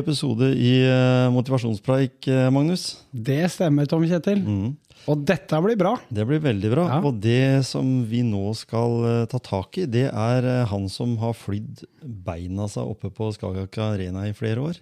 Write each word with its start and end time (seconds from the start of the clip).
Episode 0.00 0.50
i 0.56 0.72
eh, 0.82 1.30
Motivasjonspreik, 1.34 2.26
eh, 2.28 2.48
Magnus. 2.52 3.04
Det 3.12 3.42
stemmer, 3.52 3.88
Tom 3.90 4.06
Kjetil. 4.08 4.40
Mm. 4.40 4.72
Og 5.08 5.22
dette 5.24 5.60
blir 5.64 5.78
bra. 5.80 5.94
Det 6.12 6.26
blir 6.28 6.42
veldig 6.44 6.72
bra. 6.72 6.86
Ja. 6.90 6.98
Og 7.06 7.20
det 7.22 7.64
som 7.68 8.02
vi 8.08 8.20
nå 8.26 8.50
skal 8.58 8.96
eh, 9.08 9.22
ta 9.30 9.40
tak 9.44 9.80
i, 9.80 9.86
det 9.88 10.08
er 10.10 10.48
han 10.70 10.88
som 10.92 11.16
har 11.22 11.36
flydd 11.36 11.84
beina 12.00 12.68
seg 12.70 12.90
oppe 12.92 13.12
på 13.14 13.30
Skagerrak 13.36 13.80
Arena 13.84 14.26
i 14.28 14.36
flere 14.36 14.68
år. 14.70 14.80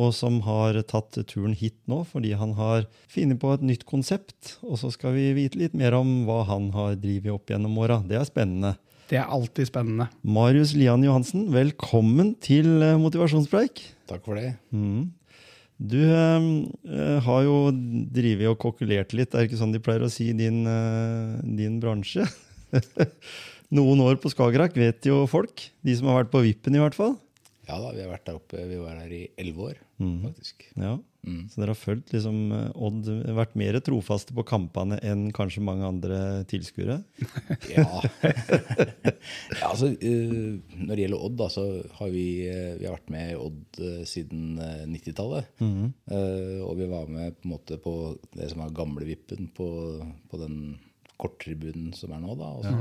Og 0.00 0.10
som 0.16 0.40
har 0.44 0.76
tatt 0.90 1.20
turen 1.30 1.54
hit 1.54 1.76
nå 1.90 2.00
fordi 2.10 2.32
han 2.34 2.56
har 2.58 2.88
funnet 3.12 3.38
på 3.40 3.52
et 3.54 3.64
nytt 3.64 3.84
konsept. 3.88 4.56
Og 4.66 4.80
så 4.80 4.90
skal 4.94 5.14
vi 5.16 5.30
vite 5.36 5.60
litt 5.60 5.76
mer 5.78 5.96
om 6.00 6.24
hva 6.28 6.42
han 6.50 6.72
har 6.74 6.98
drevet 6.98 7.36
opp 7.36 7.52
gjennom 7.52 7.78
åra. 7.84 8.00
Det 8.04 8.18
er 8.18 8.26
spennende. 8.28 8.74
Det 9.10 9.18
er 9.20 9.28
alltid 9.28 9.68
spennende. 9.68 10.06
Marius 10.24 10.72
Lian 10.78 11.02
Johansen, 11.04 11.50
velkommen 11.52 12.32
til 12.40 12.80
eh, 12.80 12.96
Motivasjonspreik. 13.00 13.82
Takk 14.08 14.24
for 14.24 14.40
det. 14.40 14.54
Mm. 14.72 15.10
Du 15.76 15.98
eh, 16.00 16.46
eh, 16.88 17.18
har 17.26 17.42
jo 17.44 17.56
drevet 18.14 18.48
og 18.48 18.56
kokkelert 18.62 19.12
litt, 19.16 19.34
er 19.34 19.44
det 19.44 19.50
ikke 19.50 19.60
sånn 19.60 19.74
de 19.74 19.82
pleier 19.84 20.06
å 20.06 20.12
si 20.12 20.30
i 20.30 20.36
din, 20.38 20.62
eh, 20.70 21.34
din 21.58 21.76
bransje? 21.82 22.24
Noen 23.76 24.00
år 24.06 24.16
på 24.22 24.32
Skagerrak 24.32 24.76
vet 24.78 25.04
jo 25.10 25.24
folk, 25.28 25.66
de 25.84 25.96
som 25.98 26.08
har 26.08 26.22
vært 26.22 26.32
på 26.32 26.44
Vippen 26.46 26.78
i 26.78 26.80
hvert 26.80 26.96
fall. 26.96 27.18
Ja 27.68 27.76
da, 27.80 27.92
vi 27.92 28.04
har 28.04 28.12
vært 28.12 28.24
der 28.28 28.38
oppe. 28.38 28.64
Vi 28.70 28.78
var 28.80 28.96
der 29.02 29.12
i 29.12 29.26
elleve 29.40 29.72
år, 29.72 29.78
faktisk. 29.98 30.66
Ja. 30.80 30.96
Mm. 31.24 31.44
Så 31.48 31.60
dere 31.60 31.72
har 31.72 31.78
fulgt 31.80 32.12
liksom, 32.12 32.38
eh, 32.52 32.70
Odd, 32.86 33.08
vært 33.36 33.54
mer 33.56 33.78
trofaste 33.84 34.34
på 34.36 34.44
kampene 34.46 34.98
enn 35.04 35.26
kanskje 35.34 35.64
mange 35.64 35.86
andre 35.88 36.18
tilskuere? 36.50 37.00
Ja. 37.74 37.86
ja 39.56 39.68
altså, 39.70 39.90
eh, 40.04 40.60
når 40.76 40.92
det 40.92 41.04
gjelder 41.04 41.24
Odd, 41.26 41.36
da, 41.40 41.48
så 41.52 41.64
har 41.98 42.10
vi, 42.12 42.26
eh, 42.50 42.74
vi 42.78 42.86
har 42.86 42.96
vært 42.98 43.12
med 43.14 43.32
i 43.32 43.38
Odd 43.40 43.80
siden 44.08 44.58
eh, 44.60 44.82
90-tallet. 44.90 45.52
Eh, 45.64 46.58
og 46.64 46.74
vi 46.80 46.90
var 46.90 47.08
med 47.10 47.38
på 47.38 47.48
en 47.48 47.54
måte 47.54 47.78
på 47.80 47.94
det 48.36 48.50
som 48.52 48.64
er 48.64 48.76
gamle 48.76 49.08
Vippen, 49.08 49.48
på, 49.56 49.68
på 50.30 50.40
den 50.42 50.58
korttribunen 51.20 51.94
som 51.96 52.12
er 52.12 52.20
nå, 52.20 52.36
da. 52.36 52.50
Og 52.58 52.66
så 52.66 52.76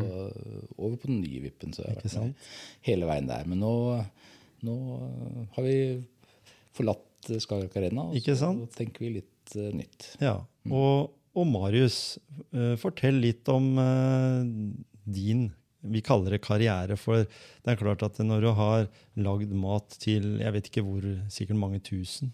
over 0.82 0.98
på 0.98 1.10
den 1.10 1.22
nye 1.24 1.44
Vippen. 1.46 1.74
Så 1.76 1.86
jeg 1.86 1.96
har 1.96 2.02
vært 2.02 2.20
med 2.20 2.52
hele 2.90 3.10
veien 3.10 3.30
der. 3.30 3.48
Men 3.50 3.64
nå, 3.64 3.74
nå 4.68 4.78
har 5.56 5.68
vi 5.68 5.78
forlatt 6.74 7.08
Skagerrak 7.28 7.76
Arena, 7.80 8.08
og 8.10 8.18
Ikke 8.20 8.36
så 8.40 8.54
tenker 8.76 9.06
vi 9.06 9.12
litt 9.20 9.58
uh, 9.58 9.70
nytt. 9.76 10.14
Ja. 10.24 10.38
Og, 10.70 11.14
og 11.34 11.50
Marius, 11.50 12.18
uh, 12.56 12.74
fortell 12.82 13.22
litt 13.24 13.50
om 13.52 13.74
uh, 13.80 14.42
din 15.04 15.52
vi 15.84 16.00
kaller 16.00 16.38
det 16.38 16.44
karriere, 16.46 16.96
for 17.00 17.26
det 17.26 17.74
er 17.74 17.80
klart 17.80 18.06
at 18.06 18.20
når 18.24 18.46
du 18.46 18.50
har 18.56 18.86
lagd 19.20 19.52
mat 19.52 19.98
til 20.00 20.38
jeg 20.40 20.56
vet 20.56 20.70
ikke 20.70 20.84
hvor, 20.86 21.08
sikkert 21.34 21.60
mange 21.60 21.82
tusen, 21.84 22.32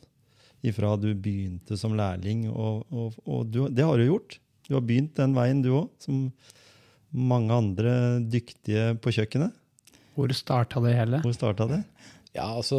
ifra 0.66 0.94
du 1.00 1.13
begynte 1.16 1.77
som 1.79 1.95
lærling, 1.97 2.45
og, 2.51 2.85
og, 2.91 3.17
og 3.25 3.50
du, 3.50 3.63
det 3.71 3.85
har 3.85 3.97
du 3.97 4.06
gjort. 4.06 4.38
Du 4.67 4.75
har 4.75 4.85
begynt 4.85 5.16
den 5.17 5.33
veien, 5.33 5.63
du 5.66 5.71
òg, 5.73 5.89
som 6.03 6.27
mange 7.09 7.56
andre 7.56 7.94
dyktige 8.21 8.91
på 9.01 9.16
kjøkkenet. 9.16 9.56
Hvor 10.13 10.33
starta 10.35 10.81
det 10.83 10.94
hele? 10.97 11.21
Hvor 11.23 11.33
starta 11.33 11.66
det? 11.69 11.79
Ja, 12.35 12.45
altså 12.53 12.78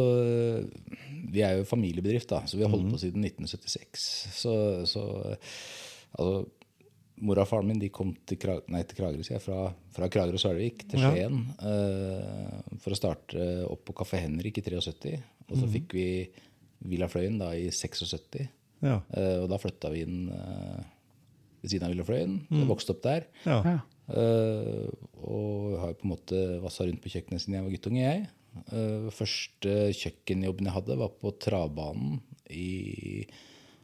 Vi 1.31 1.43
er 1.43 1.57
jo 1.59 1.67
familiebedrift, 1.67 2.29
da, 2.31 2.41
så 2.47 2.57
vi 2.57 2.63
har 2.63 2.71
holdt 2.71 2.87
på 2.93 3.01
siden 3.01 3.25
1976. 3.27 4.05
Så, 4.37 4.53
så 4.89 5.03
altså 6.15 6.45
Mora 7.21 7.43
og 7.45 7.49
faren 7.51 7.67
min 7.69 7.81
de 7.81 7.91
kom 7.93 8.15
til, 8.25 8.39
Krag 8.41 8.63
nei, 8.73 8.81
til 8.87 8.97
Kragerø, 8.97 9.25
sier 9.25 9.37
jeg, 9.37 9.43
fra, 9.43 9.67
fra 9.93 10.07
Kragerø 10.09 10.39
og 10.39 10.41
Sølvik 10.41 10.87
til 10.89 11.03
Ja. 11.03 11.11
Skien 11.13 11.43
eh, 11.61 12.55
for 12.81 12.95
å 12.95 12.97
starte 12.97 13.49
opp 13.67 13.83
på 13.85 13.95
Kafé 14.01 14.23
Henrik 14.23 14.57
i 14.57 14.63
73. 14.65 15.13
Og 15.51 15.59
så 15.59 15.69
fikk 15.69 15.93
vi 15.93 16.07
Villa 16.89 17.11
Fløyen 17.11 17.37
da 17.41 17.51
i 17.53 17.67
76. 17.69 18.47
Ja. 18.81 18.97
Uh, 19.13 19.43
og 19.43 19.51
da 19.51 19.59
flytta 19.61 19.91
vi 19.93 20.01
inn 20.07 20.31
uh, 20.33 20.81
ved 21.61 21.73
siden 21.73 21.85
av 21.85 21.93
Villa 21.93 22.07
Fløyen. 22.07 22.39
Mm. 22.49 22.65
vokste 22.71 22.95
opp 22.95 23.03
der. 23.05 23.27
ja. 23.69 23.79
Eh, 24.11 24.87
og 25.23 25.75
har 25.79 25.91
jo 25.93 25.97
på 26.01 26.07
en 26.07 26.11
måte 26.11 26.39
vassa 26.59 26.83
rundt 26.83 26.99
på 27.03 27.11
kjøkkenet 27.13 27.43
siden 27.43 27.55
jeg 27.55 27.63
var 27.63 27.75
guttunge. 27.75 28.01
jeg. 28.01 28.25
Uh, 28.71 29.07
første 29.15 29.75
kjøkkenjobben 29.95 30.67
jeg 30.67 30.75
hadde, 30.75 30.99
var 30.99 31.13
på 31.21 31.31
travbanen 31.39 32.19
i 32.51 33.23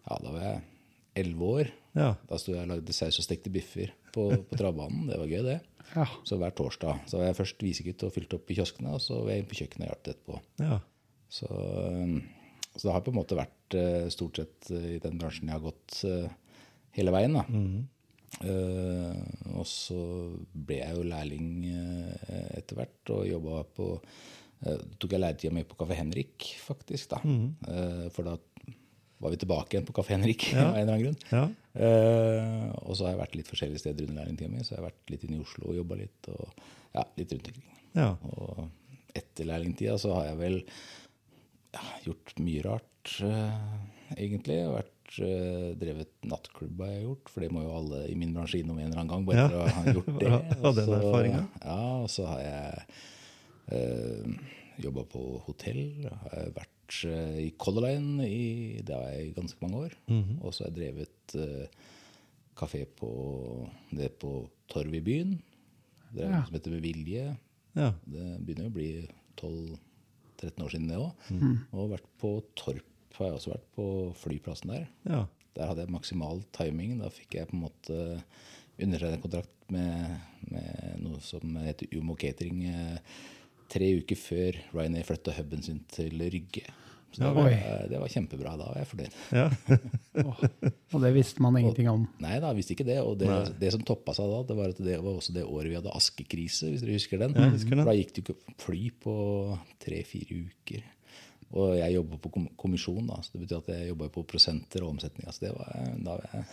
Ja, 0.07 0.17
da 0.23 0.31
var 0.33 0.43
jeg 0.43 0.63
elleve 1.23 1.51
år. 1.61 1.71
Ja. 1.97 2.11
Da 2.29 2.39
sto 2.39 2.53
jeg 2.53 2.65
og 2.65 2.71
lagde 2.71 2.95
saus 2.95 3.17
og 3.19 3.25
stekte 3.25 3.51
biffer 3.53 3.93
på, 4.15 4.29
på 4.47 4.59
travbanen. 4.59 5.07
Det 5.09 5.17
var 5.19 5.31
gøy, 5.31 5.41
det. 5.47 5.57
Ja. 5.93 6.05
Så 6.27 6.37
hver 6.39 6.53
torsdag 6.55 7.07
så 7.07 7.19
var 7.19 7.29
jeg 7.29 7.39
først 7.39 7.63
visegutt 7.63 8.05
og 8.05 8.13
fylte 8.15 8.37
opp 8.37 8.51
i 8.51 8.57
kioskene, 8.59 8.95
og 8.97 9.03
så 9.03 9.21
var 9.21 9.33
jeg 9.33 9.43
inn 9.43 9.49
på 9.49 9.59
kjøkkenet 9.61 9.85
og 9.85 9.91
hjalp 9.93 10.11
etterpå. 10.13 10.41
ja. 10.67 10.79
Så, 11.27 11.47
um, 11.51 12.21
så 12.71 12.85
det 12.85 12.93
har 12.95 13.01
på 13.03 13.11
en 13.11 13.17
måte 13.17 13.35
vært 13.35 13.75
eh, 13.75 14.05
stort 14.13 14.37
sett 14.39 14.69
eh, 14.71 14.93
i 14.95 14.99
den 15.03 15.17
bransjen 15.19 15.49
jeg 15.49 15.57
har 15.57 15.63
gått 15.65 15.97
eh, 16.07 16.29
hele 16.95 17.11
veien. 17.11 17.35
da. 17.35 17.43
Eh, 18.47 19.51
og 19.57 19.65
så 19.67 19.99
ble 20.53 20.77
jeg 20.79 20.95
jo 20.95 21.03
lærling 21.09 21.49
eh, 21.67 22.45
etter 22.61 22.79
hvert 22.79 23.11
og 23.17 23.27
jobba 23.27 23.65
på 23.75 23.89
uh, 23.97 24.23
Tok 24.63 25.11
jeg 25.13 25.21
leietida 25.21 25.53
mi 25.53 25.63
på 25.69 25.75
Kafé 25.77 25.97
Henrik, 25.99 26.47
faktisk. 26.65 27.09
da. 27.13 27.19
Eh, 27.23 28.07
for 28.15 28.23
da 28.25 28.37
var 29.19 29.31
vi 29.33 29.37
tilbake 29.41 29.73
igjen 29.75 29.85
på 29.87 29.93
Kafé 29.97 30.13
Henrik 30.15 30.47
av 30.53 30.75
en 30.75 30.81
eller 30.81 30.93
annen 30.93 31.03
grunn. 31.03 31.19
Ja. 31.31 31.45
Uh, 31.77 32.69
og 32.89 32.95
så 32.97 33.05
har 33.05 33.11
jeg 33.13 33.19
vært 33.21 33.35
litt 33.37 33.49
forskjellige 33.51 33.81
steder 33.83 34.07
under 34.07 34.23
lærlingtida 34.23 34.49
mi. 34.49 34.63
Så 34.65 34.73
jeg 34.75 34.79
har 34.81 34.87
vært 34.89 35.13
litt 35.13 35.23
inne 35.27 35.37
i 35.39 35.43
Oslo 35.45 35.69
og 35.71 35.77
jobba 35.77 35.97
litt. 35.99 36.29
og 36.33 36.51
ja, 36.97 37.03
litt 37.17 37.33
rundt 37.35 37.49
omkring. 37.51 37.71
Ja. 37.97 38.09
Og 38.33 39.17
etter 39.17 39.49
lærlingtida 39.49 39.97
så 40.01 40.13
har 40.17 40.27
jeg 40.31 40.37
vel 40.41 40.57
ja, 41.77 41.83
gjort 42.05 42.33
mye 42.45 42.61
rart, 42.65 43.13
uh, 43.25 43.57
egentlig. 44.17 44.57
Jeg 44.59 44.67
har 44.69 44.77
vært, 44.79 44.93
eh, 45.23 45.67
drevet 45.81 46.09
nattklubb 46.27 46.81
har 46.83 46.89
jeg 46.95 47.03
gjort, 47.05 47.29
for 47.33 47.45
det 47.45 47.51
må 47.55 47.61
jo 47.65 47.75
alle 47.77 48.01
i 48.11 48.15
min 48.19 48.33
bransje 48.35 48.59
innom 48.61 48.77
en 48.81 48.89
eller 48.89 49.01
annen 49.03 49.13
gang. 49.13 49.25
bare 49.29 49.37
Ja. 49.37 49.47
for 49.49 49.57
å 49.57 49.67
ha 49.77 49.93
gjort 49.93 50.11
det. 50.21 50.33
Og 50.61 50.81
så-. 50.81 51.45
Ja, 51.61 51.79
og 52.01 52.09
så 52.11 52.25
har 52.33 52.41
jeg 52.43 52.81
uh, 52.81 53.05
jobba 54.77 55.03
på 55.09 55.21
hotell. 55.47 56.07
Har 56.23 56.51
vært 56.55 56.97
eh, 57.07 57.37
i 57.47 57.49
Color 57.59 57.87
Line 57.87 58.27
i 58.27 58.81
det 58.85 58.95
har 58.95 59.09
jeg 59.11 59.33
ganske 59.37 59.61
mange 59.63 59.83
år. 59.87 59.95
Mhm. 60.07 60.39
Og 60.41 60.53
så 60.53 60.63
har 60.65 60.71
jeg 60.71 60.77
drevet 60.79 61.35
uh, 61.35 61.65
kafé 62.57 62.85
på 62.87 63.09
det 63.91 64.11
på 64.21 64.35
Torv 64.71 64.93
i 64.95 65.01
byen. 65.03 65.37
Det 66.13 66.23
er 66.25 66.31
Ja. 66.31 66.43
som 66.45 66.53
heter 66.55 66.71
Med 66.71 66.81
vilje. 66.85 67.37
Ja. 67.75 67.91
Det 68.05 68.27
begynner 68.45 68.67
jo 68.67 68.71
å 68.71 68.77
bli 68.77 68.91
12-13 69.37 70.63
år 70.63 70.69
siden 70.71 70.87
det 70.89 70.97
òg. 70.97 71.11
Mm. 71.29 71.57
Og 71.73 71.91
vært 71.91 72.07
på 72.21 72.31
Torp 72.55 73.17
har 73.17 73.27
jeg 73.31 73.35
også 73.39 73.51
vært, 73.51 73.67
på 73.75 73.85
flyplassen 74.15 74.69
der. 74.71 74.87
Ja. 75.09 75.25
Der 75.57 75.67
hadde 75.67 75.81
jeg 75.85 75.89
maksimal 75.93 76.43
timing. 76.53 76.99
Da 77.01 77.09
fikk 77.09 77.33
jeg 77.39 77.47
på 77.49 77.57
en 77.57 77.63
måte 77.65 78.23
undertegnet 78.77 79.21
kontrakt 79.23 79.71
med, 79.73 80.19
med 80.51 80.99
noe 81.01 81.19
som 81.25 81.55
heter 81.65 81.89
Umo 81.97 82.13
Catering 82.15 82.59
eh, 82.69 82.99
tre 83.71 83.93
uker 84.01 84.19
før 84.19 84.59
Ryanair 84.73 85.07
flytta 85.07 85.35
huben 85.37 85.63
sin 85.65 85.81
til 85.93 86.21
Rygge. 86.33 86.65
Så 87.11 87.23
det, 87.23 87.29
var, 87.33 87.53
det 87.89 87.99
var 88.01 88.11
kjempebra. 88.11 88.53
Da 88.59 88.65
var 88.67 88.81
jeg 88.81 88.89
fornøyd. 88.91 89.13
ja. 89.31 89.45
oh, 90.27 90.41
Og 90.93 91.01
det 91.01 91.13
visste 91.15 91.41
man 91.41 91.55
ingenting 91.57 91.87
om. 91.89 92.03
Nei 92.21 92.35
da, 92.43 92.51
visste 92.53 92.75
ikke 92.75 92.85
det. 92.87 92.99
Og 93.01 93.15
det, 93.21 93.29
det 93.61 93.71
som 93.73 93.85
toppa 93.87 94.13
seg 94.17 94.29
da, 94.29 94.41
det 94.49 94.57
var 94.59 94.75
at 94.75 94.81
det 94.83 94.99
var 94.99 95.15
også 95.15 95.33
det 95.37 95.45
året 95.47 95.71
vi 95.71 95.79
hadde 95.79 95.95
askekrise, 95.97 96.69
hvis 96.69 96.83
dere 96.83 96.99
husker 96.99 97.23
den. 97.23 97.33
Ja, 97.37 97.47
husker 97.55 97.79
den. 97.79 97.87
Da 97.87 97.95
gikk 97.97 98.13
det 98.13 98.25
ikke 98.25 98.37
fly 98.61 98.83
på 99.01 99.15
tre-fire 99.81 100.43
uker. 100.45 100.85
Og 101.55 101.77
jeg 101.77 101.95
jobba 101.95 102.17
på 102.19 102.31
kommisjon, 102.59 103.05
da, 103.07 103.21
så 103.23 103.33
det 103.33 103.45
betyr 103.45 103.61
at 103.61 103.69
jeg 103.71 103.91
jobba 103.93 104.09
på 104.11 104.25
prosenter 104.27 104.83
og 104.83 104.97
omsetning. 104.97 105.29
Altså 105.29 105.45
det, 105.45 105.53
var, 105.55 105.93
da 106.03 106.17
var 106.17 106.25
jeg, 106.33 106.47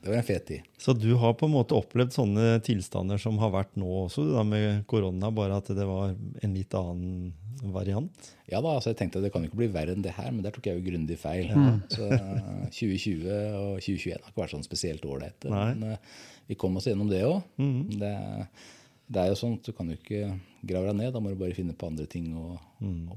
det 0.00 0.08
var 0.08 0.18
en 0.18 0.26
fet 0.26 0.46
tid. 0.48 0.66
Så 0.80 0.94
du 0.96 1.10
har 1.20 1.36
på 1.38 1.46
en 1.48 1.54
måte 1.54 1.76
opplevd 1.76 2.14
sånne 2.14 2.56
tilstander 2.64 3.20
som 3.20 3.38
har 3.42 3.52
vært 3.54 3.76
nå 3.80 3.88
også, 4.06 4.24
da 4.32 4.44
med 4.46 4.84
korona, 4.90 5.30
bare 5.34 5.60
at 5.60 5.70
det 5.76 5.86
var 5.88 6.12
en 6.14 6.56
litt 6.56 6.74
annen 6.78 7.32
variant? 7.70 8.30
Ja 8.50 8.60
da, 8.64 8.74
altså 8.74 8.90
jeg 8.90 8.98
tenkte 8.98 9.20
at 9.20 9.26
det 9.26 9.32
kan 9.34 9.44
ikke 9.46 9.60
bli 9.60 9.70
verre 9.72 9.94
enn 9.94 10.04
det 10.04 10.14
her, 10.16 10.30
men 10.34 10.42
der 10.44 10.54
tok 10.54 10.66
jeg 10.66 10.80
jo 10.80 10.86
grundig 10.88 11.18
feil. 11.20 11.52
Så 11.92 12.08
eh, 12.10 12.68
2020 12.74 13.26
og 13.30 13.72
2021 13.78 14.16
har 14.18 14.30
ikke 14.32 14.42
vært 14.42 14.54
sånn 14.56 14.66
spesielt 14.66 15.06
ålreit. 15.08 15.48
Men 15.50 15.84
eh, 15.92 16.14
vi 16.50 16.58
kom 16.58 16.78
oss 16.78 16.88
gjennom 16.90 17.10
det 17.10 17.22
òg. 17.28 17.42
Det, 18.02 18.14
det 19.12 19.22
er 19.22 19.30
jo 19.30 19.38
sånn 19.38 19.58
at 19.60 19.68
du 19.68 19.74
kan 19.76 19.90
jo 19.92 19.98
ikke 19.98 20.32
grave 20.62 20.90
deg 20.90 20.98
ned, 20.98 21.12
da 21.14 21.22
må 21.22 21.32
du 21.32 21.38
bare 21.40 21.56
finne 21.56 21.76
på 21.78 21.90
andre 21.92 22.08
ting 22.10 22.32
å, 22.38 22.56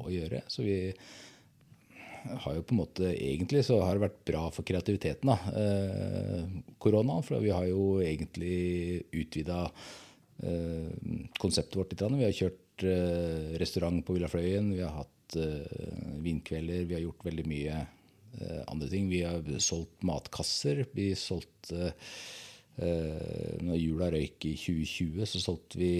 å 0.05 0.13
gjøre. 0.13 0.43
Så 0.51 0.65
vi 0.65 0.77
har 2.25 2.55
jo 2.55 2.63
på 2.65 2.75
en 2.75 2.81
måte 2.81 3.09
Egentlig 3.13 3.63
så 3.67 3.79
har 3.83 3.95
det 3.95 4.05
vært 4.05 4.21
bra 4.27 4.43
for 4.53 4.67
kreativiteten, 4.67 5.29
da, 5.29 5.37
eh, 5.61 6.45
korona. 6.81 7.19
For 7.25 7.43
vi 7.43 7.53
har 7.53 7.65
jo 7.69 7.99
egentlig 8.03 9.05
utvida 9.15 9.65
eh, 10.43 10.93
konseptet 11.39 11.77
vårt 11.79 11.93
litt. 11.93 12.05
Vi 12.05 12.27
har 12.27 12.39
kjørt 12.39 12.85
eh, 12.85 13.57
restaurant 13.61 14.05
på 14.05 14.17
Villafløyen, 14.17 14.73
vi 14.75 14.83
har 14.83 14.95
hatt 15.01 15.11
vinkvelder, 16.21 16.83
vi 16.85 16.93
har 16.93 17.01
gjort 17.01 17.23
veldig 17.25 17.43
mye 17.49 17.79
andre 18.69 18.87
ting. 18.91 19.07
Vi 19.09 19.23
har 19.25 19.41
solgt 19.63 20.03
matkasser. 20.05 20.83
Vi 20.93 21.07
solgte 21.17 21.89
Når 22.77 23.79
jula 23.79 24.11
røyk 24.13 24.45
i 24.45 24.53
2020, 24.53 25.25
så 25.25 25.41
solgte 25.41 25.79
vi 25.81 25.95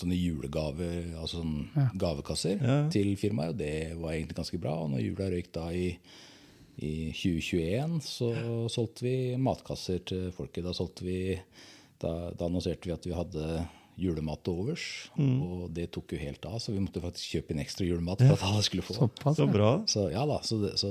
sånne 0.00 0.16
julegaver, 0.18 1.12
altså 1.20 1.40
sånne 1.42 1.68
Ja. 1.76 1.88
gavekasser 1.94 2.60
Ja. 2.62 2.88
til 2.90 3.16
firmaet. 3.16 3.50
Og 3.54 3.58
det 3.58 3.96
var 4.00 4.12
egentlig 4.12 4.36
ganske 4.36 4.60
bra. 4.60 4.74
Og 4.84 4.90
når 4.90 5.04
jula 5.04 5.30
røyk 5.30 5.52
da 5.52 5.68
i, 5.70 5.98
i 6.78 7.12
2021, 7.12 8.00
så 8.02 8.32
solgte 8.68 9.02
vi 9.06 9.36
matkasser 9.36 10.04
til 10.04 10.30
folket. 10.32 10.64
Da 10.64 10.72
vi 11.02 11.38
da, 12.00 12.30
da 12.36 12.46
annonserte 12.46 12.88
vi 12.88 12.92
at 12.92 13.06
vi 13.06 13.14
hadde 13.14 13.68
julemat 13.96 14.42
til 14.42 14.56
overs, 14.58 14.84
og 15.16 15.68
det 15.74 15.92
tok 15.94 16.12
jo 16.16 16.18
helt 16.18 16.44
av. 16.50 16.58
Så 16.58 16.72
vi 16.74 16.82
måtte 16.82 17.02
faktisk 17.02 17.36
kjøpe 17.36 17.54
inn 17.54 17.62
ekstra 17.62 17.86
julemat 17.86 18.18
for 18.24 18.34
at 18.34 18.42
alle 18.48 18.64
skulle 18.66 18.82
få. 18.82 18.96
Såpass. 18.98 19.36
Så 19.38 19.46
ja. 19.46 19.52
bra. 19.52 19.70
Så 19.86 20.08
ja 20.10 20.24
da, 20.26 20.40
så 20.42 20.58
det, 20.64 20.72
så, 20.82 20.90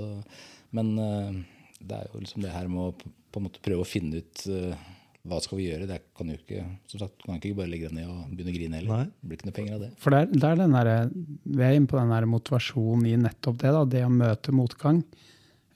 Men 0.71 0.93
uh, 0.97 1.43
det 1.83 1.97
er 1.99 2.07
jo 2.13 2.23
liksom 2.23 2.41
det 2.45 2.53
her 2.53 2.69
med 2.71 2.79
å 2.79 3.13
på 3.33 3.41
en 3.41 3.47
måte 3.47 3.61
prøve 3.65 3.81
å 3.83 3.87
finne 3.89 4.21
ut 4.21 4.43
eh, 4.45 4.77
hva 5.23 5.39
skal 5.43 5.59
vi 5.59 5.67
gjøre. 5.69 5.87
Det 5.87 5.99
kan 6.17 6.29
jo 6.31 6.37
ikke 6.37 6.61
som 6.91 7.03
sagt, 7.05 7.21
kan 7.23 7.39
ikke 7.39 7.57
bare 7.61 7.71
legge 7.71 7.89
det 7.89 7.97
ned 7.97 8.09
og 8.11 8.31
begynne 8.31 8.51
å 8.53 8.57
grine 8.57 8.79
heller. 8.79 9.03
Nei. 9.03 9.11
Det 9.11 9.29
blir 9.29 9.39
ikke 9.39 9.49
noe 9.49 9.57
penger 9.59 9.75
av 9.77 9.83
det. 9.85 9.91
For 10.03 10.15
det 10.15 10.21
er, 10.23 10.31
det 10.33 10.47
er 10.49 10.57
den 10.59 10.77
der, 10.77 11.11
Vi 11.47 11.67
er 11.67 11.77
inne 11.77 11.91
på 11.91 11.99
den 11.99 12.15
der 12.15 12.27
motivasjonen 12.29 13.09
i 13.09 13.19
nettopp 13.23 13.61
det, 13.61 13.75
da, 13.75 13.83
det 13.95 14.03
å 14.07 14.13
møte 14.13 14.55
motgang. 14.55 15.03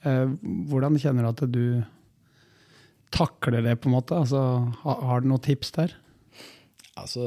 Eh, 0.04 0.24
hvordan 0.70 0.98
kjenner 1.00 1.24
du 1.24 1.30
at 1.30 1.44
du 1.54 1.64
takler 3.14 3.64
det, 3.64 3.78
på 3.80 3.88
en 3.88 3.96
måte? 3.96 4.18
Altså, 4.20 4.42
har, 4.84 5.00
har 5.10 5.24
du 5.24 5.30
noen 5.32 5.44
tips 5.48 5.72
der? 5.78 5.96
Altså, 6.98 7.24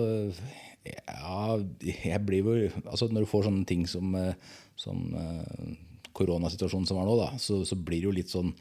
ja 0.84 1.58
jeg 1.86 2.20
blir 2.26 2.42
jo 2.42 2.54
altså 2.90 3.06
Når 3.08 3.24
du 3.24 3.30
får 3.30 3.46
sånne 3.48 3.66
ting 3.70 3.86
som, 3.90 4.14
eh, 4.18 4.34
som 4.80 5.04
eh, 5.18 5.74
koronasituasjonen 6.18 6.88
som 6.90 7.00
er 7.02 7.08
nå, 7.08 7.18
da, 7.20 7.30
så, 7.42 7.62
så 7.68 7.78
blir 7.78 8.02
det 8.02 8.10
jo 8.10 8.16
litt 8.16 8.34
sånn 8.34 8.54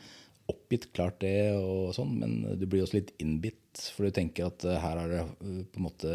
oppgitt, 0.50 0.90
klart 0.96 1.20
det, 1.22 1.52
og 1.56 1.92
sånn, 1.96 2.12
men 2.20 2.36
du 2.58 2.66
blir 2.66 2.84
også 2.84 2.98
litt 2.98 3.12
innbitt. 3.22 3.56
For 3.94 4.06
du 4.06 4.14
tenker 4.14 4.48
at 4.48 4.64
eh, 4.66 4.78
her 4.82 4.98
har 4.98 5.12
det 5.12 5.20
eh, 5.22 5.60
på 5.70 5.80
en 5.80 5.86
måte 5.86 6.14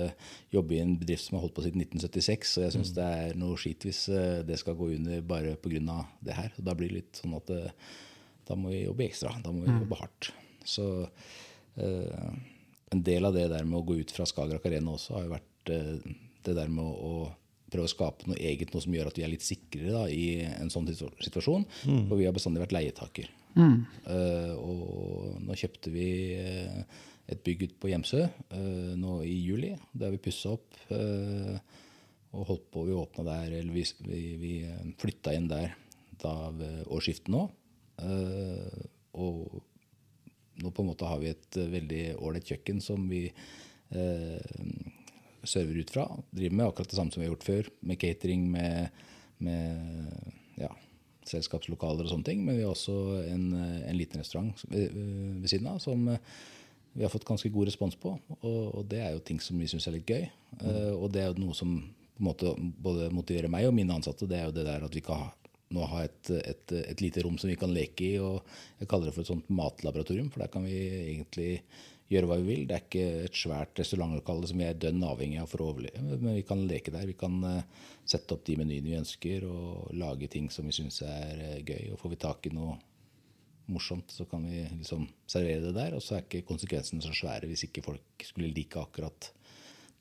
jobbet 0.53 0.77
i 0.77 0.81
en 0.83 0.95
bedrift 0.99 1.27
som 1.27 1.37
har 1.37 1.45
holdt 1.45 1.55
på 1.57 1.63
siden 1.65 1.85
1976, 1.85 2.55
og 2.57 2.65
jeg 2.65 2.75
syns 2.75 2.91
det 2.97 3.05
er 3.19 3.39
noe 3.39 3.59
skit 3.59 3.87
hvis 3.87 4.01
eh, 4.11 4.41
det 4.47 4.59
skal 4.61 4.77
gå 4.79 4.89
under 4.97 5.23
bare 5.27 5.55
pga. 5.61 6.01
det 6.25 6.35
her. 6.39 6.51
Og 6.57 6.67
da 6.67 6.75
blir 6.75 6.91
det 6.91 6.99
litt 6.99 7.21
sånn 7.21 7.37
at 7.37 7.53
da 8.45 8.57
må 8.59 8.73
vi 8.73 8.83
jobbe 8.83 9.07
ekstra. 9.07 9.31
Da 9.43 9.53
må 9.53 9.63
vi 9.63 9.71
jobbe 9.73 10.01
hardt. 10.01 10.29
Så 10.67 10.89
eh, 11.79 12.35
en 12.93 13.07
del 13.07 13.25
av 13.25 13.33
det 13.37 13.47
der 13.53 13.65
med 13.65 13.79
å 13.79 13.87
gå 13.87 14.01
ut 14.01 14.13
fra 14.13 14.27
Skagerrak 14.29 14.67
Arena 14.67 14.93
også 14.93 15.17
har 15.17 15.25
jo 15.25 15.33
vært 15.33 15.73
det 16.45 16.53
der 16.53 16.69
med 16.69 16.85
å, 16.85 17.31
prøve 17.73 17.87
å 17.87 17.91
skape 17.91 18.27
noe 18.29 18.37
eget, 18.37 18.73
noe 18.73 18.83
som 18.83 18.93
gjør 18.93 19.09
at 19.09 19.17
vi 19.17 19.23
er 19.25 19.31
litt 19.31 19.45
sikrere 19.45 19.95
da, 19.95 20.03
i 20.11 20.43
en 20.45 20.69
sånn 20.71 20.85
situasjon. 20.91 21.25
situasjon. 21.25 21.65
For 21.81 22.19
vi 22.19 22.27
har 22.27 22.35
bestandig 22.35 22.61
vært 22.61 22.75
leietaker. 22.75 23.31
Eh, 23.55 24.53
og 24.59 25.39
nå 25.45 25.55
kjøpte 25.55 25.91
vi 25.93 26.07
eh, 26.35 26.81
et 27.31 27.41
bygg 27.45 27.63
ute 27.65 27.77
på 27.81 27.89
Hjemsø 27.89 28.19
uh, 28.27 28.91
nå 28.99 29.15
i 29.25 29.33
juli. 29.47 29.71
Det 29.89 30.05
har 30.05 30.13
vi 30.13 30.21
pussa 30.21 30.51
opp. 30.53 30.75
uh, 30.91 31.57
og 32.35 32.49
holdt 32.49 32.65
på, 32.69 32.83
Vi 32.83 32.91
åpna 32.99 33.23
der, 33.23 33.53
eller 33.61 33.71
vi, 33.71 33.85
vi, 34.03 34.21
vi 34.35 34.53
flytta 34.99 35.31
inn 35.33 35.47
der 35.47 35.71
da 36.19 36.49
ved 36.51 36.81
årsskiftet 36.91 37.31
nå. 37.31 37.45
Og 39.15 39.61
nå 40.59 40.71
på 40.75 40.83
en 40.83 40.89
måte 40.89 41.07
har 41.07 41.21
vi 41.21 41.29
et 41.31 41.55
veldig 41.55 42.01
ålreit 42.19 42.51
kjøkken 42.51 42.83
som 42.83 43.07
vi 43.07 43.29
server 45.47 45.79
ut 45.79 45.95
fra. 45.95 46.09
Driver 46.27 46.59
med 46.59 46.67
akkurat 46.67 46.91
det 46.91 46.99
samme 46.99 47.15
som 47.15 47.23
vi 47.23 47.29
har 47.29 47.31
gjort 47.37 47.47
før, 47.47 47.71
med 47.87 48.01
catering, 48.03 48.49
med, 48.51 48.99
med 49.47 50.59
ja, 50.59 50.73
selskapslokaler 51.29 52.05
og 52.05 52.11
sånne 52.11 52.27
ting. 52.27 52.43
Men 52.45 52.59
vi 52.59 52.65
har 52.65 52.73
også 52.73 52.95
en, 53.29 53.47
eh, 53.53 53.89
en 53.89 53.97
liten 53.97 54.21
restaurant 54.21 54.65
ved, 54.69 54.93
ved 55.41 55.49
siden 55.51 55.69
av 55.71 55.81
som 55.83 56.07
eh, 56.11 56.33
vi 56.95 57.03
har 57.03 57.11
fått 57.11 57.27
ganske 57.27 57.51
god 57.51 57.67
respons 57.67 57.97
på. 57.99 58.13
Og, 58.39 58.61
og 58.75 58.85
det 58.91 59.01
er 59.03 59.15
jo 59.15 59.23
ting 59.27 59.41
som 59.43 59.59
vi 59.59 59.67
syns 59.67 59.87
er 59.89 59.97
litt 59.97 60.09
gøy. 60.09 60.27
Eh, 60.61 60.93
og 60.95 61.09
det 61.13 61.23
er 61.23 61.31
jo 61.31 61.45
noe 61.45 61.57
som 61.57 61.77
på 62.15 62.23
en 62.23 62.29
måte 62.29 62.53
både 62.55 63.09
motiverer 63.11 63.51
meg 63.51 63.67
og 63.67 63.75
mine 63.75 63.97
ansatte. 63.97 64.27
Det 64.29 64.39
er 64.39 64.47
jo 64.47 64.55
det 64.55 64.67
der 64.69 64.85
at 64.87 64.95
vi 64.95 65.03
kan 65.03 65.25
ha 65.25 65.33
nå 65.75 65.87
ha 65.91 66.05
et, 66.07 66.31
et, 66.39 66.75
et 66.81 67.03
lite 67.03 67.23
rom 67.25 67.35
som 67.41 67.51
vi 67.51 67.57
kan 67.59 67.73
leke 67.73 68.07
i. 68.07 68.13
og 68.23 68.45
Jeg 68.81 68.89
kaller 68.91 69.09
det 69.09 69.15
for 69.17 69.25
et 69.25 69.33
sånt 69.33 69.51
matlaboratorium, 69.51 70.31
for 70.33 70.43
der 70.43 70.53
kan 70.53 70.65
vi 70.67 70.79
egentlig 71.15 71.51
gjøre 72.11 72.29
hva 72.29 72.37
vi 72.41 72.49
vil. 72.49 72.65
Det 72.69 72.75
er 72.75 72.83
ikke 72.83 73.05
et 73.25 73.37
svært 73.37 73.81
restaurantlokale 73.81 74.49
som 74.49 74.61
vi 74.61 74.67
er 74.67 74.79
dønn 74.81 75.03
avhengig 75.05 75.39
av 75.41 75.49
for 75.51 75.63
å 75.63 75.69
overleve, 75.73 76.17
men 76.21 76.37
vi 76.37 76.45
kan 76.47 76.65
leke 76.69 76.93
der. 76.93 77.07
Vi 77.09 77.17
kan 77.17 77.37
eh, 77.49 77.87
sette 78.05 78.35
opp 78.35 78.45
de 78.47 78.57
menyene 78.61 78.91
vi 78.91 78.99
ønsker, 78.99 79.47
og 79.49 79.93
lage 79.97 80.29
ting 80.31 80.51
som 80.53 80.67
vi 80.69 80.75
syns 80.75 81.01
er 81.05 81.45
eh, 81.51 81.63
gøy. 81.65 81.93
Og 81.93 82.01
får 82.01 82.13
vi 82.13 82.21
tak 82.27 82.49
i 82.49 82.53
noe 82.55 82.77
morsomt, 83.73 84.13
så 84.13 84.27
kan 84.29 84.45
vi 84.45 84.61
liksom 84.67 85.07
servere 85.29 85.63
det 85.65 85.73
der. 85.77 85.97
Og 85.97 86.03
så 86.05 86.19
er 86.19 86.25
ikke 86.27 86.45
konsekvensene 86.51 87.03
så 87.03 87.13
svære 87.15 87.49
hvis 87.49 87.65
ikke 87.69 87.85
folk 87.85 88.27
skulle 88.27 88.53
like 88.53 88.81
akkurat 88.81 89.31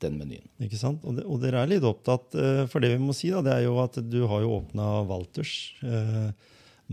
den 0.03 0.17
menyen. 0.19 0.47
Ikke 0.63 0.79
sant? 0.79 1.03
Og, 1.07 1.15
det, 1.17 1.23
og 1.29 1.39
dere 1.43 1.61
er 1.63 1.69
litt 1.71 1.85
opptatt 1.87 2.35
eh, 2.39 2.63
For 2.71 2.83
det 2.83 2.91
vi 2.95 2.99
må 3.03 3.13
si, 3.15 3.29
da, 3.33 3.41
det 3.45 3.53
er 3.53 3.63
jo 3.67 3.77
at 3.83 3.99
du 4.03 4.21
har 4.27 4.43
jo 4.43 4.57
åpna 4.57 4.87
Walters 5.07 5.53
eh, 5.85 6.29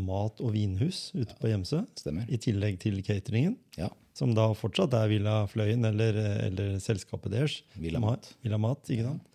mat- 0.03 0.41
og 0.41 0.55
vinhus 0.55 1.11
ute 1.17 1.35
på 1.41 1.51
Hjemsø. 1.51 1.83
Stemmer. 1.99 2.29
I 2.33 2.39
tillegg 2.41 2.79
til 2.81 3.03
cateringen, 3.05 3.59
Ja. 3.77 3.91
som 4.17 4.33
da 4.37 4.47
fortsatt 4.57 4.95
er 4.97 5.11
Villa 5.11 5.43
Fløyen 5.51 5.85
eller, 5.89 6.17
eller 6.47 6.79
selskapet 6.81 7.35
deres. 7.35 7.59
Villa 7.77 8.01
Mat. 8.01 8.31
Villa 8.45 8.61
Mat, 8.61 8.89
ikke 8.89 9.11
sant? 9.11 9.29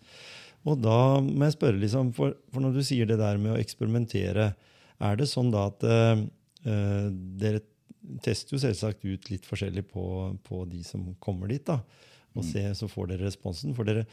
Og 0.66 0.80
da 0.82 0.96
må 1.22 1.46
jeg 1.46 1.54
spørre, 1.54 1.78
liksom, 1.80 2.10
for, 2.16 2.34
for 2.52 2.64
når 2.64 2.74
du 2.74 2.82
sier 2.84 3.06
det 3.08 3.20
der 3.20 3.38
med 3.40 3.54
å 3.54 3.60
eksperimentere, 3.60 4.50
er 4.98 5.18
det 5.20 5.28
sånn 5.30 5.52
da 5.54 5.68
at 5.70 5.84
eh, 5.86 6.24
eh, 6.66 7.06
dere 7.38 7.62
tester 8.24 8.56
jo 8.56 8.62
selvsagt 8.62 9.04
ut 9.06 9.30
litt 9.30 9.46
forskjellig 9.46 9.84
på, 9.92 10.04
på 10.46 10.64
de 10.70 10.82
som 10.86 11.04
kommer 11.22 11.50
dit, 11.52 11.62
da, 11.68 11.78
og 12.36 12.42
Mm. 12.44 12.50
se, 12.52 12.62
så 12.74 12.88
får 12.88 13.08
dere 13.08 13.26
responsen? 13.26 13.74
For 13.74 13.84
dere 13.84 14.04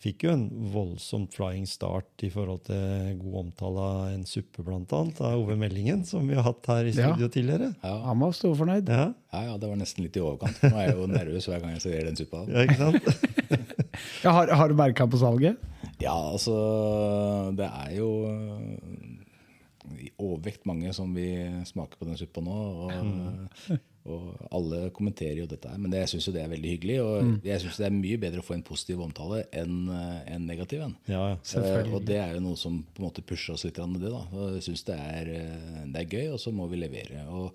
fikk 0.00 0.24
jo 0.24 0.30
en 0.32 0.48
voldsomt 0.72 1.32
flying 1.36 1.66
start 1.68 2.22
i 2.22 2.28
forhold 2.30 2.64
til 2.66 3.18
god 3.20 3.34
omtale 3.44 3.78
av 3.78 4.08
en 4.14 4.24
suppe, 4.26 4.64
annet, 4.66 5.20
av 5.20 5.38
Ove 5.38 5.54
Meldingen, 5.56 6.04
som 6.04 6.26
vi 6.28 6.34
har 6.34 6.42
hatt 6.42 6.66
her 6.66 6.84
i 6.84 6.90
Ja. 6.92 7.12
studio 7.14 7.28
tidligere. 7.28 7.74
Ja, 7.84 7.98
Han 8.04 8.18
var 8.18 8.32
storfornøyd. 8.32 8.88
Ja, 8.88 9.12
ja, 9.32 9.42
ja, 9.50 9.56
det 9.56 9.68
var 9.68 9.76
nesten 9.76 10.02
litt 10.04 10.16
i 10.16 10.20
overkant. 10.20 10.58
Nå 10.62 10.72
er 10.76 10.88
jeg 10.88 10.96
jo 10.96 11.06
nervøs 11.06 11.46
hver 11.46 11.60
gang 11.60 11.70
jeg 11.76 11.82
serverer 11.82 12.04
den 12.10 12.16
suppa. 12.16 12.44
ja 12.48 12.64
ikke 12.66 12.76
sant? 12.76 13.02
Ja, 14.24 14.32
har, 14.32 14.48
har 14.50 14.68
du 14.68 14.74
merka 14.74 15.06
på 15.06 15.16
salget? 15.20 15.56
Ja, 16.02 16.14
altså 16.32 17.54
Det 17.56 17.64
er 17.68 17.92
jo 17.96 18.08
øh, 18.26 20.00
i 20.00 20.10
overvekt 20.18 20.66
mange 20.66 20.92
som 20.92 21.14
vil 21.14 21.62
smake 21.68 21.96
på 22.00 22.04
den 22.08 22.16
suppa 22.18 22.40
nå. 22.42 22.50
Og, 22.50 23.78
og 24.04 24.48
alle 24.52 24.90
kommenterer 24.92 25.38
jo 25.40 25.46
dette 25.48 25.70
her. 25.70 25.80
Men 25.80 25.92
det, 25.92 26.02
jeg 26.02 26.12
syns 26.12 26.28
jo 26.28 26.34
det 26.34 26.42
er 26.42 26.52
veldig 26.52 26.72
hyggelig. 26.74 26.98
Og 27.00 27.46
jeg 27.48 27.62
syns 27.62 27.80
det 27.80 27.86
er 27.88 27.96
mye 27.96 28.20
bedre 28.20 28.42
å 28.42 28.44
få 28.44 28.56
en 28.58 28.66
positiv 28.66 29.00
omtale 29.00 29.42
enn 29.56 29.88
øh, 29.88 30.20
en 30.34 30.46
negativ 30.50 30.84
en. 30.84 30.94
Ja. 31.08 31.24
Eh, 31.32 31.88
og 31.88 32.04
det 32.04 32.20
er 32.20 32.36
jo 32.36 32.44
noe 32.44 32.60
som 32.60 32.82
på 32.84 33.00
en 33.00 33.08
måte 33.08 33.24
pusher 33.24 33.56
oss 33.56 33.64
litt 33.64 33.80
med 33.80 34.04
det. 34.04 34.12
da. 34.12 34.22
Og 34.36 34.58
jeg 34.58 34.68
syns 34.68 34.84
det, 34.90 35.00
eh, 35.00 35.82
det 35.88 36.04
er 36.04 36.16
gøy, 36.18 36.34
og 36.34 36.40
så 36.42 36.52
må 36.52 36.68
vi 36.68 36.82
levere. 36.82 37.24
Og 37.32 37.48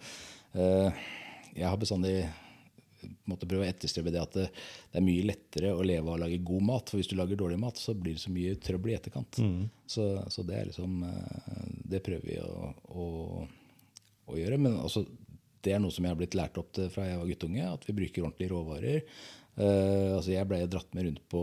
uh, 0.57 1.09
jeg 1.53 1.67
har 1.67 1.77
bestandig 1.77 2.17
måte 3.29 3.47
prøve 3.49 3.65
å 3.65 3.69
etterstrebe 3.69 4.11
det 4.13 4.21
at 4.21 4.35
det, 4.35 4.47
det 4.91 4.99
er 4.99 5.05
mye 5.05 5.27
lettere 5.29 5.71
å 5.75 5.85
leve 5.85 6.07
av 6.07 6.17
å 6.17 6.21
lage 6.23 6.41
god 6.45 6.65
mat. 6.71 6.91
For 6.91 6.99
hvis 6.99 7.11
du 7.11 7.15
lager 7.19 7.39
dårlig 7.39 7.59
mat, 7.61 7.79
så 7.79 7.95
blir 7.95 8.17
det 8.17 8.23
så 8.23 8.33
mye 8.33 8.57
trøbbel 8.63 8.93
i 8.93 8.97
etterkant. 8.97 9.39
Så, 9.89 10.09
så 10.33 10.45
det 10.47 10.57
er 10.57 10.69
liksom 10.69 10.99
eh, 11.07 11.63
Det 11.93 12.03
prøver 12.05 12.25
vi 12.25 12.37
å, 12.43 12.73
å, 12.89 13.07
å 14.29 14.39
gjøre. 14.39 14.59
Men 14.61 14.79
altså, 14.83 15.05
det 15.65 15.75
er 15.75 15.83
noe 15.83 15.93
som 15.93 16.05
jeg 16.05 16.13
har 16.13 16.19
blitt 16.19 16.37
lært 16.37 16.57
opp 16.61 16.71
til 16.75 16.89
fra 16.93 17.07
jeg 17.07 17.19
var 17.19 17.29
guttunge, 17.29 17.67
at 17.67 17.85
vi 17.87 17.95
bruker 17.97 18.25
ordentlige 18.25 18.53
råvarer. 18.53 19.03
Uh, 19.59 20.15
altså 20.15 20.31
jeg 20.31 20.47
ble 20.47 20.61
dratt 20.71 20.93
med 20.95 21.07
rundt 21.07 21.23
på 21.27 21.39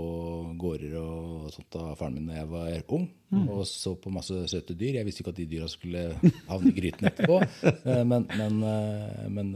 gårder 0.56 0.94
og 1.02 1.50
sånt 1.52 1.76
av 1.76 1.90
faren 2.00 2.14
min 2.16 2.30
da 2.30 2.38
jeg 2.38 2.48
var 2.48 2.94
ung, 2.96 3.04
og 3.52 3.60
så 3.68 3.92
på 4.00 4.12
masse 4.14 4.38
søte 4.48 4.76
dyr. 4.78 4.96
Jeg 5.00 5.08
visste 5.08 5.20
ikke 5.20 5.34
at 5.34 5.42
de 5.42 5.48
dyra 5.50 5.68
skulle 5.68 6.06
havne 6.48 6.72
i 6.72 6.76
gryten 6.78 7.10
etterpå. 7.10 7.42
uh, 7.42 8.02
men 8.10 8.24
men, 8.32 8.58
uh, 8.64 9.26
men 9.28 9.52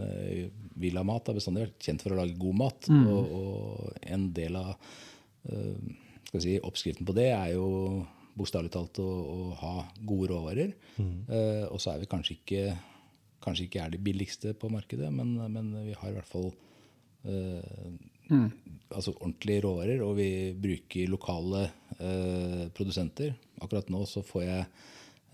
Villa 0.80 1.06
Mat 1.06 1.30
har 1.30 1.38
bestandig 1.38 1.68
vært 1.68 1.88
kjent 1.88 2.04
for 2.04 2.12
å 2.12 2.20
lage 2.20 2.36
god 2.40 2.60
mat, 2.60 2.92
og, 3.00 3.34
og 3.40 4.06
en 4.12 4.30
del 4.36 4.60
av 4.60 4.74
si, 6.38 6.56
oppskriften 6.60 7.08
på 7.08 7.16
det 7.16 7.30
er 7.32 7.54
jo 7.56 7.68
bokstavelig 8.40 8.72
talt 8.74 9.00
å, 9.02 9.08
å 9.08 9.40
ha 9.60 9.74
gode 10.06 10.30
råvarer. 10.32 10.72
Eh, 11.00 11.66
og 11.68 11.80
så 11.82 11.94
er 11.94 12.02
vi 12.02 12.10
kanskje 12.10 12.36
ikke, 12.38 12.64
kanskje 13.44 13.68
ikke 13.68 13.84
er 13.84 13.94
de 13.94 14.02
billigste 14.02 14.54
på 14.58 14.70
markedet, 14.72 15.10
men, 15.14 15.36
men 15.52 15.72
vi 15.86 15.96
har 15.96 16.10
i 16.10 16.16
hvert 16.18 16.28
fall 16.30 16.50
eh, 17.24 18.00
altså 18.90 19.14
ordentlige 19.16 19.64
råvarer, 19.66 20.02
og 20.06 20.16
vi 20.18 20.30
bruker 20.58 21.10
lokale 21.10 21.66
eh, 21.98 22.64
produsenter. 22.76 23.34
Akkurat 23.60 23.90
nå 23.92 24.04
så 24.08 24.22
får 24.26 24.44
jeg 24.44 24.64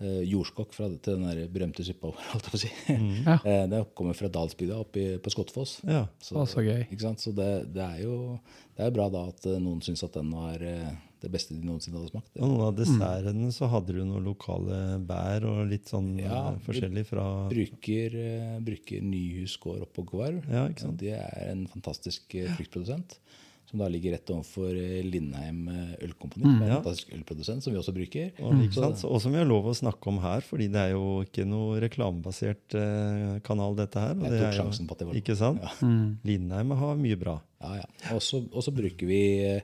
eh, 0.01 0.21
jordskokk 0.29 0.73
fra, 0.75 0.89
til 0.93 1.17
den 1.17 1.27
der 1.27 1.51
berømte 1.51 1.85
suppa 1.85 2.11
vår, 2.15 2.47
Si. 2.57 2.71
Mm. 2.89 3.09
Ja. 3.25 3.37
Eh, 3.41 3.65
det 3.71 3.83
kommer 3.97 4.17
fra 4.17 4.31
Dalsbygda 4.33 4.79
oppe 4.83 5.09
på 5.23 5.33
Skottfoss. 5.33 5.79
ja. 5.87 6.05
så, 6.21 6.45
så 6.49 6.65
gøy. 6.65 6.87
Ikke 6.87 7.03
sant? 7.05 7.23
Så 7.23 7.35
det, 7.37 7.51
det 7.75 7.83
er 7.85 8.05
jo 8.05 8.37
det 8.77 8.85
er 8.85 8.93
bra 8.93 9.09
da 9.13 9.27
at 9.31 9.45
eh, 9.49 9.59
noen 9.61 9.81
syns 9.85 10.05
at 10.05 10.17
den 10.17 10.31
var 10.33 10.61
eh, 10.61 10.89
det 11.21 11.31
beste 11.33 11.55
de 11.55 11.65
noensinne 11.65 11.97
hadde 11.97 12.11
smakt. 12.11 12.29
Og 12.39 12.47
noen 12.51 12.65
av 12.67 12.75
dessertene 12.77 13.51
så 13.55 13.69
hadde 13.71 13.95
du 13.95 14.03
noen 14.05 14.23
lokale 14.27 14.99
bær 15.07 15.45
og 15.49 15.63
litt 15.71 15.89
sånn 15.89 16.13
Ja, 16.19 16.51
eh, 16.53 16.59
forskjellig 16.67 17.05
fra 17.09 17.25
Bruker, 17.49 18.15
eh, 18.15 18.59
bruker 18.59 19.01
Nyhus 19.01 19.57
gård 19.63 19.81
oppå 19.87 20.05
Gvarv. 20.05 20.43
Ja, 20.51 20.67
ikke 20.69 20.85
sant? 20.87 20.97
De 21.01 21.09
er 21.17 21.51
en 21.51 21.65
fantastisk 21.67 22.35
eh, 22.35 22.49
fruktprodusent. 22.57 23.17
som 23.67 23.79
da 23.81 23.87
ligger 23.91 24.13
rett 24.15 24.29
overfor 24.31 24.71
Lindheim 25.03 25.65
ølkompani. 25.99 26.45
Mm, 26.45 26.61
er 26.61 26.63
en 26.63 26.69
ja. 26.71 26.75
fantastisk 26.79 27.09
ølprodusent 27.17 27.63
som 27.65 27.73
vi 27.73 27.79
også 27.81 27.91
bruker. 27.97 28.29
Og, 28.39 28.53
ikke 28.63 28.77
Så- 28.77 28.83
sant? 28.85 29.03
Og 29.11 29.19
som 29.21 29.33
vi 29.33 29.37
har 29.41 29.45
lov 29.49 29.65
å 29.67 29.73
snakke 29.75 30.07
om 30.07 30.19
her, 30.23 30.39
fordi 30.39 30.69
det 30.71 30.79
er 30.85 30.91
jo 30.93 31.25
ikke 31.25 31.43
noe 31.45 31.75
reklamebasert 31.83 32.77
eh, 32.79 33.39
kanal, 33.43 33.75
dette 33.75 33.99
her. 33.99 34.11
og 34.15 34.23
Jeg 34.23 34.31
det 34.31 34.39
tok 34.39 34.47
er 34.47 34.55
jo- 34.55 34.63
sjansen 34.63 34.87
på 34.87 34.91
at 34.95 34.99
det 34.99 35.07
var 35.09 35.15
Ikke 35.19 35.35
sant? 35.35 35.59
Ja. 35.61 35.69
Mm. 35.83 36.17
Lindheim 36.23 36.71
har 36.79 36.95
mye 36.95 37.19
bra. 37.19 37.41
Ja, 37.59 37.73
ja. 37.81 38.15
Og 38.15 38.21
så 38.23 38.39
og 38.53 38.63
så 38.63 38.71
bruker 38.71 39.05
vi 39.05 39.21
eh, 39.43 39.61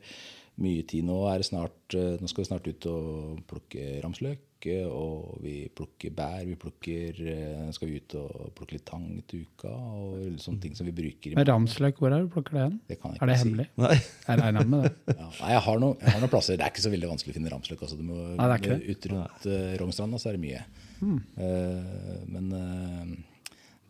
mye 0.62 0.84
tid 0.86 1.06
nå. 1.08 1.20
Er 1.34 1.38
det 1.42 1.48
snart, 1.50 1.94
eh, 1.98 2.18
nå 2.22 2.28
skal 2.30 2.44
vi 2.44 2.50
snart 2.52 2.68
ut 2.70 2.86
og 2.92 3.40
plukke 3.50 4.02
ramsløk. 4.04 4.40
eh, 4.66 4.86
Og 4.88 5.40
vi 5.44 5.68
plukker 5.76 6.14
bær. 6.16 6.46
Vi 6.46 6.56
plukker, 6.56 7.18
eh, 7.28 7.72
skal 7.76 7.88
vi 7.90 7.98
ut 8.00 8.16
og 8.16 8.54
plukke 8.56 8.74
litt 8.78 8.86
tang 8.86 9.24
til 9.28 9.42
uka. 9.48 9.68
Og 9.68 10.38
sånne 10.40 10.62
ting 10.62 10.76
som 10.76 10.86
vi 10.86 10.94
bruker. 10.94 11.36
Men 11.36 11.46
ramsløk, 11.50 11.98
hvor 11.98 12.14
er 12.14 12.22
du 12.24 12.30
plukker 12.30 12.54
det 12.54 12.62
igjen? 12.62 12.80
Det 12.88 13.00
kan 13.02 13.12
jeg 13.12 13.22
Er 13.22 13.26
det 13.26 13.40
si. 13.40 13.44
hemmelig? 13.50 13.68
Nei, 13.78 13.96
Jeg 14.28 14.40
regner 14.40 14.66
med 14.66 14.84
det. 14.84 14.94
Ja. 15.18 15.30
Nei, 15.42 15.50
jeg 15.52 15.62
har, 15.68 15.80
noen, 15.80 15.98
jeg 16.00 16.10
har 16.14 16.20
noen 16.22 16.30
plasser. 16.30 16.56
Det 16.58 16.64
er 16.64 16.72
ikke 16.72 16.86
så 16.86 16.94
veldig 16.94 17.10
vanskelig 17.12 17.34
å 17.34 17.38
finne 17.42 17.52
ramsløk. 17.52 17.82
Altså. 17.82 17.98
Du 17.98 18.04
må, 18.04 18.16
Nei, 18.38 18.48
det 18.48 18.54
er 18.54 18.64
ikke 18.64 18.80
det. 18.80 18.90
Ut 18.96 19.12
rundt 19.12 19.46
uh, 19.48 19.78
Rognstranda 19.84 20.18
så 20.22 20.30
er 20.30 20.38
det 20.38 20.46
mye. 20.46 20.64
Hmm. 21.04 21.20
Uh, 21.36 22.24
men 22.32 22.54
eh, 22.56 23.33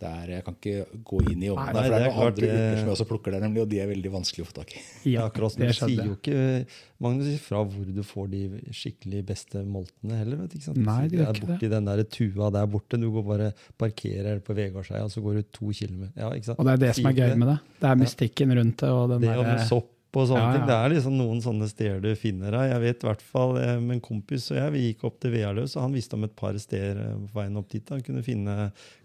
det 0.04 0.12
er, 0.12 0.32
jeg 0.36 0.44
kan 0.46 0.56
ikke 0.60 1.04
gå 1.10 1.20
inn 1.32 1.44
i 1.44 1.50
ovnen. 1.54 1.70
nei, 1.70 1.74
der, 1.74 1.84
det 1.84 1.92
det 1.94 2.08
er 2.08 2.16
klart, 2.18 2.34
andre 2.34 2.46
det- 2.46 2.54
urter 2.54 2.78
som 2.82 2.88
jeg 2.90 2.96
også 2.98 3.08
plukker 3.10 3.32
der, 3.38 3.44
nemlig, 3.48 3.62
og 3.64 3.70
de 3.72 3.80
er 3.84 3.88
veldig 3.94 4.12
vanskelig 4.14 4.44
å 4.46 4.50
få 4.50 4.58
tak 4.60 4.74
i. 4.76 4.82
Ja, 5.14 5.28
akkurat 5.30 5.56
som 5.56 5.64
det 5.64 5.70
du 5.72 5.78
sier 5.80 6.04
jo 6.10 6.16
ikke 6.20 6.66
Magnus 7.04 7.28
ifra 7.34 7.60
hvor 7.68 7.88
du 7.96 8.04
får 8.08 8.30
de 8.32 8.42
skikkelig 8.72 9.24
beste 9.28 9.64
moltene 9.68 10.20
heller. 10.22 10.38
vet 10.44 10.54
du, 10.54 10.58
ikke 10.60 10.68
sant? 10.70 10.78
Nei, 10.86 11.00
det 11.12 11.18
gjør 11.20 11.26
er 11.28 11.34
ikke 11.40 11.50
borti 11.50 11.70
den 11.74 11.86
der 11.90 12.04
tua 12.08 12.50
der 12.56 12.68
borte. 12.72 13.00
Du 13.02 13.10
går 13.12 13.26
bare 13.28 13.50
parkerer 13.78 14.40
på 14.46 14.56
Vegardseia, 14.56 15.04
og 15.04 15.12
så 15.12 15.24
går 15.24 15.42
du 15.42 15.44
to 15.52 15.72
kilometer. 15.76 16.14
Ja, 16.20 16.30
ikke 16.32 16.46
sant? 16.52 16.60
Og 16.60 16.66
det 16.70 16.74
er 16.78 16.84
det 16.86 16.94
som 17.00 17.10
er 17.12 17.18
gøy 17.18 17.36
med 17.42 17.48
det. 17.52 17.58
Det 17.84 17.90
er 17.92 18.00
mystikken 18.00 18.56
rundt 18.60 18.78
det. 18.86 18.90
og 18.90 19.10
den 19.12 19.22
Det 19.26 19.30
der, 19.34 19.44
noe 19.44 19.68
sopp 19.68 19.90
og 20.22 20.28
sånne 20.30 20.42
Ja, 20.44 20.50
ja. 20.52 20.58
ting. 20.58 20.66
Det 20.70 20.76
er 20.78 20.92
liksom 20.94 21.16
noen 21.18 21.40
sånne 21.42 21.68
steder 21.72 22.02
du 22.04 22.10
finner 22.20 22.54
deg. 22.54 22.70
Jeg 22.70 22.82
vet 22.84 23.04
i 23.04 23.08
hvert 23.08 23.24
fall, 23.26 23.58
eh, 23.58 23.80
med 23.82 23.96
en 23.98 24.02
kompis 24.06 24.46
og 24.52 24.58
jeg, 24.60 24.74
vi 24.76 24.82
gikk 24.88 25.06
opp 25.10 25.18
til 25.24 25.34
Vealøs, 25.34 25.76
og 25.78 25.86
han 25.88 25.96
visste 25.98 26.18
om 26.20 26.24
et 26.28 26.36
par 26.38 26.58
steder 26.62 27.00
eh, 27.02 27.16
på 27.32 27.40
veien 27.40 27.58
opp 27.58 27.70
dit. 27.74 27.90
Han 27.90 28.04
kunne 28.06 28.24
finne 28.26 28.56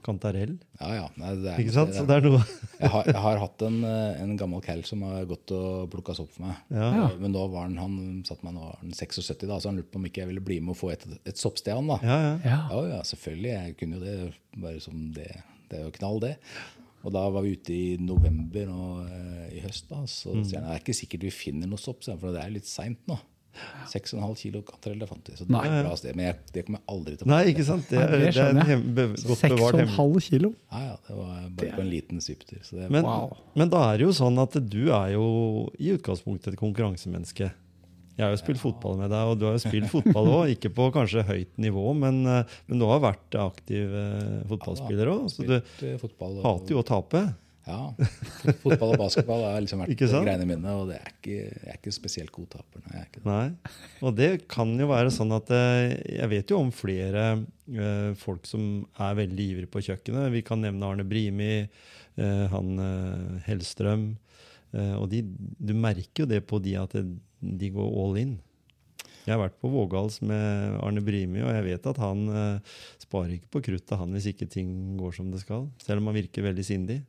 kantarell. 0.04 0.54
Ja, 0.80 0.90
ja. 0.94 1.06
Nei, 1.20 1.32
det 1.40 1.52
er, 1.54 1.62
Ikke 1.64 1.74
sant? 1.78 1.94
Så 1.96 2.04
det 2.04 2.12
det 2.12 2.20
er 2.20 2.28
noe 2.28 2.42
jeg, 2.82 2.92
har, 2.92 3.08
jeg 3.08 3.22
har 3.24 3.42
hatt 3.44 3.66
en, 3.68 3.78
eh, 3.88 4.22
en 4.22 4.36
gammel 4.40 4.64
cal 4.64 4.84
som 4.88 5.02
har 5.08 5.24
gått 5.30 5.52
og 5.56 5.88
plukka 5.92 6.16
sopp 6.18 6.32
for 6.36 6.46
meg. 6.48 6.56
Ja. 6.70 6.88
Ja. 7.02 7.08
Men 7.18 7.36
da 7.36 7.44
var 7.50 7.68
han, 7.68 7.78
han 7.80 7.98
satt 8.28 8.44
meg 8.46 8.56
nå 8.56 8.64
var 8.68 8.78
han 8.82 8.92
76, 8.92 9.46
da, 9.48 9.58
så 9.58 9.72
han 9.72 9.80
lurte 9.80 9.92
på 9.94 10.02
om 10.02 10.08
ikke 10.08 10.24
jeg 10.24 10.32
ville 10.32 10.44
bli 10.44 10.60
med 10.60 10.76
og 10.76 10.80
få 10.82 10.92
et, 10.94 11.06
et 11.24 11.38
soppsted. 11.40 11.72
han 11.74 11.88
da. 11.90 12.00
Ja, 12.04 12.18
ja. 12.26 12.34
ja. 12.44 12.60
Ja, 12.72 12.82
ja, 12.96 13.04
selvfølgelig. 13.06 13.54
Jeg 13.54 13.78
kunne 13.80 13.98
jo 13.98 14.04
det. 14.04 14.34
Bare 14.58 14.80
som 14.82 15.08
det. 15.14 15.30
Det 15.68 15.76
er 15.78 15.84
jo 15.84 15.92
knall, 15.98 16.18
det. 16.24 16.34
Og 17.04 17.12
da 17.14 17.28
var 17.30 17.42
vi 17.42 17.52
ute 17.56 17.70
i 17.72 17.96
november 18.00 18.68
og, 18.74 19.06
eh, 19.06 19.56
i 19.58 19.60
høst. 19.60 19.88
da, 19.88 20.02
Så 20.06 20.34
Mm. 20.34 20.44
sier 20.44 20.60
han 20.60 20.68
det 20.68 20.76
er 20.76 20.84
ikke 20.84 20.98
sikkert 21.06 21.20
vi 21.22 21.30
finner 21.30 21.66
noe 21.68 21.78
sopp, 21.78 22.02
for 22.02 22.32
det 22.32 22.42
er 22.44 22.50
litt 22.50 22.66
seint 22.66 22.98
nå. 23.06 23.18
6,5 23.90 24.36
kilo 24.38 24.60
kantarell 24.62 25.00
det 25.00 25.08
fant 25.08 25.26
vi. 25.26 25.34
Så 25.34 25.46
det 25.46 25.50
Nei. 25.50 25.66
er 25.66 25.80
et 25.80 25.86
bra 25.86 25.94
sted, 25.96 26.14
Men 26.16 26.26
jeg, 26.26 26.36
det 26.52 26.64
kommer 26.66 26.78
jeg 26.78 26.86
aldri 26.94 27.16
til 27.18 27.26
å 27.26 27.30
Nei, 27.32 27.44
ikke 27.52 27.64
sant? 27.66 27.88
Det 27.88 27.98
Nei, 27.98 28.06
det 28.06 28.34
det 28.34 28.36
er 28.36 28.50
en 28.50 28.60
hem, 28.68 28.82
be, 28.94 29.06
godt 29.14 29.40
bevart 29.42 29.74
hemmelig. 29.74 29.96
6,5 29.96 30.20
kilo. 30.28 30.50
Ja, 30.70 30.78
ja, 30.84 30.96
det 31.08 31.16
var 31.16 31.48
bare 31.56 31.72
på 31.74 31.80
en 31.80 31.90
liten 31.90 32.20
svipptur. 32.22 32.60
Så 32.62 32.88
Men, 32.90 33.04
Wow. 33.04 33.36
men 33.56 33.68
da 33.68 33.92
er 33.92 33.98
det 33.98 34.06
jo 34.06 34.12
sånn 34.12 34.38
at 34.42 34.52
du 34.68 34.90
er 34.92 35.12
jo 35.14 35.70
i 35.78 35.90
utgangspunktet 35.96 36.52
et 36.52 36.58
konkurransemenneske. 36.60 37.50
Jeg 38.18 38.26
har 38.26 38.32
jo 38.34 38.38
spilt 38.40 38.58
fotball 38.58 38.96
med 38.98 39.12
deg, 39.14 39.30
og 39.30 39.38
du 39.38 39.44
har 39.46 39.54
jo 39.54 39.62
spilt 39.62 39.90
fotball 39.92 40.30
òg. 40.34 40.50
Ikke 40.56 40.72
på 40.74 40.88
kanskje 40.94 41.22
høyt 41.28 41.52
nivå, 41.62 41.84
men, 41.94 42.24
eh, 42.26 42.56
men 42.66 42.82
du 42.82 42.88
har 42.90 43.04
vært 43.04 43.36
aktiv 43.38 43.94
eh, 43.94 44.40
fotballspiller 44.50 45.12
òg. 45.12 45.28
Så 45.30 45.46
du 45.46 45.54
hater 46.42 46.74
jo 46.74 46.82
å 46.82 46.86
tape. 46.86 47.28
Ja. 47.68 47.92
Fotball 48.62 48.94
og 48.94 49.00
basketball 49.02 49.44
har 49.44 49.60
liksom 49.62 49.82
vært 49.84 50.00
greiene 50.00 50.46
mine, 50.48 50.72
og 50.72 50.88
det 50.90 50.98
er 51.02 51.12
ikke, 51.12 51.36
jeg 51.36 51.68
er 51.68 51.76
ikke 51.76 51.94
spesielt 51.94 52.32
god 52.34 52.48
taper. 52.56 52.84
Nei, 52.88 53.04
det. 53.12 53.22
Nei. 53.28 53.74
Og 54.02 54.16
det 54.16 54.30
kan 54.50 54.72
jo 54.80 54.88
være 54.90 55.12
sånn 55.14 55.34
at 55.36 55.52
eh, 55.54 55.92
Jeg 56.16 56.30
vet 56.32 56.54
jo 56.54 56.62
om 56.62 56.72
flere 56.74 57.26
eh, 57.36 58.10
folk 58.18 58.48
som 58.48 58.86
er 58.96 59.18
veldig 59.20 59.48
ivrige 59.52 59.72
på 59.72 59.84
kjøkkenet. 59.90 60.32
Vi 60.34 60.44
kan 60.46 60.64
nevne 60.64 60.88
Arne 60.88 61.06
Brimi, 61.08 61.52
eh, 61.60 62.44
han 62.54 62.82
eh, 62.82 63.44
Hellstrøm. 63.50 64.10
Og 64.68 65.06
de, 65.08 65.22
du 65.64 65.70
merker 65.72 66.26
jo 66.26 66.28
det 66.28 66.42
på 66.44 66.58
de 66.60 66.74
at 66.76 66.92
det, 66.92 67.06
de 67.40 67.72
går 67.74 67.98
all 68.02 68.20
in. 68.20 68.36
Jeg 69.28 69.34
har 69.34 69.42
vært 69.42 69.58
på 69.60 69.68
Vågals 69.68 70.22
med 70.24 70.78
Arne 70.80 71.02
Brimi, 71.04 71.42
og 71.44 71.52
jeg 71.52 71.66
vet 71.66 71.86
at 71.90 71.98
han 72.00 72.24
eh, 72.32 72.76
sparer 73.02 73.34
ikke 73.36 73.52
på 73.58 73.62
kruttet 73.66 74.00
han 74.00 74.14
hvis 74.16 74.30
ikke 74.30 74.48
ting 74.48 74.70
går 75.00 75.12
som 75.18 75.28
det 75.32 75.42
skal. 75.42 75.66
Selv 75.84 76.00
om 76.00 76.08
han 76.08 76.16
virker 76.16 76.46
veldig 76.46 76.64
sindig. 76.64 77.02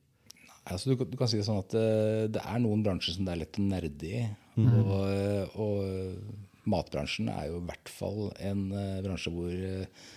Altså, 0.69 0.91
du, 0.91 1.05
du 1.07 1.17
kan 1.17 1.29
si 1.29 1.39
det 1.39 1.47
sånn 1.47 1.61
at 1.63 1.73
uh, 1.77 2.27
det 2.29 2.43
er 2.43 2.61
noen 2.61 2.83
bransjer 2.85 3.15
som 3.15 3.25
det 3.25 3.33
er 3.33 3.41
lett 3.43 3.59
å 3.59 3.65
nerde 3.65 4.09
i. 4.09 4.23
Mm. 4.59 4.69
Og, 4.83 4.95
eh, 5.07 5.59
og 5.63 6.67
matbransjen 6.69 7.29
er 7.31 7.47
jo 7.49 7.61
i 7.61 7.67
hvert 7.69 7.91
fall 7.93 8.25
en 8.43 8.65
uh, 8.75 8.99
bransje 9.05 9.33
hvor 9.33 9.53
uh, 9.55 10.09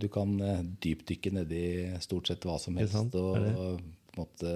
du 0.00 0.06
kan 0.10 0.32
dypdykke 0.80 1.34
nedi 1.34 1.64
stort 2.00 2.30
sett 2.30 2.46
hva 2.48 2.56
som 2.62 2.78
helst. 2.80 2.96
sant? 2.96 3.16
Og, 3.20 3.36
det? 3.44 3.52
på 4.10 4.16
en 4.16 4.22
måte 4.24 4.54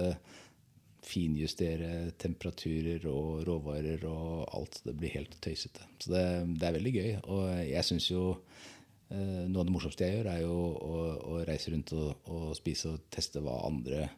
finjustere 1.05 2.11
temperaturer 2.21 3.05
og 3.11 3.43
råvarer 3.47 4.05
og 4.09 4.45
alt. 4.57 4.81
Det 4.85 4.95
blir 4.97 5.13
helt 5.15 5.37
tøysete. 5.43 5.87
Så 6.01 6.13
det, 6.13 6.25
det 6.59 6.67
er 6.67 6.77
veldig 6.77 6.93
gøy. 6.95 7.11
Og 7.33 7.45
jeg 7.69 7.87
syns 7.87 8.09
jo 8.11 8.25
eh, 8.33 9.45
noe 9.45 9.61
av 9.61 9.67
det 9.67 9.75
morsomste 9.75 10.07
jeg 10.07 10.19
gjør, 10.19 10.31
er 10.33 10.43
jo 10.43 10.59
å, 10.59 11.01
å 11.35 11.41
reise 11.47 11.73
rundt 11.73 11.93
og, 11.97 12.29
og 12.31 12.53
spise 12.57 12.95
og 12.95 13.05
teste 13.13 13.43
hva 13.45 13.61
andre 13.69 14.09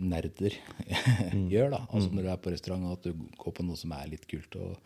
nerder 0.00 0.56
gjør. 1.52 1.70
da. 1.76 1.80
Altså 1.90 2.10
Når 2.10 2.26
du 2.26 2.30
er 2.32 2.40
på 2.42 2.52
restaurant, 2.54 2.90
at 2.94 3.06
du 3.06 3.26
går 3.40 3.56
på 3.56 3.66
noe 3.66 3.78
som 3.78 3.92
er 3.96 4.10
litt 4.12 4.26
kult 4.30 4.56
og 4.60 4.76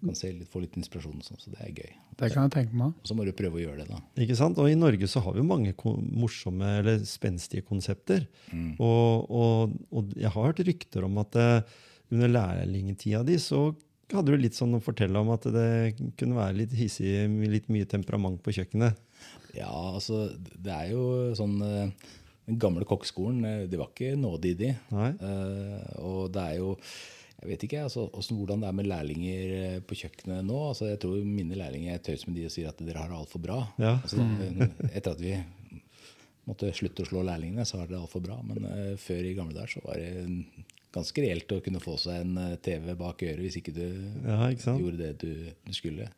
kan 0.00 0.14
litt, 0.14 0.48
få 0.48 0.62
litt 0.64 0.78
inspirasjon. 0.80 1.18
og 1.20 1.26
sånn, 1.26 1.40
Så 1.42 1.52
det 1.52 1.60
er 1.64 1.74
gøy. 1.74 1.90
Det 2.20 2.30
kan 2.32 2.46
jeg 2.46 2.54
tenke 2.56 2.78
meg. 2.78 2.94
Og 2.96 3.10
så 3.10 3.16
må 3.16 3.26
du 3.26 3.32
prøve 3.36 3.60
å 3.60 3.62
gjøre 3.62 3.84
det, 3.84 3.90
da. 3.90 4.00
Ikke 4.24 4.38
sant? 4.38 4.58
Og 4.60 4.70
i 4.70 4.78
Norge 4.78 5.08
så 5.10 5.22
har 5.24 5.36
vi 5.36 5.42
jo 5.42 5.48
mange 5.50 5.74
morsomme 6.08 6.72
eller 6.80 7.04
spenstige 7.08 7.66
konsepter. 7.66 8.26
Og, 8.80 9.28
og, 9.28 9.76
og 9.92 10.16
jeg 10.16 10.32
har 10.32 10.50
hørt 10.50 10.64
rykter 10.66 11.06
om 11.08 11.20
at 11.22 11.38
eh, 11.40 11.78
under 12.10 12.32
lærlingtida 12.32 13.22
di 13.26 13.38
så 13.40 13.68
hadde 14.10 14.34
du 14.34 14.40
litt 14.42 14.56
sånn 14.58 14.74
å 14.74 14.82
fortelle 14.82 15.20
om 15.20 15.28
at 15.30 15.44
det 15.54 15.68
kunne 16.18 16.38
være 16.38 16.56
litt 16.64 16.72
hissig, 16.74 17.12
litt 17.46 17.68
mye 17.70 17.86
temperament 17.88 18.40
på 18.42 18.54
kjøkkenet. 18.56 18.98
Ja, 19.54 19.70
altså, 19.70 20.28
det 20.58 20.72
er 20.74 20.90
jo 20.94 21.04
sånn 21.38 21.58
eh, 21.66 22.10
Den 22.50 22.60
gamle 22.60 22.84
kokkeskolen, 22.88 23.70
de 23.70 23.78
var 23.80 23.92
ikke 23.92 24.12
nådige, 24.18 24.74
Nei. 24.90 25.10
Uh, 25.22 25.80
og 26.02 26.20
det 26.34 26.44
er 26.50 26.60
jo 26.60 26.74
jeg 27.40 27.48
vet 27.48 27.62
ikke 27.64 27.84
altså, 27.86 28.02
hvordan, 28.12 28.60
det 28.60 28.68
er 28.68 28.74
med 28.76 28.88
lærlinger 28.90 29.52
eh, 29.56 29.76
på 29.80 29.96
kjøkkenet 29.96 30.44
nå. 30.44 30.58
Altså, 30.68 30.90
jeg 30.90 30.98
tror 31.00 31.22
mine 31.24 31.56
lærlinger 31.56 32.02
tøyser 32.04 32.28
med 32.28 32.36
de 32.36 32.44
og 32.50 32.52
sier 32.52 32.68
at 32.68 32.82
dere 32.84 33.00
har 33.00 33.08
det 33.08 33.16
altfor 33.16 33.40
bra. 33.40 33.56
Ja. 33.80 33.94
Altså, 33.96 34.26
etter 34.90 35.14
at 35.14 35.22
vi 35.22 35.32
måtte 36.44 36.68
slutte 36.76 37.06
å 37.06 37.08
slå 37.08 37.22
lærlingene, 37.24 37.64
så 37.64 37.80
har 37.80 37.88
det 37.88 37.96
altfor 37.96 38.20
bra. 38.26 38.36
Men 38.44 38.68
uh, 38.68 38.92
før 39.00 39.24
i 39.24 39.32
gamle 39.38 39.56
dager 39.56 39.72
så 39.78 39.84
var 39.86 40.02
det 40.02 40.66
ganske 40.94 41.24
reelt 41.24 41.56
å 41.56 41.62
kunne 41.64 41.80
få 41.80 41.96
seg 42.02 42.24
en 42.24 42.38
eh, 42.42 42.56
TV 42.62 42.92
bak 42.98 43.22
øret 43.22 43.44
hvis 43.44 43.60
ikke 43.60 43.74
du 43.76 43.84
Ja, 43.86 44.50
ikke 44.50 44.74
gjorde 44.74 44.98
det 45.00 45.12
du, 45.22 45.32
du 45.64 45.72
skulle. 45.76 46.10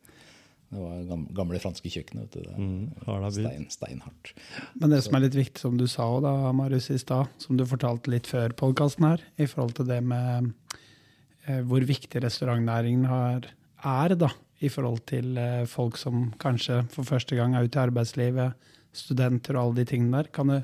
Det 0.73 0.81
var 0.81 1.25
gamle 1.37 1.59
franske 1.61 1.89
kjøkkenet. 1.91 2.31
Det, 2.33 2.45
Mm, 2.57 3.29
stein, 3.31 3.67
steinhardt. 3.69 4.33
Men 4.79 4.89
det 4.89 5.03
som 5.05 5.15
er 5.15 5.25
litt 5.27 5.35
viktig, 5.37 5.59
som 5.61 5.77
du 5.77 5.85
sa 5.87 6.07
da, 6.23 6.51
Marius 6.55 6.89
i 6.89 6.97
stad, 6.97 7.27
som 7.37 7.57
du 7.57 7.65
fortalte 7.65 8.09
litt 8.09 8.27
før 8.27 8.55
podkasten 8.57 9.05
her, 9.05 9.21
i 9.37 9.45
forhold 9.45 9.75
til 9.77 9.85
det 9.91 10.01
med 10.03 10.53
eh, 11.47 11.61
hvor 11.61 11.85
viktig 11.85 12.23
restaurantnæringen 12.23 13.05
har, 13.05 13.51
er 13.83 14.15
da, 14.15 14.31
i 14.63 14.69
forhold 14.71 15.03
til 15.09 15.37
eh, 15.37 15.65
folk 15.69 15.97
som 15.99 16.31
kanskje 16.41 16.83
for 16.93 17.03
første 17.03 17.35
gang 17.35 17.55
er 17.55 17.67
ute 17.67 17.77
i 17.77 17.83
arbeidslivet, 17.83 18.53
studenter 18.93 19.57
og 19.57 19.63
alle 19.67 19.81
de 19.81 19.89
tingene 19.89 20.23
der. 20.23 20.31
Kan 20.33 20.47
du 20.53 20.59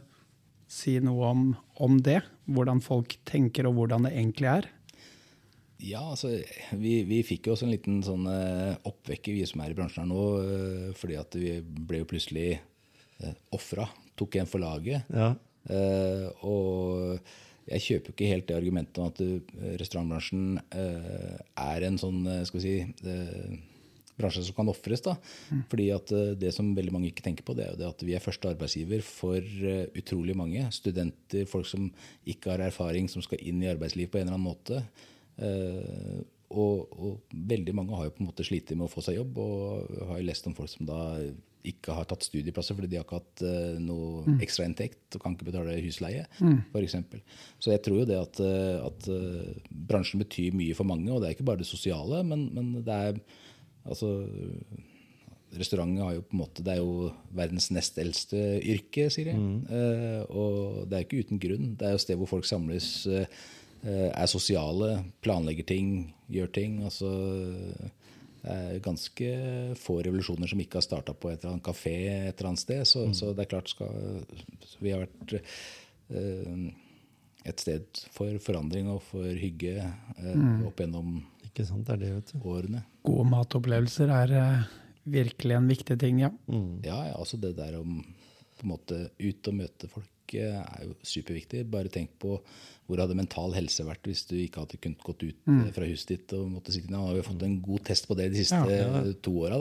si 0.69 0.99
noe 1.03 1.29
om, 1.29 1.55
om 1.81 1.97
det? 2.05 2.21
Hvordan 2.49 2.81
folk 2.81 3.17
tenker, 3.29 3.67
og 3.69 3.77
hvordan 3.77 4.05
det 4.07 4.13
egentlig 4.15 4.49
er? 4.51 4.69
Ja, 5.79 6.01
altså, 6.11 6.33
vi, 6.75 6.97
vi 7.07 7.21
fikk 7.23 7.47
jo 7.47 7.53
også 7.55 7.67
en 7.67 7.71
liten 7.71 8.01
sånn 8.03 8.25
eh, 8.27 8.75
oppvekker, 8.89 9.35
vi 9.35 9.45
som 9.47 9.61
er 9.63 9.71
i 9.71 9.77
bransjen 9.77 10.03
her 10.03 10.09
nå. 10.11 10.23
eh, 10.43 10.89
fordi 10.99 11.15
at 11.19 11.37
vi 11.39 11.53
ble 11.63 12.01
jo 12.01 12.09
plutselig 12.09 12.49
eh, 12.57 13.37
ofra. 13.55 13.87
Tok 14.19 14.41
en 14.41 14.49
for 14.49 14.63
laget. 14.63 15.07
Ja. 15.13 15.31
Og 16.49 17.19
jeg 17.69 17.83
kjøper 17.85 18.11
ikke 18.11 18.29
helt 18.31 18.47
det 18.49 18.55
argumentet 18.57 18.99
om 18.99 19.09
at 19.11 19.19
restaurantbransjen 19.77 20.55
er 20.73 21.85
en 21.85 21.99
sånn, 22.01 22.23
skal 22.47 22.57
vi 22.57 22.63
si 22.63 23.59
bransje 24.17 24.47
som 24.47 24.57
kan 24.57 24.71
ofres. 24.71 25.03
Mm. 25.05 25.61
Fordi 25.69 25.85
at 25.93 26.13
det 26.41 26.51
som 26.55 26.71
veldig 26.75 26.95
mange 26.95 27.11
ikke 27.11 27.27
tenker 27.27 27.45
på, 27.45 27.53
det 27.55 27.67
er 27.67 27.75
jo 27.75 27.79
det 27.83 27.91
at 27.91 28.03
vi 28.07 28.15
er 28.17 28.23
første 28.23 28.49
arbeidsgiver 28.49 29.05
for 29.05 29.45
utrolig 30.01 30.35
mange. 30.39 30.65
Studenter, 30.73 31.45
folk 31.51 31.69
som 31.69 31.91
ikke 32.25 32.55
har 32.55 32.65
erfaring, 32.71 33.11
som 33.11 33.23
skal 33.23 33.43
inn 33.45 33.61
i 33.63 33.69
arbeidslivet 33.71 34.15
på 34.15 34.19
en 34.19 34.25
eller 34.25 34.39
annen 34.39 34.49
måte. 34.49 34.81
Eh, 35.39 36.19
og, 36.49 36.95
og, 36.97 37.35
veldig 37.49 37.75
mange 37.77 37.97
har 37.97 38.07
jo 38.07 38.15
på 38.15 38.23
en 38.23 38.31
måte 38.31 38.45
slitt 38.47 38.71
med 38.73 38.87
å 38.87 38.91
få 38.91 39.03
seg 39.05 39.19
jobb, 39.19 39.37
og 39.37 40.01
har 40.09 40.17
jo 40.17 40.25
lest 40.25 40.49
om 40.49 40.55
folk 40.57 40.71
som 40.71 40.87
da 40.89 41.03
ikke 41.69 41.93
har 41.93 42.07
tatt 42.07 42.23
studieplasser 42.23 42.73
fordi 42.73 42.87
de 42.87 42.97
har 42.97 43.03
ikke 43.03 43.17
hatt 43.19 43.41
uh, 43.43 43.75
noe 43.83 44.23
mm. 44.23 44.37
ekstrainntekt 44.45 45.17
og 45.17 45.21
kan 45.21 45.35
ikke 45.35 45.49
betale 45.49 45.75
husleie, 45.83 46.23
mm. 46.39 46.71
f.eks. 46.71 46.95
Så 47.59 47.73
jeg 47.73 47.83
tror 47.85 47.99
jo 47.99 48.07
det 48.09 48.17
at, 48.17 48.39
at 48.79 49.09
uh, 49.11 49.67
bransjen 49.91 50.23
betyr 50.23 50.55
mye 50.57 50.77
for 50.77 50.87
mange, 50.89 51.11
og 51.11 51.19
det 51.19 51.29
er 51.29 51.35
ikke 51.35 51.49
bare 51.51 51.61
det 51.61 51.69
sosiale, 51.69 52.23
men, 52.25 52.47
men 52.55 52.71
det 52.87 52.95
er 52.95 53.19
altså 53.83 54.15
Restauranten 55.49 56.01
har 56.03 56.13
jo 56.13 56.25
på 56.27 56.35
en 56.35 56.41
måte, 56.43 56.63
det 56.65 56.75
er 56.75 56.81
jo 56.83 57.07
verdens 57.33 57.71
nest 57.73 57.95
eldste 58.01 58.37
yrke, 58.59 59.07
sier 59.09 59.31
de. 59.31 59.33
Mm. 59.33 59.55
Uh, 59.65 60.19
og 60.29 60.59
det 60.89 60.97
er 60.97 61.05
ikke 61.07 61.23
uten 61.25 61.41
grunn. 61.41 61.71
Det 61.79 61.87
er 61.87 61.95
jo 61.95 62.01
sted 62.03 62.19
hvor 62.19 62.29
folk 62.29 62.45
samles, 62.45 62.89
uh, 63.09 63.25
er 63.83 64.27
sosiale, 64.27 65.05
planlegger 65.23 65.67
ting, 65.69 65.91
gjør 66.27 66.49
ting. 66.51 66.81
Altså, 66.83 67.09
det 68.41 68.55
er 68.55 68.81
ganske 68.83 69.29
få 69.79 69.99
revolusjoner 70.03 70.51
som 70.51 70.59
ikke 70.63 70.79
har 70.79 70.85
starta 70.85 71.15
på 71.15 71.31
et 71.31 71.39
eller 71.39 71.55
annet 71.57 71.65
kafé 71.65 71.95
et 72.09 72.33
eller 72.33 72.51
annet 72.51 72.63
sted. 72.63 72.83
Så, 72.87 73.05
mm. 73.07 73.15
så 73.15 73.31
det 73.31 73.45
er 73.45 73.51
klart 73.53 73.71
skal, 73.71 74.21
vi 74.83 74.93
har 74.95 75.05
vært 75.05 75.35
uh, 75.39 76.67
et 77.47 77.63
sted 77.63 78.03
for 78.15 78.39
forandring 78.43 78.91
og 78.91 79.01
for 79.07 79.27
hygge 79.27 79.79
mm. 80.19 80.67
opp 80.67 80.83
gjennom 80.83 81.19
ikke 81.49 81.65
sant, 81.65 81.87
det 81.87 81.95
er 81.95 82.03
det, 82.03 82.11
vet 82.19 82.31
du. 82.31 82.45
årene. 82.51 82.83
Gode 83.07 83.25
matopplevelser 83.31 84.11
er 84.13 84.33
virkelig 85.09 85.57
en 85.57 85.69
viktig 85.69 85.97
ting, 85.99 86.21
ja. 86.21 86.29
Mm. 86.47 86.79
Ja, 86.85 87.01
ja, 87.09 87.15
altså 87.17 87.39
det 87.41 87.55
der 87.57 87.79
om 87.79 87.99
på 88.59 88.67
en 88.67 88.73
måte 88.73 88.99
ut 89.17 89.49
og 89.49 89.55
møte 89.55 89.87
folk 89.91 90.09
eh, 90.09 90.18
er 90.37 90.83
jo 90.85 90.93
superviktig. 91.01 91.65
Bare 91.71 91.91
tenk 91.93 92.13
på 92.21 92.37
hvor 92.89 93.03
hadde 93.03 93.17
mental 93.17 93.53
helse 93.53 93.85
vært 93.85 94.07
hvis 94.09 94.23
du 94.25 94.33
ikke 94.39 94.63
hadde 94.63 94.79
kunnet 94.81 95.03
gått 95.05 95.21
ut 95.21 95.37
mm. 95.45 95.57
Eh, 95.59 95.71
fra 95.75 95.85
huset 95.85 96.09
ditt 96.15 96.33
og 96.33 96.47
måtte 96.55 96.73
sitte 96.73 96.89
Nå 96.89 97.03
har 97.05 97.17
vi 97.19 97.25
fått 97.27 97.43
en 97.45 97.59
god 97.61 97.83
test 97.85 98.07
på 98.09 98.17
det 98.17 98.31
de 98.33 98.41
siste 98.41 98.57
ja, 98.57 98.79
ja. 98.81 99.01
to 99.21 99.33
åra. 99.43 99.59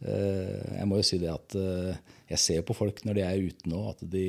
Uh, 0.00 0.76
jeg 0.76 0.88
må 0.88 1.00
jo 1.00 1.06
si 1.06 1.18
det 1.20 1.30
at 1.32 1.56
uh, 1.56 1.96
jeg 2.28 2.40
ser 2.40 2.62
på 2.66 2.76
folk 2.76 3.00
når 3.04 3.16
de 3.16 3.24
er 3.24 3.48
ute 3.48 3.72
nå, 3.72 3.80
at 3.90 4.04
de, 4.12 4.24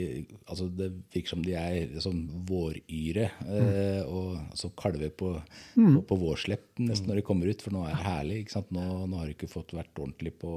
altså 0.45 0.69
det 0.71 0.89
virker 1.13 1.33
som 1.33 1.43
de 1.45 1.55
er 1.59 1.77
liksom, 1.91 2.23
våryre. 2.47 3.27
Uh, 3.43 3.51
mm. 3.51 4.07
og 4.07 4.39
altså 4.39 4.71
kalver 4.79 5.11
på, 5.11 5.35
mm. 5.75 5.93
på, 5.97 6.07
på 6.11 6.19
vårslepp 6.23 6.83
nesten 6.83 7.11
når 7.11 7.19
de 7.19 7.27
kommer 7.27 7.51
ut, 7.51 7.63
for 7.63 7.75
nå 7.75 7.85
er 7.87 7.95
det 7.95 8.03
herlig. 8.07 8.41
Nå, 8.71 8.87
nå, 9.03 9.19
har 9.19 9.27
de 9.27 9.35
ikke 9.35 9.51
fått 9.51 9.75
vært 9.75 9.91
ordentlig 9.99 10.35
på, 10.39 10.55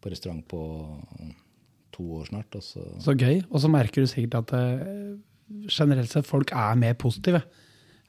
på 0.00 0.12
restaurant 0.12 0.44
på 0.48 0.64
to 1.94 2.06
år 2.18 2.28
snart. 2.30 2.58
Og 2.58 2.64
så. 2.66 3.14
gøy. 3.14 3.42
Og 3.48 3.62
så 3.62 3.70
merker 3.72 4.04
du 4.04 4.10
sikkert 4.10 4.40
at 4.42 4.54
uh, 4.58 5.14
generelt 5.70 6.12
sett 6.12 6.28
folk 6.28 6.52
er 6.52 6.80
mer 6.80 6.96
positive. 6.98 7.42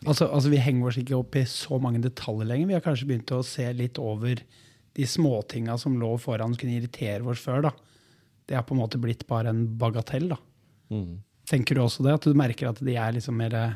Altså, 0.06 0.28
altså 0.28 0.52
Vi 0.52 0.62
henger 0.62 0.90
oss 0.90 1.00
ikke 1.02 1.18
opp 1.18 1.38
i 1.40 1.46
så 1.50 1.80
mange 1.82 2.02
detaljer 2.04 2.50
lenger. 2.50 2.70
Vi 2.70 2.78
har 2.78 2.86
kanskje 2.86 3.10
begynt 3.10 3.34
å 3.34 3.44
se 3.46 3.66
litt 3.74 4.00
over 4.02 4.42
de 4.96 5.08
småtinga 5.08 5.78
som 5.80 5.98
lå 6.00 6.14
foran 6.22 6.54
som 6.54 6.60
kunne 6.60 6.78
irritere 6.78 7.24
oss 7.28 7.44
før. 7.44 7.68
da. 7.70 7.72
Det 8.46 8.58
har 8.58 8.68
på 8.68 8.76
en 8.76 8.84
måte 8.84 9.02
blitt 9.02 9.26
bare 9.28 9.52
en 9.52 9.66
bagatell. 9.80 10.30
da. 10.32 10.38
Mm. 10.94 11.24
Tenker 11.50 11.76
du 11.76 11.84
også 11.84 12.06
det? 12.06 12.16
At 12.20 12.28
du 12.28 12.38
merker 12.38 12.70
at 12.70 12.82
de 12.84 12.96
er 12.98 13.18
liksom 13.18 13.38
mer 13.38 13.54
eh, 13.58 13.76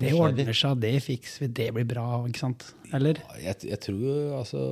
Det 0.00 0.12
ordner 0.12 0.52
seg, 0.56 0.78
det 0.80 0.94
fikser 1.04 1.46
vi, 1.46 1.52
det 1.60 1.70
blir 1.76 1.88
bra. 1.88 2.06
ikke 2.28 2.44
sant? 2.44 2.68
Eller? 2.96 3.20
Ja, 3.24 3.38
jeg, 3.48 3.62
jeg, 3.72 3.80
tror 3.86 4.36
altså, 4.42 4.62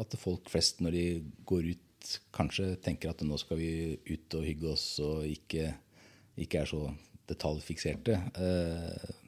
at 0.00 0.16
folk 0.20 0.50
flest, 0.52 0.80
når 0.84 0.96
de 0.96 1.04
går 1.48 1.72
ut, 1.72 1.81
kanskje 2.34 2.74
tenker 2.84 3.12
at 3.12 3.22
nå 3.26 3.38
skal 3.40 3.60
vi 3.60 3.72
ut 4.08 4.38
og 4.38 4.46
hygge 4.46 4.70
oss 4.72 4.86
og 5.04 5.26
ikke, 5.28 5.72
ikke 6.42 6.62
er 6.62 6.70
så 6.70 6.84
detaljfikserte. 7.30 8.18
Eh, 8.36 9.18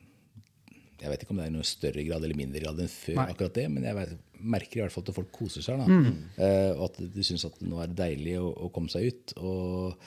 jeg 1.05 1.13
vet 1.13 1.25
ikke 1.25 1.35
om 1.35 1.41
det 1.41 1.47
er 1.47 1.53
i 1.53 1.57
noe 1.57 1.67
større 1.69 2.05
grad 2.07 2.25
eller 2.25 2.39
mindre 2.39 2.63
grad 2.63 2.79
enn 2.81 2.91
før, 2.91 3.19
Nei. 3.19 3.27
akkurat 3.35 3.57
det, 3.59 3.65
men 3.73 3.85
jeg 3.85 3.97
vet, 3.99 4.15
merker 4.55 4.79
i 4.79 4.85
hvert 4.85 4.95
fall 4.95 5.05
at 5.05 5.17
folk 5.19 5.33
koser 5.35 5.65
seg. 5.65 5.83
Mm. 5.85 6.07
Uh, 6.39 6.73
og 6.79 6.85
at 6.89 7.01
de 7.17 7.27
syns 7.27 7.45
at 7.49 7.59
nå 7.65 7.81
er 7.83 7.91
det 7.91 7.99
deilig 7.99 8.39
å, 8.41 8.49
å 8.67 8.71
komme 8.73 8.93
seg 8.93 9.11
ut. 9.11 9.35
Og 9.43 10.07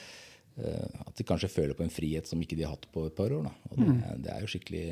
uh, 0.58 1.04
at 1.04 1.14
de 1.20 1.28
kanskje 1.28 1.52
føler 1.54 1.78
på 1.78 1.86
en 1.86 1.94
frihet 1.94 2.30
som 2.30 2.42
ikke 2.42 2.58
de 2.58 2.66
har 2.66 2.74
hatt 2.74 2.90
på 2.94 3.06
et 3.10 3.18
par 3.18 3.36
år. 3.36 3.50
Det, 3.70 3.78
mm. 3.78 4.02
det, 4.26 4.34
er 4.34 4.42
jo 4.42 4.52
skikkelig, 4.56 4.86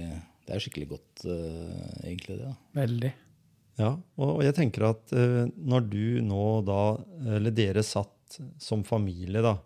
det 0.46 0.56
er 0.56 0.66
skikkelig 0.66 0.90
godt, 0.94 1.26
egentlig. 1.26 2.38
det. 2.38 2.52
Da. 2.52 2.56
Veldig. 2.84 3.14
Ja, 3.76 3.92
og 4.24 4.40
jeg 4.46 4.56
tenker 4.56 4.86
at 4.88 5.12
når 5.12 5.88
du 5.92 6.22
nå 6.24 6.44
da, 6.64 6.96
eller 7.36 7.52
dere 7.52 7.84
satt 7.84 8.38
som 8.62 8.86
familie, 8.88 9.42
da, 9.44 9.58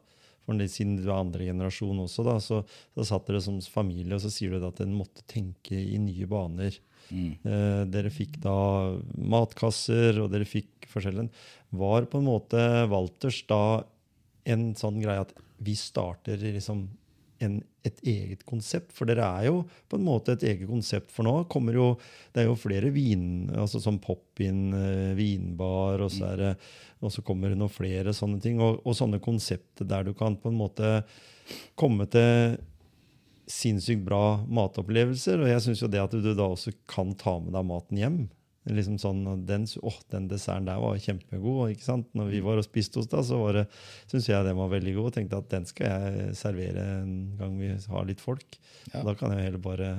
for 0.49 0.65
siden 0.65 0.97
du 0.97 1.05
er 1.05 1.19
andre 1.19 1.45
generasjon 1.45 2.01
også, 2.05 2.25
da, 2.25 2.37
så, 2.41 2.63
så 2.97 3.05
satt 3.05 3.27
dere 3.29 3.41
som 3.45 3.59
familie, 3.61 4.15
og 4.17 4.23
så 4.23 4.31
sier 4.33 4.55
du 4.55 4.65
at 4.65 4.81
en 4.81 4.95
måtte 4.97 5.25
tenke 5.29 5.77
i 5.77 5.99
nye 6.01 6.25
baner. 6.29 6.73
Mm. 7.09 7.35
Eh, 7.37 7.81
dere 7.93 8.09
fikk 8.13 8.39
da 8.41 8.55
matkasser, 9.13 10.17
og 10.23 10.31
dere 10.33 10.49
fikk 10.49 10.89
forskjellen. 10.89 11.29
Var 11.77 12.09
på 12.09 12.21
en 12.21 12.29
måte 12.29 12.63
Walters 12.89 13.43
da 13.49 13.61
en 14.49 14.71
sånn 14.79 14.97
greie 15.03 15.21
at 15.21 15.35
vi 15.61 15.75
starter 15.77 16.41
liksom 16.41 16.87
en, 17.43 17.59
et 17.87 17.99
eget 18.07 18.45
konsept? 18.47 18.93
For 18.95 19.09
dere 19.09 19.25
er 19.39 19.49
jo 19.49 19.63
på 19.89 19.99
en 19.99 20.05
måte 20.05 20.35
et 20.35 20.45
eget 20.51 20.67
konsept. 20.69 21.11
For 21.13 21.27
nå 21.27 21.35
jo 21.75 21.89
Det 22.33 22.43
er 22.43 22.47
jo 22.49 22.55
flere 22.59 22.91
vin, 22.93 23.49
altså 23.55 23.81
sånn 23.83 23.99
pop-in, 23.99 24.73
eh, 24.73 25.13
vinbar, 25.17 26.01
og 26.01 26.11
så, 26.11 26.33
er 26.33 26.37
det, 26.37 26.53
og 27.01 27.11
så 27.11 27.21
kommer 27.25 27.49
det 27.49 27.59
noen 27.59 27.73
flere 27.73 28.13
sånne 28.13 28.41
ting. 28.41 28.59
Og, 28.61 28.81
og 28.85 28.95
sånne 28.95 29.19
konsepter 29.19 29.85
der 29.85 30.03
du 30.03 30.13
kan 30.13 30.37
på 30.37 30.49
en 30.49 30.59
måte 30.59 31.03
komme 31.79 32.05
til 32.11 32.59
sinnssykt 33.49 34.03
bra 34.05 34.39
matopplevelser. 34.45 35.41
Og 35.41 35.49
jeg 35.49 35.63
syns 35.65 35.83
jo 35.83 35.89
det 35.91 36.03
at 36.03 36.13
du 36.13 36.33
da 36.33 36.49
også 36.49 36.73
kan 36.89 37.15
ta 37.17 37.39
med 37.41 37.55
deg 37.55 37.65
maten 37.65 37.99
hjem, 37.99 38.19
liksom 38.67 38.99
sånn, 39.01 39.23
den, 39.47 39.65
oh, 39.85 39.97
den 40.11 40.27
desserten 40.29 40.67
der 40.67 40.81
var 40.81 40.99
kjempegod. 41.01 41.73
ikke 41.73 41.85
sant? 41.85 42.09
Når 42.17 42.31
vi 42.33 42.41
mm. 42.41 42.47
var 42.49 42.61
og 42.61 42.67
spiste 42.67 42.99
hos 42.99 43.09
deg, 43.11 43.25
så 43.25 43.39
var 43.41 43.61
det, 43.61 43.65
syntes 44.05 44.29
jeg 44.29 44.47
den 44.47 44.59
var 44.59 44.71
veldig 44.73 44.95
god. 44.97 45.09
Og 45.09 45.15
tenkte 45.15 45.39
at 45.39 45.51
den 45.53 45.67
skal 45.69 45.93
jeg 45.93 46.33
servere 46.39 46.87
en 47.01 47.13
gang 47.39 47.55
vi 47.59 47.71
har 47.93 48.09
litt 48.09 48.23
folk. 48.23 48.59
Ja. 48.91 49.03
Da 49.07 49.15
kan 49.17 49.35
jeg 49.35 49.47
heller 49.47 49.63
bare 49.63 49.91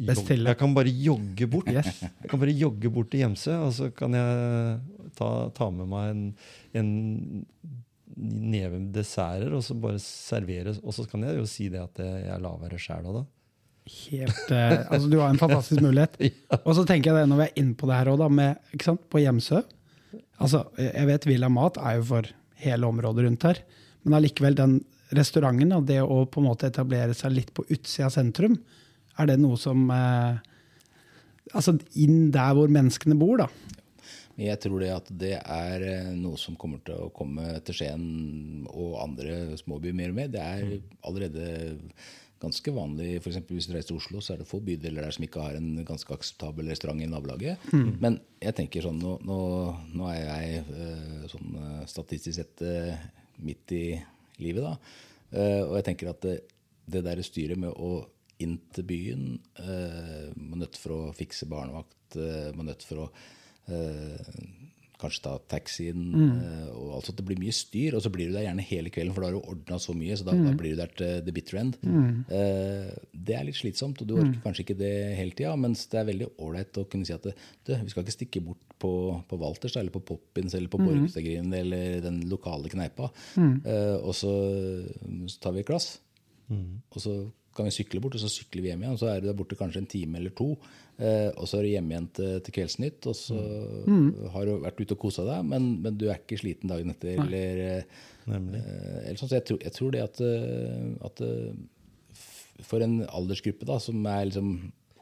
jogge. 0.00 0.38
Jeg 0.48 0.58
kan 0.62 0.74
bare 0.74 0.96
jogge 0.96 1.50
bort. 1.52 1.68
Yes. 1.70 2.00
Jeg 2.02 2.32
kan 2.32 2.42
bare 2.42 2.56
jogge 2.56 2.94
bort 2.94 3.12
til 3.12 3.22
Gjemsø, 3.22 3.58
og 3.68 3.76
så 3.76 3.90
kan 3.94 4.16
jeg 4.16 5.12
ta, 5.18 5.30
ta 5.54 5.68
med 5.74 5.92
meg 5.92 6.08
en, 6.14 6.24
en 6.80 6.90
neve 8.16 8.80
med 8.80 8.90
desserter 8.96 9.54
og 9.56 9.62
så 9.66 9.76
bare 9.78 10.00
servere. 10.02 10.74
Og 10.82 10.96
så 10.96 11.04
kan 11.08 11.28
jeg 11.28 11.38
jo 11.38 11.46
si 11.48 11.68
det 11.72 11.84
at 11.84 12.02
jeg 12.02 12.42
lager 12.42 12.72
det 12.72 12.82
sjæl 12.82 13.12
òg, 13.12 13.22
da 13.22 13.28
helt 13.88 14.50
eh, 14.54 14.78
Altså, 14.88 15.08
du 15.10 15.18
har 15.20 15.32
en 15.32 15.40
fantastisk 15.40 15.82
mulighet. 15.82 16.16
ja. 16.22 16.60
Og 16.62 16.76
så 16.78 16.84
tenker 16.88 17.12
jeg 17.12 17.22
det 17.22 17.30
når 17.30 17.40
vi 17.40 17.48
er 17.48 17.62
inne 17.62 17.76
på 17.78 17.88
det 17.90 17.98
her 17.98 18.12
òg, 18.12 18.24
med 18.32 18.78
sant, 18.82 19.02
på 19.10 19.22
Hjemsø. 19.22 19.62
Altså, 20.42 20.64
jeg 20.78 21.08
vet 21.08 21.28
Villa 21.28 21.50
Mat 21.52 21.78
er 21.82 21.98
jo 22.00 22.06
for 22.12 22.30
hele 22.62 22.88
området 22.88 23.26
rundt 23.26 23.46
her, 23.46 23.60
men 24.02 24.16
allikevel 24.18 24.56
den 24.58 24.78
restauranten, 25.12 25.74
det 25.86 26.00
å 26.02 26.22
på 26.30 26.40
en 26.40 26.48
måte 26.48 26.70
etablere 26.70 27.14
seg 27.16 27.34
litt 27.34 27.52
på 27.54 27.64
utsida 27.68 28.08
av 28.08 28.14
sentrum, 28.14 28.56
er 29.20 29.28
det 29.28 29.38
noe 29.42 29.58
som 29.60 29.84
eh, 29.92 30.40
Altså 31.52 31.74
inn 32.00 32.30
der 32.32 32.54
hvor 32.56 32.70
menneskene 32.70 33.16
bor, 33.18 33.42
da. 33.42 33.48
Jeg 34.40 34.56
tror 34.62 34.80
det 34.80 34.92
at 34.94 35.08
det 35.20 35.34
er 35.40 35.82
eh, 35.84 36.12
noe 36.16 36.38
som 36.40 36.54
kommer 36.56 36.80
til 36.86 36.96
å 36.96 37.10
komme 37.12 37.58
til 37.66 37.76
Skien 37.76 38.04
og 38.70 38.94
andre 39.02 39.58
småbyer 39.60 39.96
mer 39.98 40.14
og 40.14 40.16
mer. 40.16 40.30
Det 40.32 40.40
er 40.40 40.62
mm. 40.70 40.94
allerede 41.10 41.48
ganske 42.42 42.74
vanlig. 42.74 43.16
For 43.22 43.34
hvis 43.52 43.68
du 43.68 43.74
reiser 43.74 43.92
til 43.92 44.00
Oslo, 44.00 44.22
så 44.22 44.34
er 44.34 44.42
det 44.42 44.48
få 44.50 44.60
bydeler 44.64 45.04
der 45.06 45.14
som 45.14 45.26
ikke 45.26 45.44
har 45.44 45.58
en 45.58 45.84
ganske 45.88 46.14
akseptabel 46.14 46.70
restaurant 46.72 47.02
i 47.02 47.08
nabolaget. 47.10 47.62
Mm. 47.72 47.92
Men 48.02 48.18
jeg 48.42 48.56
tenker 48.58 48.86
sånn, 48.86 49.00
nå, 49.02 49.16
nå, 49.28 49.38
nå 49.94 50.08
er 50.12 50.22
jeg 50.22 50.64
uh, 50.70 51.26
sånn 51.32 51.58
uh, 51.58 51.82
statistisk 51.90 52.38
sett 52.40 52.64
uh, 52.66 53.06
midt 53.42 53.74
i 53.76 53.84
livet, 54.42 54.64
da. 54.64 54.74
og 55.68 55.74
jeg 55.76 55.84
tenker 55.86 56.08
at 56.10 56.24
det, 56.24 56.32
det 56.90 57.02
der 57.04 57.20
styret 57.24 57.60
med 57.60 57.70
å 57.70 58.06
inn 58.42 58.56
til 58.74 58.86
byen 58.88 59.26
Man 59.54 60.56
er 60.56 60.62
nødt 60.64 60.78
for 60.80 60.94
å 60.94 61.12
fikse 61.14 61.46
barnevakt, 61.50 62.16
man 62.16 62.64
er 62.64 62.70
nødt 62.72 62.86
for 62.86 63.04
å 63.04 63.06
kanskje 65.02 65.22
ta 65.24 65.34
taxien. 65.50 66.02
Mm. 66.12 66.30
Uh, 66.38 66.68
og 66.78 66.90
altså 66.98 67.14
Det 67.18 67.24
blir 67.26 67.40
mye 67.40 67.54
styr, 67.56 67.96
og 67.96 68.04
så 68.04 68.12
blir 68.14 68.30
du 68.30 68.36
der 68.36 68.46
gjerne 68.46 68.66
hele 68.66 68.92
kvelden, 68.94 69.14
for 69.14 69.24
da 69.24 69.30
har 69.30 69.36
du 69.36 69.52
ordna 69.54 69.78
så 69.82 69.96
mye. 69.96 70.16
Så 70.18 70.26
da, 70.28 70.36
mm. 70.36 70.44
da, 70.46 70.54
blir 70.58 70.74
du 70.74 70.82
der 70.82 70.94
til 70.98 71.24
the 71.26 71.34
bitter 71.34 71.60
end. 71.62 71.78
Mm. 71.82 72.22
Uh, 72.30 72.92
det 73.12 73.36
er 73.38 73.48
litt 73.48 73.58
slitsomt, 73.58 74.02
og 74.02 74.08
du 74.08 74.16
orker 74.16 74.36
mm. 74.36 74.42
kanskje 74.46 74.66
ikke 74.66 74.78
det 74.80 74.94
hele 75.18 75.36
tida. 75.38 75.56
Mens 75.60 75.84
det 75.92 76.00
er 76.00 76.08
veldig 76.12 76.30
ålreit 76.46 76.80
å 76.82 76.86
kunne 76.92 77.08
si 77.08 77.16
at 77.16 77.28
du, 77.28 77.34
vi 77.74 77.92
skal 77.92 78.06
ikke 78.06 78.16
stikke 78.16 78.44
bort 78.46 78.78
på, 78.82 78.92
på 79.28 79.38
Walters 79.38 79.76
eller 79.78 79.94
på 79.94 80.02
Poppins 80.12 80.56
eller 80.58 80.72
på 80.72 80.80
mm. 80.80 80.88
Borgestadgrinden 80.88 81.58
eller 81.58 82.00
den 82.06 82.22
lokale 82.30 82.72
kneipa. 82.72 83.12
Uh, 83.36 83.98
og 84.00 84.14
så, 84.16 84.32
så, 85.26 85.38
tar 85.42 85.56
vi 85.56 85.64
et 85.64 85.68
glass. 85.68 85.94
Og 86.52 86.98
så 87.00 87.14
kan 87.56 87.68
vi 87.68 87.74
sykle 87.74 88.00
bort, 88.02 88.16
og 88.16 88.22
så 88.22 88.30
sykler 88.32 88.64
vi 88.64 88.70
hjem 88.72 88.84
igjen. 88.84 88.98
Så 89.00 89.10
er 89.10 89.20
du 89.20 89.28
der 89.28 89.36
borte 89.36 89.58
kanskje 89.58 89.82
en 89.82 89.90
time 89.90 90.20
eller 90.20 90.34
to. 90.36 90.54
Eh, 91.02 91.28
og 91.32 91.48
så 91.48 91.58
er 91.58 91.66
du 91.66 91.72
hjemme 91.72 91.94
igjen 91.94 92.08
til, 92.16 92.32
til 92.44 92.56
Kveldsnytt, 92.58 93.08
og 93.10 93.16
så 93.18 93.38
mm. 93.88 94.08
har 94.34 94.48
du 94.48 94.54
vært 94.62 94.80
ute 94.80 94.96
og 94.96 95.02
kosa 95.02 95.26
deg, 95.28 95.44
men, 95.48 95.68
men, 95.84 95.98
du 96.00 96.06
er 96.08 96.20
ikke 96.20 96.40
sliten 96.40 96.72
dagen 96.72 96.92
etter. 96.94 97.18
Nei. 97.18 97.26
Eller, 97.26 97.62
eh, 97.76 98.08
eller 98.30 99.20
sånn. 99.20 99.30
Så 99.30 99.38
jeg 99.38 99.46
tror, 99.50 99.60
jeg 99.66 99.76
tror 99.78 99.94
det 99.94 100.04
at, 100.04 100.22
eh, 100.26 100.88
at, 101.08 101.24
eh, 101.26 102.62
for 102.62 102.84
en 102.84 103.00
aldersgruppe 103.08 103.68
da, 103.68 103.78
som 103.82 104.04
er 104.06 104.26
liksom 104.30 104.52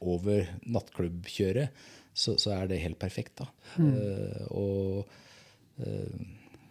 over 0.01 0.47
nattklubbkjøret, 0.65 1.81
så, 2.17 2.35
så, 2.41 2.55
er 2.57 2.71
det 2.71 2.83
helt 2.83 2.99
perfekt. 3.01 3.43
da. 3.43 3.47
Mm. 3.79 3.91
Uh, 3.95 4.45
og 4.59 5.85
uh, 5.85 6.23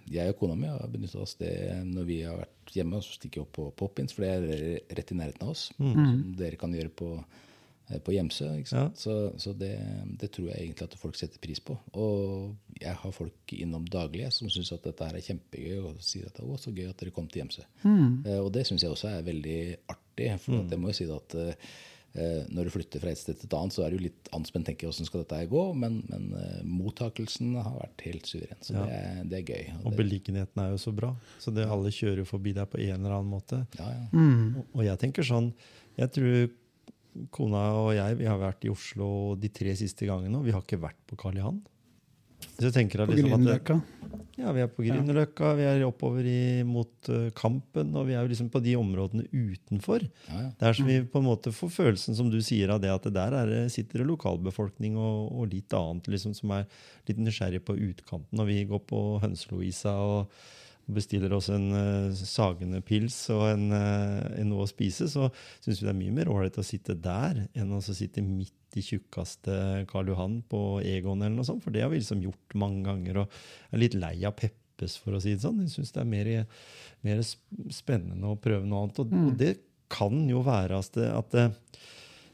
jeg 0.09 0.33
og 0.33 0.39
kona 0.39 0.55
mi 0.57 0.69
har 0.69 0.89
benytta 0.91 1.21
oss 1.21 1.35
det 1.39 1.53
når 1.87 2.07
vi 2.07 2.21
har 2.25 2.39
vært 2.39 2.73
hjemme. 2.75 3.01
Så 3.03 3.17
stikker 3.17 3.41
vi 3.41 3.45
opp 3.45 3.53
på 3.57 3.67
Poppins, 3.83 4.15
for 4.15 4.25
det 4.25 4.31
er 4.31 4.95
rett 4.97 5.13
i 5.13 5.19
nærheten 5.19 5.45
av 5.45 5.53
oss. 5.53 5.69
Mm. 5.77 5.93
Som 5.97 6.23
dere 6.39 6.59
kan 6.61 6.73
gjøre 6.75 6.93
på, 7.01 7.09
eh, 7.89 7.99
på 8.05 8.15
Gjemsø. 8.15 8.49
Ja. 8.71 8.87
Så, 8.97 9.17
så 9.41 9.53
det, 9.57 9.73
det, 10.21 10.31
tror 10.35 10.49
jeg 10.51 10.63
egentlig 10.63 10.89
at 10.89 10.97
folk 11.01 11.19
setter 11.19 11.41
pris 11.43 11.61
på. 11.63 11.77
Og 11.93 12.79
jeg 12.81 12.95
har 13.03 13.15
folk 13.15 13.55
innom 13.57 13.85
daglig 13.89 14.31
som 14.35 14.51
syns 14.53 14.73
at 14.75 14.87
dette 14.87 15.11
her 15.11 15.19
er 15.19 15.27
kjempegøy, 15.27 15.77
og 15.83 16.01
sier 16.05 16.29
at 16.29 16.39
det 16.39 16.47
er 16.47 16.65
så 16.65 16.73
gøy 16.73 16.89
at 16.89 17.03
dere 17.03 17.15
kom 17.15 17.29
til 17.29 17.43
Gjemsø. 17.43 17.67
Mm. 17.85 18.25
Uh, 18.25 18.39
og 18.41 18.51
det 18.57 18.67
syns 18.69 18.85
jeg 18.85 18.95
også 18.95 19.13
er 19.13 19.29
veldig 19.29 19.61
artig. 19.85 20.33
For 20.43 20.57
mm. 20.57 20.67
jeg 20.73 20.81
må 20.81 20.91
jo 20.91 20.99
si 20.99 21.09
at 21.13 21.39
uh, 21.39 21.53
Eh, 21.53 21.98
når 22.49 22.67
du 22.67 22.71
flytter 22.73 23.01
fra 23.03 23.11
et 23.13 23.19
sted 23.19 23.37
til 23.37 23.45
et 23.45 23.53
annet, 23.53 23.75
så 23.75 23.83
er 23.85 23.93
du 23.93 24.01
litt 24.01 24.29
anspent. 24.35 24.65
tenker 24.67 24.87
jeg, 24.87 24.93
Hvordan 24.93 25.09
skal 25.09 25.23
dette 25.23 25.41
gå? 25.51 25.63
Men, 25.77 25.99
men 26.09 26.29
uh, 26.33 26.61
mottakelsen 26.65 27.53
har 27.59 27.75
vært 27.75 28.05
helt 28.07 28.29
suveren. 28.29 28.61
Så 28.65 28.73
ja. 28.75 28.85
det, 28.85 28.95
er, 28.97 29.19
det, 29.29 29.41
er, 29.41 29.45
gøy. 29.53 29.75
Og, 29.77 29.91
og 29.91 29.99
beliggenheten 29.99 30.63
er 30.63 30.71
jo 30.73 30.79
så 30.81 30.93
bra. 30.95 31.11
Så 31.41 31.53
det, 31.55 31.67
alle 31.69 31.93
kjører 31.93 32.27
forbi 32.27 32.55
deg 32.57 32.69
på 32.71 32.81
en 32.81 32.95
eller 32.97 33.19
annen 33.19 33.33
måte. 33.33 33.61
Ja, 33.77 33.91
ja. 33.93 34.07
Mm. 34.13 34.57
Og, 34.61 34.73
og, 34.73 34.83
jeg 34.87 35.01
tenker 35.01 35.25
sånn 35.25 35.51
Jeg 35.99 36.11
tror 36.15 36.49
kona 37.35 37.61
og 37.75 37.89
jeg 37.97 38.17
vi 38.19 38.27
har 38.29 38.37
vært 38.39 38.65
i 38.65 38.71
Oslo 38.71 39.35
de 39.39 39.49
tre 39.51 39.73
siste 39.77 40.07
gangene, 40.07 40.39
og 40.39 40.45
vi 40.47 40.53
har 40.55 40.63
ikke 40.63 40.81
vært 40.81 40.99
på 41.09 41.17
Karl 41.19 41.39
Johan. 41.41 41.61
På 42.39 42.65
liksom 42.65 42.89
Grünerløkka? 42.89 43.79
Ja, 44.39 44.53
vi 44.55 44.61
er 44.63 44.69
på 44.71 44.83
Grünerløkka, 44.85 45.51
vi 45.59 45.65
er 45.67 45.81
oppover 45.83 46.27
i, 46.27 46.63
mot 46.67 47.09
uh, 47.11 47.27
Kampen, 47.35 47.91
og 47.99 48.07
vi 48.07 48.15
er 48.15 48.23
jo 48.23 48.31
liksom 48.31 48.47
på 48.53 48.61
de 48.63 48.75
områdene 48.79 49.25
utenfor. 49.31 50.05
Ja, 50.29 50.43
ja. 50.45 50.51
Der 50.61 50.77
som 50.77 50.87
vi 50.87 51.01
på 51.03 51.19
en 51.19 51.27
måte 51.27 51.51
får 51.55 51.73
følelsen, 51.75 52.15
som 52.15 52.29
du 52.31 52.39
sier, 52.45 52.71
av 52.71 52.79
det 52.83 52.93
at 52.93 53.07
det 53.09 53.15
der 53.17 53.35
er, 53.41 53.51
sitter 53.71 54.01
det 54.01 54.07
lokalbefolkning 54.11 54.95
og, 54.95 55.33
og, 55.33 55.49
litt 55.51 55.75
annet 55.75 56.07
liksom, 56.13 56.37
som 56.37 56.55
er 56.55 56.69
litt 57.09 57.19
nysgjerrig 57.19 57.61
på 57.67 57.75
utkanten. 57.89 58.39
Og 58.39 58.47
vi 58.47 58.63
går 58.69 58.83
på 58.87 59.03
Hønselovisa 59.25 59.97
og 59.99 60.39
bestiller 60.93 61.33
oss 61.35 61.49
en 61.53 61.67
uh, 61.73 62.15
sagende 62.15 62.81
pils 62.85 63.17
og 63.33 63.45
en, 63.49 63.67
uh, 63.73 64.23
en 64.39 64.49
noe 64.51 64.65
å 64.65 64.69
spise, 64.69 65.09
så 65.11 65.29
syns 65.61 65.81
vi 65.81 65.87
det 65.87 65.93
er 65.93 65.99
mye 65.99 66.15
mer 66.15 66.31
ålreit 66.31 66.59
å 66.59 66.65
sitte 66.65 66.97
der 66.97 67.45
enn 67.53 67.75
å 67.75 67.81
sitte 67.83 68.23
midt 68.25 68.77
i 68.77 68.83
tjukkeste 68.85 69.85
Karl 69.89 70.11
Johan 70.11 70.39
på 70.49 70.79
Egon, 70.85 71.23
eller 71.23 71.39
noe 71.39 71.47
sånt, 71.47 71.63
for 71.65 71.73
det 71.73 71.83
har 71.85 71.93
vi 71.93 72.01
liksom 72.01 72.21
gjort 72.25 72.57
mange 72.59 72.83
ganger. 72.85 73.23
Og 73.23 73.73
er 73.73 73.83
litt 73.83 73.97
lei 73.97 74.15
av 74.27 74.35
Peppes, 74.39 74.97
for 75.01 75.15
å 75.15 75.21
si 75.23 75.33
det 75.33 75.43
sånn. 75.45 75.63
Jeg 75.65 75.73
syns 75.73 75.95
det 75.95 76.03
er 76.03 76.11
mer, 76.11 76.29
mer, 77.05 77.23
spennende 77.73 78.29
å 78.29 78.37
prøve 78.39 78.67
noe 78.67 78.85
annet. 78.85 79.01
Og, 79.01 79.13
mm. 79.13 79.25
og 79.25 79.39
det 79.39 79.55
kan 79.89 80.21
jo 80.29 80.43
være 80.45 80.77
at, 80.83 80.93
det, 80.93 81.09
at 81.09 81.33
det, 81.33 81.47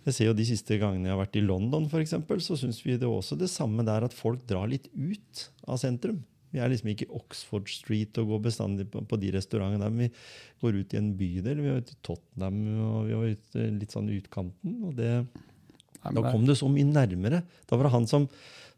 jeg 0.06 0.18
ser 0.18 0.28
jo 0.30 0.38
De 0.38 0.46
siste 0.46 0.78
gangene 0.82 1.08
jeg 1.08 1.16
har 1.16 1.24
vært 1.24 1.40
i 1.40 1.46
London, 1.46 1.88
for 1.90 2.04
eksempel, 2.04 2.44
så 2.44 2.60
syns 2.60 2.84
vi 2.86 3.00
det 3.00 3.10
også 3.10 3.40
det 3.40 3.50
samme 3.52 3.86
der, 3.88 4.06
at 4.06 4.16
folk 4.16 4.44
drar 4.50 4.68
litt 4.70 4.92
ut 4.94 5.48
av 5.66 5.80
sentrum. 5.82 6.20
Vi 6.56 6.62
er 6.64 6.72
liksom 6.72 6.92
ikke 6.94 7.08
i 7.10 7.18
Oxford 7.20 7.68
Street 7.72 8.18
og 8.22 8.30
går 8.34 8.46
bestandig 8.48 8.88
på, 8.92 9.04
på 9.04 9.20
de 9.20 9.34
restaurantene 9.36 9.84
der. 9.84 9.96
Men 9.96 10.08
vi 10.08 10.64
går 10.64 10.80
ut 10.80 10.96
i 10.96 11.02
en 11.02 11.12
bydel. 11.20 11.60
Vi 11.60 11.74
var 11.74 11.84
ute 11.84 11.98
i 11.98 12.00
Tottenham 12.06 12.62
og 12.76 13.10
vi 13.10 13.20
var 13.20 13.36
ute 13.36 13.68
litt 13.76 13.96
sånn 13.96 14.14
utkanten. 14.16 14.80
og 14.88 14.96
det 15.00 15.12
da 16.06 16.22
kom 16.30 16.44
det 16.46 16.58
så 16.60 16.68
mye 16.70 16.86
nærmere. 16.86 17.42
Da 17.66 17.78
var 17.78 17.88
det 17.88 17.96
han 17.96 18.08
som 18.10 18.28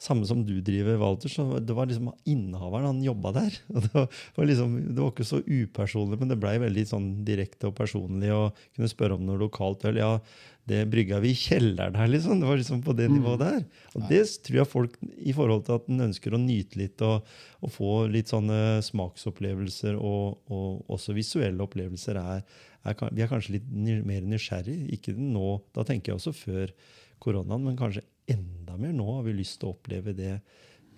samme 0.01 0.27
som 0.29 0.43
du 0.45 0.60
driver, 0.62 0.99
Walter, 1.01 1.31
så 1.31 1.60
det 1.60 1.73
var 1.73 1.89
liksom 1.89 2.12
innehaveren. 2.29 2.86
Han 2.91 3.03
jobba 3.03 3.31
der. 3.39 3.55
det 3.67 3.93
var, 3.93 4.45
liksom, 4.45 4.75
det 4.93 4.99
var, 5.01 5.10
ikke 5.13 5.25
så 5.27 5.41
upersonlig, 5.45 6.19
men 6.21 6.29
det 6.31 6.38
blei 6.41 6.57
veldig 6.62 6.83
sånn 6.89 7.07
direkte 7.27 7.71
og 7.71 7.77
personlig. 7.79 8.29
og 8.33 8.60
Kunne 8.75 8.91
spørre 8.91 9.17
om 9.17 9.25
noe 9.25 9.41
lokalt 9.41 9.88
øl. 9.89 9.97
Ja, 10.01 10.12
det 10.67 10.83
brygga 10.91 11.21
vi 11.23 11.31
i 11.31 11.39
kjelleren 11.39 11.95
her, 11.97 12.10
liksom. 12.12 12.41
Det 12.41 12.49
var 12.49 12.60
liksom 12.60 12.83
på 12.86 12.93
det 12.97 13.07
mm. 13.10 13.15
nivået 13.15 13.41
der. 13.41 13.62
Og 13.95 14.05
det 14.12 14.21
tror 14.45 14.60
jeg 14.60 14.69
folk, 14.69 14.97
i 15.01 15.33
forhold 15.36 15.65
til 15.65 15.77
at 15.79 15.88
en 15.89 16.05
ønsker 16.10 16.36
å 16.36 16.41
nyte 16.43 16.81
litt 16.81 17.03
og, 17.07 17.29
og 17.63 17.73
få 17.73 17.93
litt 18.12 18.29
sånne 18.33 18.83
smaksopplevelser 18.86 19.97
og, 19.97 20.43
og 20.51 20.93
også 20.93 21.15
visuelle 21.17 21.63
opplevelser, 21.63 22.19
er, 22.21 22.45
er, 22.83 23.01
vi 23.15 23.25
er 23.25 23.31
kanskje 23.31 23.57
litt 23.57 23.71
mer 24.05 24.27
nysgjerrig. 24.27 24.77
Ikke 24.99 25.15
nå, 25.17 25.55
da 25.73 25.88
tenker 25.88 26.13
jeg 26.13 26.21
også 26.21 26.36
før 26.36 26.75
koronaen, 27.23 27.63
men 27.65 27.79
kanskje 27.79 28.03
enda 28.33 28.77
mer 28.79 28.93
nå 28.95 29.07
har 29.15 29.25
vi 29.27 29.35
lyst 29.37 29.59
til 29.61 29.71
å 29.71 29.75
oppleve 29.75 30.13
det 30.17 30.37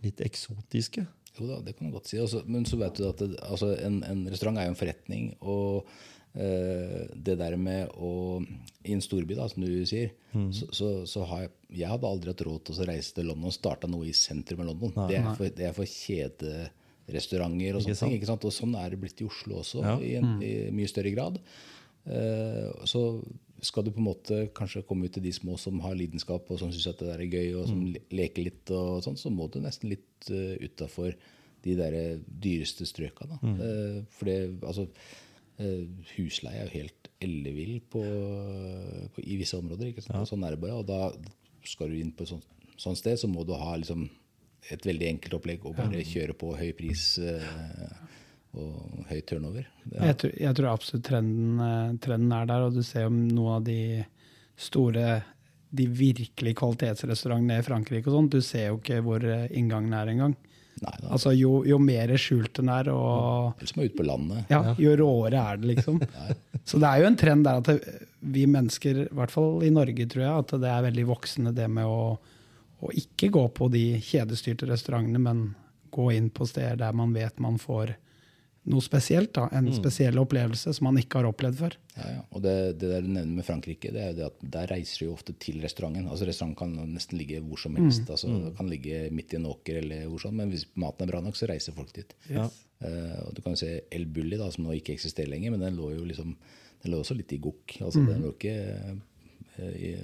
litt 0.03 0.21
eksotiske. 0.23 1.05
Jo 1.37 1.47
da, 1.47 1.59
det 1.63 1.75
kan 1.77 1.89
du 1.89 1.95
godt 1.95 2.09
si. 2.09 2.19
Altså, 2.19 2.43
men 2.49 2.65
så 2.67 2.79
vet 2.79 2.97
du 2.99 3.05
at 3.09 3.21
det, 3.21 3.35
altså 3.45 3.73
en, 3.77 4.01
en, 4.07 4.23
restaurant 4.31 4.59
er 4.59 4.67
jo 4.67 4.73
en 4.73 4.79
forretning. 4.79 5.29
Og 5.39 5.87
eh, 6.33 7.05
det 7.15 7.37
der 7.39 7.55
med 7.59 7.93
å 7.95 8.41
I 8.41 8.95
en 8.95 9.03
storby, 9.03 9.37
da, 9.37 9.47
som 9.51 9.63
du 9.63 9.71
sier, 9.87 10.13
mm. 10.33 10.49
så, 10.55 10.69
så, 10.75 10.91
så, 11.09 11.25
har 11.29 11.45
jeg 11.45 11.55
Jeg 11.83 11.91
hadde 11.91 12.09
aldri 12.09 12.33
hatt 12.33 12.45
råd 12.47 12.65
til 12.65 12.79
å 12.81 12.89
reise 12.89 13.15
til 13.15 13.29
London 13.29 13.51
og 13.51 13.55
starte 13.55 13.89
noe 13.91 14.07
i 14.09 14.15
sentrum 14.17 14.63
av 14.65 14.71
London. 14.71 14.95
Nei, 14.97 15.09
det, 15.11 15.19
er 15.21 15.35
for, 15.37 15.57
det 15.59 15.67
er 15.69 15.75
for 15.77 15.95
kjederestauranter 15.95 17.77
og 17.77 17.85
sånne 17.85 17.99
ting. 18.03 18.15
ikke 18.17 18.31
sant? 18.31 18.47
Og 18.49 18.55
sånn 18.55 18.73
er 18.79 18.95
det 18.95 19.03
blitt 19.03 19.21
i 19.21 19.29
Oslo 19.29 19.61
også, 19.61 19.83
ja. 19.85 19.99
i, 20.01 20.15
en, 20.19 20.33
mm. 20.39 20.47
i 20.47 20.55
mye 20.75 20.91
større 20.91 21.13
grad. 21.13 21.37
Eh, 22.09 22.87
så 22.89 23.03
skal 23.65 23.85
du 23.85 23.91
på 23.93 24.01
en 24.01 24.07
måte 24.09 24.37
kanskje 24.55 24.83
komme 24.87 25.07
ut 25.07 25.15
til 25.15 25.25
de 25.25 25.31
små 25.35 25.57
som 25.59 25.79
har 25.83 25.97
lidenskap 25.97 26.47
og 26.49 26.59
som 26.61 26.71
syns 26.73 26.87
at 26.91 27.01
det 27.01 27.09
der 27.09 27.23
er 27.23 27.33
gøy, 27.33 27.49
og 27.59 27.67
som 27.69 27.81
mm. 27.81 28.11
leker 28.15 28.45
litt, 28.47 28.71
og 28.75 29.01
sånn, 29.05 29.17
så 29.19 29.31
må 29.33 29.49
du 29.51 29.59
nesten 29.63 29.91
litt 29.91 30.29
uh, 30.31 30.55
utafor 30.63 31.15
de 31.65 31.75
der 31.75 31.97
dyreste 32.25 32.87
strøka. 32.87 33.27
Da. 33.29 33.39
Mm. 33.43 33.57
Uh, 33.59 33.97
for 34.15 34.31
det, 34.31 34.37
altså, 34.63 34.87
uh, 35.59 36.05
husleie 36.15 36.61
er 36.61 36.69
jo 36.69 36.77
helt 36.77 37.11
ellevill 37.19 37.81
på, 37.91 38.03
på, 39.15 39.25
i 39.25 39.39
visse 39.41 39.59
områder. 39.59 39.91
ikke 39.91 40.05
sant? 40.05 40.21
Ja. 40.21 40.27
Sånn 40.29 40.45
er 40.47 40.55
det 40.55 40.63
bare. 40.63 40.79
Og 40.79 40.87
da 40.87 41.09
skal 41.67 41.91
du 41.91 41.99
inn 41.99 42.13
på 42.15 42.23
et 42.23 42.31
sånt, 42.31 42.47
sånt 42.79 43.01
sted, 43.01 43.19
så 43.19 43.27
må 43.27 43.43
du 43.47 43.51
ha 43.59 43.73
liksom, 43.75 44.07
et 44.71 44.87
veldig 44.87 45.09
enkelt 45.15 45.35
opplegg 45.39 45.67
og 45.67 45.75
bare 45.79 46.05
kjøre 46.07 46.37
på 46.39 46.53
høy 46.59 46.71
pris. 46.77 47.11
Uh, 47.19 47.89
og 48.57 49.09
høy 49.09 49.19
turnover. 49.29 49.67
Jeg 49.93 50.15
tror, 50.21 50.31
jeg, 50.33 50.55
tror, 50.57 50.69
absolutt 50.71 51.05
trenden, 51.05 51.59
eh, 51.61 51.97
trenden, 52.01 52.31
er 52.33 52.47
der, 52.49 52.65
og 52.65 52.77
du 52.77 52.81
ser 52.85 53.05
jo 53.05 53.11
noen 53.13 53.59
av 53.59 53.67
de 53.67 53.81
store 54.59 55.19
de 55.69 55.85
virkelig 55.85 56.55
kvalitetsrestaurantene 56.57 57.59
i 57.61 57.65
Frankrike 57.65 58.09
og 58.09 58.15
sånn, 58.15 58.29
du 58.33 58.39
ser 58.41 58.71
jo 58.71 58.79
ikke 58.79 59.03
hvor 59.05 59.25
eh, 59.25 59.49
inngangen 59.57 59.93
er 59.93 60.13
engang. 60.15 60.33
Altså, 60.79 61.33
jo, 61.35 61.59
jo 61.67 61.77
mer 61.83 62.13
skjult 62.19 62.53
den 62.61 62.69
er, 62.71 62.87
og 62.93 63.59
Eller 63.59 63.71
som 63.71 63.81
er 63.81 63.89
ute 63.89 63.99
på 63.99 64.05
landet. 64.07 64.51
Ja, 64.51 64.61
jo 64.79 64.95
råere 64.95 65.41
er 65.41 65.59
det, 65.59 65.73
liksom. 65.73 65.99
Så 66.69 66.79
det 66.79 66.89
er 66.89 67.03
jo 67.03 67.09
en 67.09 67.19
trend 67.19 67.45
der 67.45 67.59
at 67.59 67.69
det, 67.69 68.03
vi 68.19 68.45
mennesker, 68.49 69.03
i 69.05 69.15
hvert 69.15 69.33
fall 69.33 69.63
i 69.67 69.71
Norge, 69.73 70.07
tror 70.11 70.23
jeg, 70.23 70.43
at 70.43 70.53
det 70.63 70.71
er 70.71 70.85
veldig 70.87 71.05
voksende 71.09 71.53
det 71.55 71.67
med 71.71 71.87
å, 71.87 72.15
å 72.79 72.93
ikke 72.95 73.31
gå 73.35 73.45
på 73.55 73.69
de 73.73 73.83
kjedestyrte 74.03 74.69
restaurantene, 74.71 75.21
men 75.23 75.43
gå 75.93 76.09
inn 76.15 76.29
på 76.31 76.47
steder 76.47 76.79
der 76.79 76.95
man 76.95 77.13
vet 77.15 77.39
man 77.43 77.59
får 77.61 77.95
noe 78.69 78.85
spesielt. 78.85 79.31
da, 79.35 79.47
En 79.51 79.67
mm. 79.67 79.75
spesiell 79.77 80.19
opplevelse 80.21 80.73
som 80.75 80.87
man 80.89 80.99
ikke 81.01 81.19
har 81.19 81.29
opplevd 81.29 81.57
før. 81.59 81.75
Ja, 81.95 82.07
ja. 82.13 82.21
Og 82.35 82.43
det, 82.45 82.55
det 82.81 82.91
der 82.91 83.03
du 83.05 83.09
nevner 83.11 83.39
med 83.39 83.47
Frankrike, 83.47 83.91
det 83.95 84.03
er 84.03 84.15
det 84.17 84.25
at 84.27 84.45
der 84.55 84.69
reiser 84.71 85.01
du 85.01 85.07
jo 85.07 85.17
ofte 85.17 85.35
til 85.41 85.59
restauranten. 85.63 86.07
Altså 86.07 86.27
Restauranten 86.29 86.77
kan 86.77 86.95
nesten 86.95 87.19
ligge 87.19 87.41
hvor 87.43 87.61
som 87.61 87.77
helst. 87.79 88.05
Mm. 88.05 88.13
altså 88.15 88.31
mm. 88.31 88.47
Kan 88.59 88.71
ligge 88.71 89.03
midt 89.15 89.35
i 89.35 89.39
en 89.39 89.49
åker, 89.49 89.81
eller 89.83 90.07
hvor 90.07 90.23
sånn, 90.23 90.37
men 90.39 90.53
hvis 90.53 90.67
maten 90.79 91.05
er 91.05 91.13
bra 91.13 91.21
nok, 91.25 91.37
så 91.39 91.49
reiser 91.49 91.77
folk 91.77 91.93
dit. 91.95 92.15
Yes. 92.29 92.63
Uh, 92.79 93.19
og 93.27 93.35
Du 93.35 93.43
kan 93.43 93.55
jo 93.55 93.61
se 93.63 93.75
El 93.91 94.07
Bulli, 94.07 94.39
da, 94.39 94.49
som 94.53 94.67
nå 94.67 94.77
ikke 94.77 94.95
eksisterer 94.95 95.31
lenger, 95.33 95.55
men 95.55 95.65
den 95.65 95.79
lå 95.79 95.93
jo 95.97 96.07
liksom, 96.07 96.35
den 96.83 96.93
lå 96.93 97.03
også 97.03 97.17
litt 97.17 97.33
i 97.35 97.41
gokk. 97.43 97.79
Altså, 97.81 98.03
mm. 98.03 98.11
Den 98.13 98.25
lå 98.25 98.33
ikke 98.37 98.57
uh, 98.87 99.71
i 99.75 99.95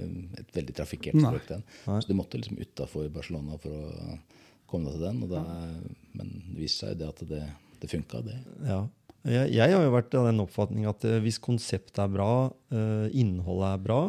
et 0.42 0.50
veldig 0.56 0.74
trafikkert 0.76 1.22
strøk, 1.22 1.46
den. 1.54 1.62
Så 1.86 2.10
du 2.10 2.18
måtte 2.18 2.42
liksom 2.42 2.60
utafor 2.60 3.08
Barcelona 3.14 3.60
for 3.62 3.72
å 3.72 4.18
komme 4.68 4.92
deg 4.92 4.98
til 4.98 5.06
den. 5.06 5.22
Da, 5.32 5.44
men 6.18 6.34
det 6.50 6.66
viste 6.66 6.84
seg 6.84 6.96
jo 6.96 7.00
det 7.00 7.12
at 7.14 7.24
det 7.30 7.44
det 7.82 7.92
funka, 7.92 8.22
det. 8.26 8.38
Ja. 8.68 8.84
Jeg, 9.26 9.56
jeg, 9.56 9.74
har 9.74 9.82
jo 9.82 9.94
vært 9.94 10.14
av 10.20 10.28
den 10.28 10.44
oppfatning 10.44 10.86
at 10.90 11.06
uh, 11.08 11.18
hvis 11.24 11.42
konseptet 11.42 11.98
er 12.04 12.12
bra, 12.14 12.32
uh, 12.74 13.08
innholdet 13.10 13.72
er 13.72 13.86
bra, 13.88 14.02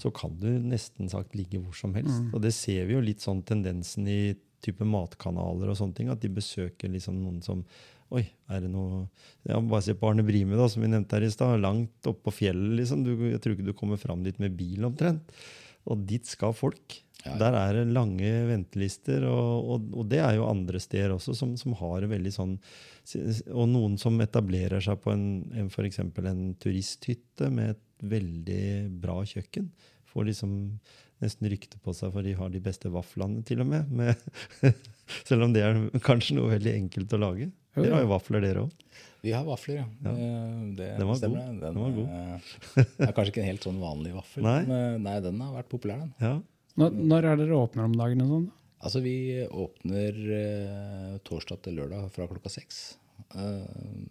så 0.00 0.12
kan 0.12 0.32
du 0.40 0.48
nesten 0.60 1.10
sagt 1.12 1.36
ligge 1.36 1.60
hvor 1.60 1.76
som 1.76 1.92
helst. 1.96 2.22
Mm. 2.22 2.30
Og 2.32 2.40
det 2.44 2.54
ser 2.56 2.88
vi 2.88 2.96
jo 2.96 3.04
litt 3.04 3.24
sånn 3.24 3.42
tendensen 3.48 4.08
i 4.08 4.20
type 4.64 4.86
matkanaler 4.88 5.70
og 5.70 5.78
sånne 5.78 5.98
ting, 5.98 6.08
at 6.12 6.22
de 6.22 6.32
besøker 6.32 6.90
liksom 6.92 7.20
noen 7.20 7.44
som 7.44 7.66
Oi, 8.14 8.22
er 8.54 8.60
det 8.62 8.68
noe 8.70 9.00
ja, 9.42 9.58
Bare 9.58 9.82
se 9.82 9.96
på 9.98 10.06
Arne 10.06 10.22
Brime, 10.22 10.54
da, 10.54 10.68
som 10.70 10.84
vi 10.84 10.90
nevnte 10.92 11.18
her 11.18 11.24
i 11.26 11.30
stad. 11.32 11.58
Langt 11.58 12.06
oppå 12.06 12.28
på 12.28 12.36
fjellet. 12.36 12.76
liksom. 12.78 13.02
Du, 13.02 13.10
jeg 13.32 13.40
tror 13.42 13.56
ikke 13.56 13.66
du 13.66 13.74
kommer 13.74 13.98
fram 13.98 14.22
dit 14.22 14.38
med 14.42 14.54
bil, 14.54 14.86
omtrent. 14.86 15.32
Og 15.86 16.06
dit 16.08 16.26
skal 16.26 16.54
folk. 16.56 16.98
Ja, 17.24 17.32
ja. 17.32 17.38
Der 17.40 17.56
er 17.58 17.78
det 17.78 17.94
lange 17.96 18.30
ventelister, 18.50 19.24
og, 19.26 19.70
og, 19.72 19.88
og, 19.96 20.04
det 20.10 20.20
er 20.22 20.36
jo 20.36 20.46
andre 20.46 20.78
steder 20.82 21.16
også 21.16 21.34
som, 21.34 21.56
som, 21.58 21.74
har 21.80 22.06
veldig 22.06 22.30
sånn 22.30 22.52
Og 23.50 23.66
noen 23.70 23.96
som 23.98 24.20
etablerer 24.22 24.82
seg 24.84 25.00
på 25.02 25.10
en, 25.14 25.26
en 25.54 25.72
for 25.72 25.86
en 25.86 26.44
turisthytte 26.62 27.50
med 27.50 27.74
et 27.74 28.06
veldig 28.06 28.62
bra 29.02 29.20
kjøkken. 29.26 29.70
Får 30.12 30.28
liksom 30.28 30.54
nesten 31.22 31.48
rykte 31.50 31.80
på 31.82 31.94
seg, 31.96 32.12
for 32.12 32.26
de 32.26 32.34
har 32.36 32.50
de 32.52 32.62
beste 32.62 32.90
vaflene, 32.92 33.42
til 33.46 33.62
og 33.64 33.70
med. 33.70 33.90
med 33.90 34.74
selv 35.28 35.46
om 35.46 35.54
det 35.54 35.64
er 35.64 35.78
kanskje 36.04 36.36
noe 36.38 36.52
veldig 36.56 36.74
enkelt 36.82 37.14
å 37.16 37.22
lage. 37.22 37.50
Dere 37.76 37.94
har 37.98 38.02
jo 38.06 38.10
vafler, 38.14 38.40
dere 38.44 38.64
òg. 38.66 38.70
Vi 39.26 39.32
har 39.34 39.44
vafler, 39.46 39.76
ja. 39.80 39.86
ja. 40.06 40.12
Det 40.78 40.88
Den 41.00 41.08
var 41.08 41.16
stemmer. 41.18 41.46
god. 41.46 41.62
Den, 41.62 41.80
var 41.82 41.96
god. 41.96 42.10
eh, 42.16 43.08
er 43.08 43.12
kanskje 43.16 43.32
ikke 43.34 43.42
en 43.42 43.50
helt 43.50 43.64
sånn 43.66 43.80
vanlig 43.82 44.12
vaffel, 44.14 44.42
Nei. 44.46 44.58
men 44.68 44.76
eh, 44.94 44.98
nei, 45.08 45.16
den 45.24 45.40
har 45.42 45.54
vært 45.58 45.70
populær, 45.72 46.04
den. 46.04 46.12
Ja. 46.22 46.34
Når, 46.76 46.98
når 47.14 47.30
er 47.32 47.40
dere 47.40 47.56
åpner 47.58 47.88
om 47.88 47.96
dagen 47.96 48.22
og 48.26 48.30
sånn? 48.34 48.46
Altså, 48.86 49.00
vi 49.02 49.14
åpner 49.48 50.20
eh, 50.40 51.16
torsdag 51.26 51.62
til 51.64 51.78
lørdag 51.80 52.10
fra 52.14 52.26
klokka 52.30 52.52
seks. 52.52 52.82
Eh, 53.34 54.04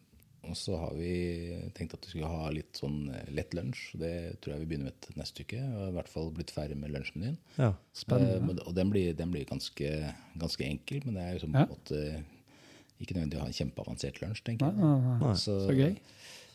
og 0.45 0.54
så 0.58 0.75
har 0.78 0.91
vi 0.93 1.12
tenkt 1.78 1.95
at 1.95 2.04
vi 2.06 2.12
skulle 2.12 2.30
ha 2.30 2.49
litt 2.54 2.78
sånn 2.78 3.08
eh, 3.13 3.30
lett 3.34 3.54
lunsj. 3.58 3.95
Det 4.01 4.12
tror 4.43 4.56
jeg 4.56 4.63
vi 4.65 4.67
begynner 4.73 4.91
med 4.91 5.15
neste 5.21 5.45
uke. 5.45 5.62
Og 5.62 5.88
i 5.88 5.95
hvert 5.95 6.12
fall 6.12 6.28
blitt 6.36 6.51
ferdig 6.54 6.75
med 6.82 6.91
lunsjmenyen. 6.93 7.38
ja. 7.62 7.71
Spennende. 7.97 8.58
Eh, 8.60 8.67
og 8.67 8.75
den 8.78 8.91
blir, 8.93 9.13
den 9.17 9.32
blir 9.34 9.47
ganske, 9.49 9.93
ganske 10.41 10.65
enkel, 10.67 11.01
men 11.08 11.17
det 11.17 11.23
er 11.30 11.38
jo 11.38 11.45
som 11.45 11.56
på 11.56 11.63
Ja. 11.63 11.69
en 11.69 11.78
måte 11.78 12.01
ikke 13.01 13.15
nødvendig 13.17 13.38
å 13.39 13.45
ha 13.45 13.51
en 13.51 13.60
kjempeavansert 13.60 14.21
lunsj, 14.23 14.43
tenker 14.47 14.71
jeg. 14.71 14.75
nei, 14.79 15.19
nei. 15.21 15.36
Så, 15.36 15.60
Så 15.67 15.75
gøy. 15.75 15.95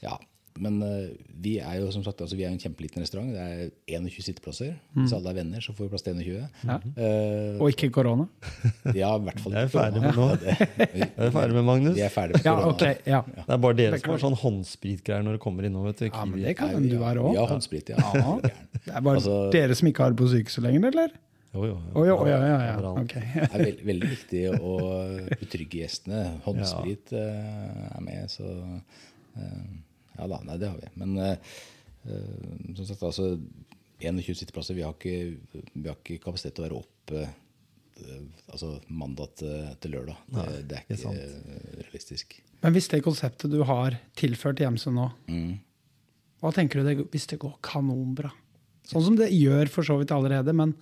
Ja, 0.02 0.16
men 0.60 0.80
uh, 0.82 1.06
vi 1.40 1.52
er 1.62 1.76
jo 1.78 1.90
som 1.94 2.02
sagt 2.04 2.20
altså, 2.24 2.34
vi 2.36 2.42
er 2.42 2.50
en 2.50 2.58
kjempeliten 2.58 3.00
restaurant. 3.04 3.28
Det 3.32 3.38
er 3.38 4.00
21 4.00 4.24
sitteplasser. 4.26 4.72
Hvis 4.96 5.12
alle 5.14 5.30
er 5.30 5.36
venner, 5.38 5.62
så 5.62 5.72
får 5.76 5.86
vi 5.86 5.90
plass 5.92 6.02
til 6.04 6.18
21. 6.18 6.48
Ja. 6.66 6.78
Uh, 6.98 7.60
Og 7.62 7.70
ikke 7.70 7.88
korona? 7.94 8.26
ja, 8.98 9.12
i 9.14 9.22
hvert 9.28 9.38
fall 9.44 9.54
ikke. 9.54 9.60
Jeg 9.62 9.68
er 9.68 9.72
ferdig 9.76 10.02
med 10.02 10.18
korona. 10.18 10.40
nå. 10.40 10.56
Ja, 10.80 11.06
det- 11.06 11.08
Er 11.28 11.32
ferdig 11.36 11.54
med 11.60 11.64
Magnus? 11.70 11.94
Vi 12.00 12.04
er 12.08 12.12
ferdig 12.16 12.40
med 12.40 12.48
Ja, 12.50 12.56
korona. 12.58 12.92
Ja, 13.14 13.22
Det 13.36 13.46
er 13.56 13.62
bare 13.68 13.78
dere 13.78 14.02
som 14.02 14.10
har 14.16 14.22
sånn 14.26 14.38
håndspritgreier 14.42 15.24
når 15.28 15.38
det 15.38 15.42
kommer 15.46 15.68
inn 15.70 15.76
nå. 15.78 15.86
vet 15.86 16.02
du. 16.02 16.06
ja 16.10 16.24
men 16.26 16.42
det 16.42 16.56
kan 16.58 16.74
vi 16.76 16.90
du 16.90 16.98
være 16.98 17.22
Vi 17.22 17.30
òg. 17.30 17.38
Ja, 17.38 17.46
håndsprit, 17.54 17.94
ja. 17.94 18.12
Ja. 18.18 18.36
Det 18.84 18.94
er 18.96 19.00
bare 19.06 19.20
Altså- 19.22 19.40
dere 19.54 19.76
som 19.78 19.88
ikke 19.92 20.02
har 20.08 20.16
det 20.16 20.18
på 20.24 20.28
sykehuset 20.34 20.64
lenger, 20.66 20.88
eller? 20.90 21.14
Jo, 21.52 21.64
jo, 21.66 21.76
Oh, 21.98 22.04
jo 22.06 22.14
ja, 22.28 22.38
ja, 22.46 22.58
ja. 22.68 22.90
Okay. 23.02 23.24
Det 23.34 23.48
er 23.50 23.64
veld, 23.64 23.80
veldig 23.88 24.10
viktig 24.12 24.42
å 24.54 24.74
betrygge 25.40 25.80
gjestene. 25.82 26.20
Håndsprit 26.44 27.10
eh, 27.18 27.88
er 27.90 28.04
med, 28.06 28.30
så 28.30 28.46
uh, 28.46 29.64
Ja 30.18 30.28
da, 30.30 30.38
nei, 30.46 30.58
det 30.62 30.68
har 30.70 30.78
vi. 30.78 30.90
Men 31.00 31.16
eh, 31.24 31.58
som 32.76 32.86
sagt, 32.86 33.02
altså 33.02 33.32
21 34.00 34.38
sitteplasser. 34.44 34.78
Vi 34.78 34.84
har 34.86 34.94
ikke, 34.94 35.62
vi 35.74 35.88
har 35.90 35.98
ikke 35.98 36.20
kapasitet 36.22 36.54
til 36.56 36.64
å 36.64 36.68
være 36.68 36.78
oppe 36.84 37.26
altså 38.50 38.78
mandag 38.88 39.34
til, 39.40 39.66
til 39.82 39.92
lørdag. 39.92 40.20
Det, 40.30 40.36
Nei, 40.38 40.60
det 40.70 40.78
er 40.78 40.86
ikke 40.86 41.00
sant. 41.02 41.18
eh, 41.18 41.82
realistisk. 41.82 42.38
Men 42.62 42.72
hvis 42.76 42.88
det 42.92 43.02
konseptet 43.04 43.52
du 43.52 43.58
har 43.68 43.98
tilført 44.16 44.62
Hjemse 44.62 44.92
nå, 44.94 45.10
Mm. 45.28 45.58
hva 46.40 46.52
tenker 46.56 46.80
du 46.80 46.88
det, 46.88 46.94
hvis 47.12 47.26
det 47.28 47.40
går 47.42 47.58
kanonbra? 47.64 48.30
Sånn 48.88 49.04
som 49.04 49.16
det 49.18 49.28
gjør 49.34 49.68
for 49.68 49.84
så 49.86 49.98
vidt 50.00 50.14
allerede, 50.16 50.54
men 50.56 50.72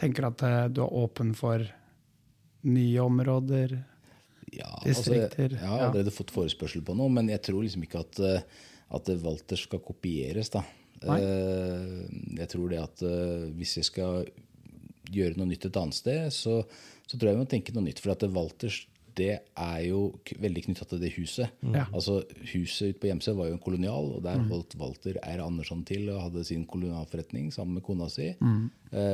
tenker 0.00 0.26
at 0.30 0.42
eh, 0.46 0.64
du 0.72 0.82
er 0.84 0.96
åpen 1.02 1.32
for 1.38 1.64
nye 2.66 3.00
områder? 3.04 3.76
Ja, 4.50 4.70
Distrikter, 4.82 5.54
Altså, 5.54 5.62
jeg 5.62 5.70
har 5.70 5.96
ja. 6.00 6.12
fått 6.14 6.34
forespørsel 6.34 6.82
på 6.86 6.96
noe, 6.98 7.12
men 7.12 7.30
jeg 7.30 7.42
tror 7.46 7.62
liksom 7.62 7.84
ikke 7.86 8.02
at, 8.02 8.20
eh, 8.26 8.68
at 8.96 9.10
Walter 9.22 9.60
skal 9.60 9.82
kopieres. 9.84 10.50
da. 10.50 10.64
Nei. 11.06 11.18
Eh, 11.22 12.38
Jeg 12.40 12.48
tror 12.52 12.68
det 12.72 12.80
at 12.82 13.04
hvis 13.56 13.76
jeg 13.78 13.88
skal 13.88 14.24
gjøre 15.10 15.38
noe 15.38 15.48
nytt 15.50 15.66
et 15.66 15.76
annet 15.78 15.96
sted, 15.96 16.30
så, 16.34 16.60
så 17.06 17.16
tror 17.18 17.30
jeg 17.30 17.38
vi 17.38 17.44
må 17.44 17.50
tenke 17.50 17.74
noe 17.74 17.86
nytt. 17.86 18.02
For 18.02 18.12
at 18.14 18.26
Walters 18.34 18.84
det 19.18 19.32
er 19.58 19.80
jo 19.88 20.00
veldig 20.40 20.62
knytta 20.68 20.86
til 20.88 21.00
det 21.02 21.12
huset. 21.16 21.50
Ja. 21.74 21.86
Altså 21.96 22.20
Huset 22.52 22.92
ute 22.94 23.00
på 23.02 23.10
Hjemse 23.10 23.34
var 23.36 23.50
jo 23.50 23.56
en 23.56 23.62
kolonial, 23.62 24.12
og 24.16 24.22
der 24.24 24.42
holdt 24.50 24.76
Walter 24.80 25.18
R. 25.22 25.42
Andersson 25.44 25.82
til 25.88 26.08
og 26.12 26.22
hadde 26.28 26.44
sin 26.46 26.66
kolonialforretning 26.70 27.50
sammen 27.54 27.78
med 27.78 27.84
kona 27.86 28.08
si. 28.12 28.30
Eh, 28.34 28.60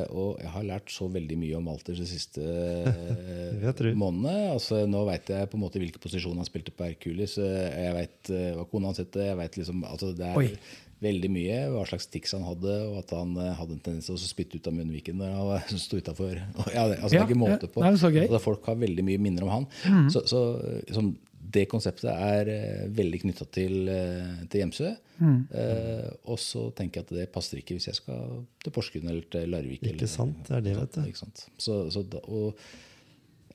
og 0.09 0.39
jeg 0.41 0.49
har 0.55 0.63
lært 0.65 0.89
så 0.89 1.05
veldig 1.13 1.35
mye 1.37 1.57
om 1.59 1.67
Walter 1.69 1.93
de 1.99 2.05
siste 2.09 2.41
eh, 2.97 3.93
månedene. 3.93 4.51
Altså, 4.55 4.83
nå 4.89 5.03
veit 5.07 5.29
jeg 5.29 5.49
på 5.51 5.57
en 5.59 5.63
måte 5.65 5.81
hvilken 5.81 6.01
posisjon 6.03 6.37
han 6.39 6.47
spilte 6.47 6.73
på 6.73 6.87
Hercules. 6.87 7.37
eh, 7.37 7.69
Jeg 7.85 7.95
veit 7.97 8.31
hva 8.57 8.65
kona 8.71 8.91
hans 8.91 9.01
het. 9.03 9.17
Liksom, 9.59 9.83
altså, 9.87 10.13
det 10.17 10.25
er 10.31 10.39
Oi. 10.41 10.47
veldig 11.03 11.29
mye. 11.29 11.59
Hva 11.75 11.85
slags 11.91 12.09
tics 12.13 12.33
han 12.33 12.45
hadde, 12.47 12.73
og 12.89 12.97
at 13.03 13.13
han 13.17 13.35
eh, 13.37 13.53
hadde 13.59 13.77
en 13.77 13.83
tendens 13.85 14.09
til 14.09 14.17
å 14.17 14.21
spytte 14.23 14.57
ut 14.57 14.67
av 14.71 14.77
munnviken 14.79 15.21
når 15.21 15.37
han 15.37 15.79
sto 15.85 16.01
utafor. 16.01 16.35
Ja, 16.73 16.87
altså, 16.87 17.11
det 17.13 17.19
Ja, 17.19 17.23
er 17.23 17.29
ikke 17.29 17.41
måte 17.43 17.69
ja. 17.69 17.73
på. 17.75 17.85
Nei. 17.85 17.93
Altså, 17.93 18.43
folk 18.49 18.65
har 18.71 18.81
veldig 18.81 19.05
mye 19.11 19.21
minner 19.29 19.45
om 19.45 19.53
han. 19.59 19.69
Så, 20.13 20.25
så 20.29 20.43
liksom, 20.87 21.13
det 21.53 21.63
konseptet 21.71 22.09
er 22.11 22.49
eh, 22.51 22.85
veldig 22.97 23.19
knytta 23.23 23.45
til, 23.55 23.75
eh, 23.91 24.43
til 24.51 24.63
Hjemsø. 24.63 24.89
Eh, 25.21 26.09
og 26.29 26.37
så 26.41 26.67
tenker 26.77 26.99
jeg 27.01 27.07
at 27.07 27.13
det 27.15 27.27
passer 27.33 27.61
ikke 27.61 27.77
hvis 27.77 27.87
jeg 27.89 27.97
skal 28.01 28.41
til 28.63 28.73
Porsgrunn 28.75 29.07
eller 29.09 29.27
til 29.31 29.49
Larvik. 29.53 29.81
Ikke 29.81 29.93
eller- 29.95 30.11
sant, 30.11 30.41
det 30.49 30.57
er 30.57 30.65
det, 30.65 30.75
vet 30.77 30.97
du. 30.97 31.01
Så, 31.57 31.77
så, 31.93 32.03
da, 32.03 32.21
og, 32.27 32.59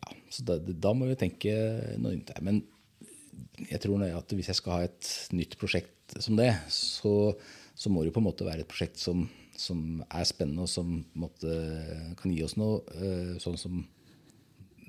ja, 0.01 0.17
så 0.33 0.47
da, 0.49 0.59
da 0.59 0.93
må 0.97 1.11
vi 1.11 1.19
tenke 1.21 1.53
noe 1.99 2.17
nytt. 2.17 2.33
Men 2.43 2.63
jeg 3.69 3.81
tror 3.85 4.03
at 4.09 4.33
hvis 4.35 4.49
jeg 4.51 4.59
skal 4.59 4.73
ha 4.79 4.89
et 4.89 5.13
nytt 5.37 5.59
prosjekt 5.61 6.17
som 6.19 6.37
det, 6.37 6.51
så, 6.73 7.35
så 7.75 7.91
må 7.93 8.05
det 8.05 8.13
på 8.15 8.21
en 8.23 8.29
måte 8.31 8.47
være 8.49 8.65
et 8.65 8.71
prosjekt 8.71 8.99
som, 9.01 9.27
som 9.57 10.03
er 10.09 10.25
spennende, 10.29 10.65
og 10.65 10.71
som 10.73 11.05
måte 11.15 12.15
kan 12.19 12.33
gi 12.33 12.43
oss 12.45 12.57
noe, 12.61 12.81
eh, 12.97 13.35
sånn 13.43 13.59
som 13.61 13.85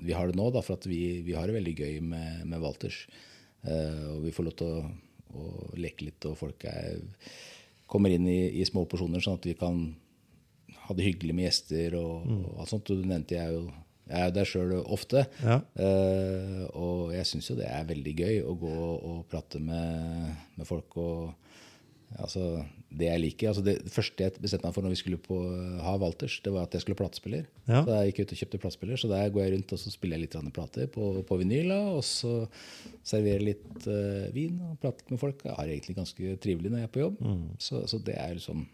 vi 0.04 0.14
har 0.16 0.30
det 0.30 0.38
nå. 0.38 0.50
Da, 0.54 0.62
for 0.64 0.78
at 0.78 0.86
vi, 0.88 1.00
vi 1.26 1.36
har 1.36 1.48
det 1.48 1.56
veldig 1.58 1.74
gøy 1.78 1.98
med, 2.04 2.44
med 2.50 2.62
Walters. 2.62 3.04
Uh, 3.64 4.16
og 4.16 4.24
vi 4.26 4.32
får 4.36 4.48
lov 4.48 4.56
til 4.60 4.72
å, 4.72 4.82
å 5.34 5.50
leke 5.80 6.08
litt, 6.08 6.28
og 6.28 6.36
folk 6.38 6.66
er, 6.68 7.00
kommer 7.90 8.12
inn 8.12 8.28
i, 8.28 8.40
i 8.60 8.66
små 8.68 8.84
porsjoner, 8.90 9.24
sånn 9.24 9.40
at 9.40 9.48
vi 9.48 9.56
kan 9.58 9.86
ha 10.84 10.96
det 10.96 11.06
hyggelig 11.06 11.36
med 11.36 11.48
gjester 11.48 11.96
og, 11.96 12.28
og 12.28 12.60
alt 12.60 12.74
sånt. 12.74 12.92
Du 12.92 13.08
nevnte 13.08 13.38
jeg 13.38 13.48
er 13.48 13.56
jo 13.56 13.64
jeg 14.04 14.20
er 14.20 14.26
jo 14.28 14.32
der 14.36 14.48
sjøl 14.48 14.72
ofte. 14.82 15.22
Ja. 15.40 15.54
uh, 15.80 16.64
og 16.76 17.14
jeg 17.14 17.24
syns 17.30 17.48
jo 17.48 17.56
det 17.56 17.70
er 17.72 17.86
veldig 17.88 18.12
gøy 18.18 18.42
å 18.44 18.52
gå 18.60 18.72
og 18.76 19.22
prate 19.30 19.62
med, 19.64 20.34
med 20.58 20.68
folk. 20.68 20.98
og 21.00 22.18
altså, 22.18 22.66
Det 22.94 23.08
jeg 23.08 23.20
liker 23.22 23.50
altså 23.50 23.64
Det 23.66 23.74
første 23.90 24.26
jeg 24.26 24.42
bestemte 24.42 24.68
meg 24.68 24.74
for 24.76 24.86
når 24.86 24.94
vi 24.94 24.98
skulle 25.00 25.18
på, 25.22 25.38
ha 25.82 25.94
Walters, 26.00 26.36
det 26.44 26.52
var 26.54 26.68
at 26.68 26.76
jeg 26.76 26.84
skulle 26.84 26.98
ha 26.98 27.02
platespiller. 27.02 27.48
Ja. 27.66 27.80
Så 27.82 27.96
jeg 27.96 28.12
gikk 28.12 28.20
ut 28.22 28.34
og 28.34 28.40
kjøpte 28.42 28.62
platespiller, 28.62 29.00
så 29.00 29.10
der 29.10 29.32
går 29.34 29.44
jeg 29.44 29.54
rundt 29.56 29.74
og 29.74 29.82
så 29.82 29.92
spiller 29.94 30.20
jeg 30.20 30.28
litt 30.28 30.54
plater 30.54 30.88
på, 30.94 31.10
på 31.26 31.40
vinyl. 31.40 31.74
Og 31.96 32.04
så 32.06 32.36
serverer 33.06 33.48
litt 33.50 33.88
uh, 33.88 34.30
vin 34.36 34.62
og 34.68 34.78
prater 34.82 35.10
med 35.10 35.22
folk. 35.22 35.42
Jeg 35.44 35.58
har 35.58 35.68
det 35.68 35.76
egentlig 35.78 35.98
ganske 35.98 36.38
trivelig 36.44 36.72
når 36.72 36.84
jeg 36.84 36.90
er 36.90 36.94
på 36.94 37.04
jobb. 37.04 37.20
Så, 37.58 37.84
så 37.90 38.00
det 38.04 38.16
er 38.20 38.38
liksom 38.38 38.64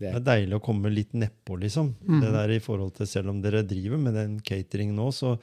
det 0.00 0.06
Det 0.06 0.14
er, 0.14 0.20
er 0.22 0.28
deilig 0.30 0.56
å 0.56 0.62
komme 0.64 0.92
litt 0.92 1.12
nedpå, 1.12 1.58
liksom. 1.60 1.92
Det 2.22 2.30
der 2.32 2.54
i 2.54 2.62
forhold 2.64 2.94
til 2.96 3.08
Selv 3.10 3.34
om 3.34 3.42
dere 3.44 3.60
driver 3.68 4.00
med 4.00 4.16
den 4.16 4.38
catering 4.40 4.94
nå, 4.96 5.10
så, 5.12 5.34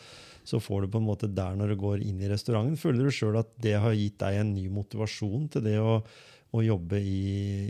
så 0.48 0.60
får 0.64 0.86
du 0.86 0.96
på 0.96 1.02
en 1.02 1.06
måte 1.06 1.30
der 1.30 1.60
når 1.60 1.74
du 1.74 1.82
går 1.84 2.02
inn 2.02 2.24
i 2.24 2.32
restauranten, 2.32 2.80
føler 2.80 3.06
du 3.06 3.14
sjøl 3.14 3.38
at 3.44 3.52
det 3.62 3.76
har 3.84 3.94
gitt 3.94 4.18
deg 4.24 4.40
en 4.42 4.56
ny 4.56 4.66
motivasjon 4.74 5.46
til 5.54 5.66
det 5.68 5.78
å, 5.78 6.00
å 6.56 6.64
jobbe 6.64 7.00
i, 7.02 7.22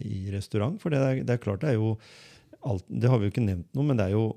i 0.01 0.19
restaurant? 0.33 0.77
For 0.81 0.93
det 0.93 0.99
er, 1.03 1.21
det 1.27 1.37
er 1.37 1.43
klart 1.43 1.63
det 1.63 1.73
er 1.73 1.79
jo 1.79 1.95
alt, 2.67 2.85
Det 2.89 3.09
har 3.09 3.19
vi 3.19 3.27
jo 3.27 3.33
ikke 3.33 3.45
nevnt 3.45 3.69
noe, 3.77 3.87
men 3.87 3.99
det 3.99 4.09
er 4.09 4.17
jo 4.17 4.27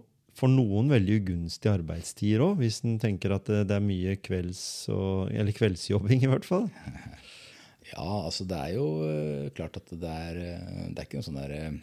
for 0.41 0.49
noen 0.53 0.89
veldig 0.93 1.19
ugunstige 1.21 1.75
arbeidstider 1.81 2.45
òg, 2.45 2.61
hvis 2.63 2.81
en 2.87 3.01
tenker 3.03 3.35
at 3.35 3.49
det, 3.51 3.65
det 3.69 3.77
er 3.77 3.85
mye 3.85 4.15
kvelds 4.23 4.63
og, 4.95 5.33
eller 5.35 5.57
kveldsjobbing, 5.57 6.25
i 6.25 6.31
hvert 6.31 6.49
fall. 6.49 6.71
Ja, 7.91 8.07
altså 8.27 8.45
det 8.47 8.59
er 8.59 8.75
jo 8.77 8.87
eh, 9.03 9.47
klart 9.57 9.79
at 9.81 9.89
det 9.91 10.11
er, 10.11 10.37
eh, 10.39 10.83
det 10.91 11.01
er 11.01 11.07
ikke 11.09 11.21
noe 11.21 11.27
sånn 11.27 11.41
der 11.41 11.55
eh, 11.57 11.79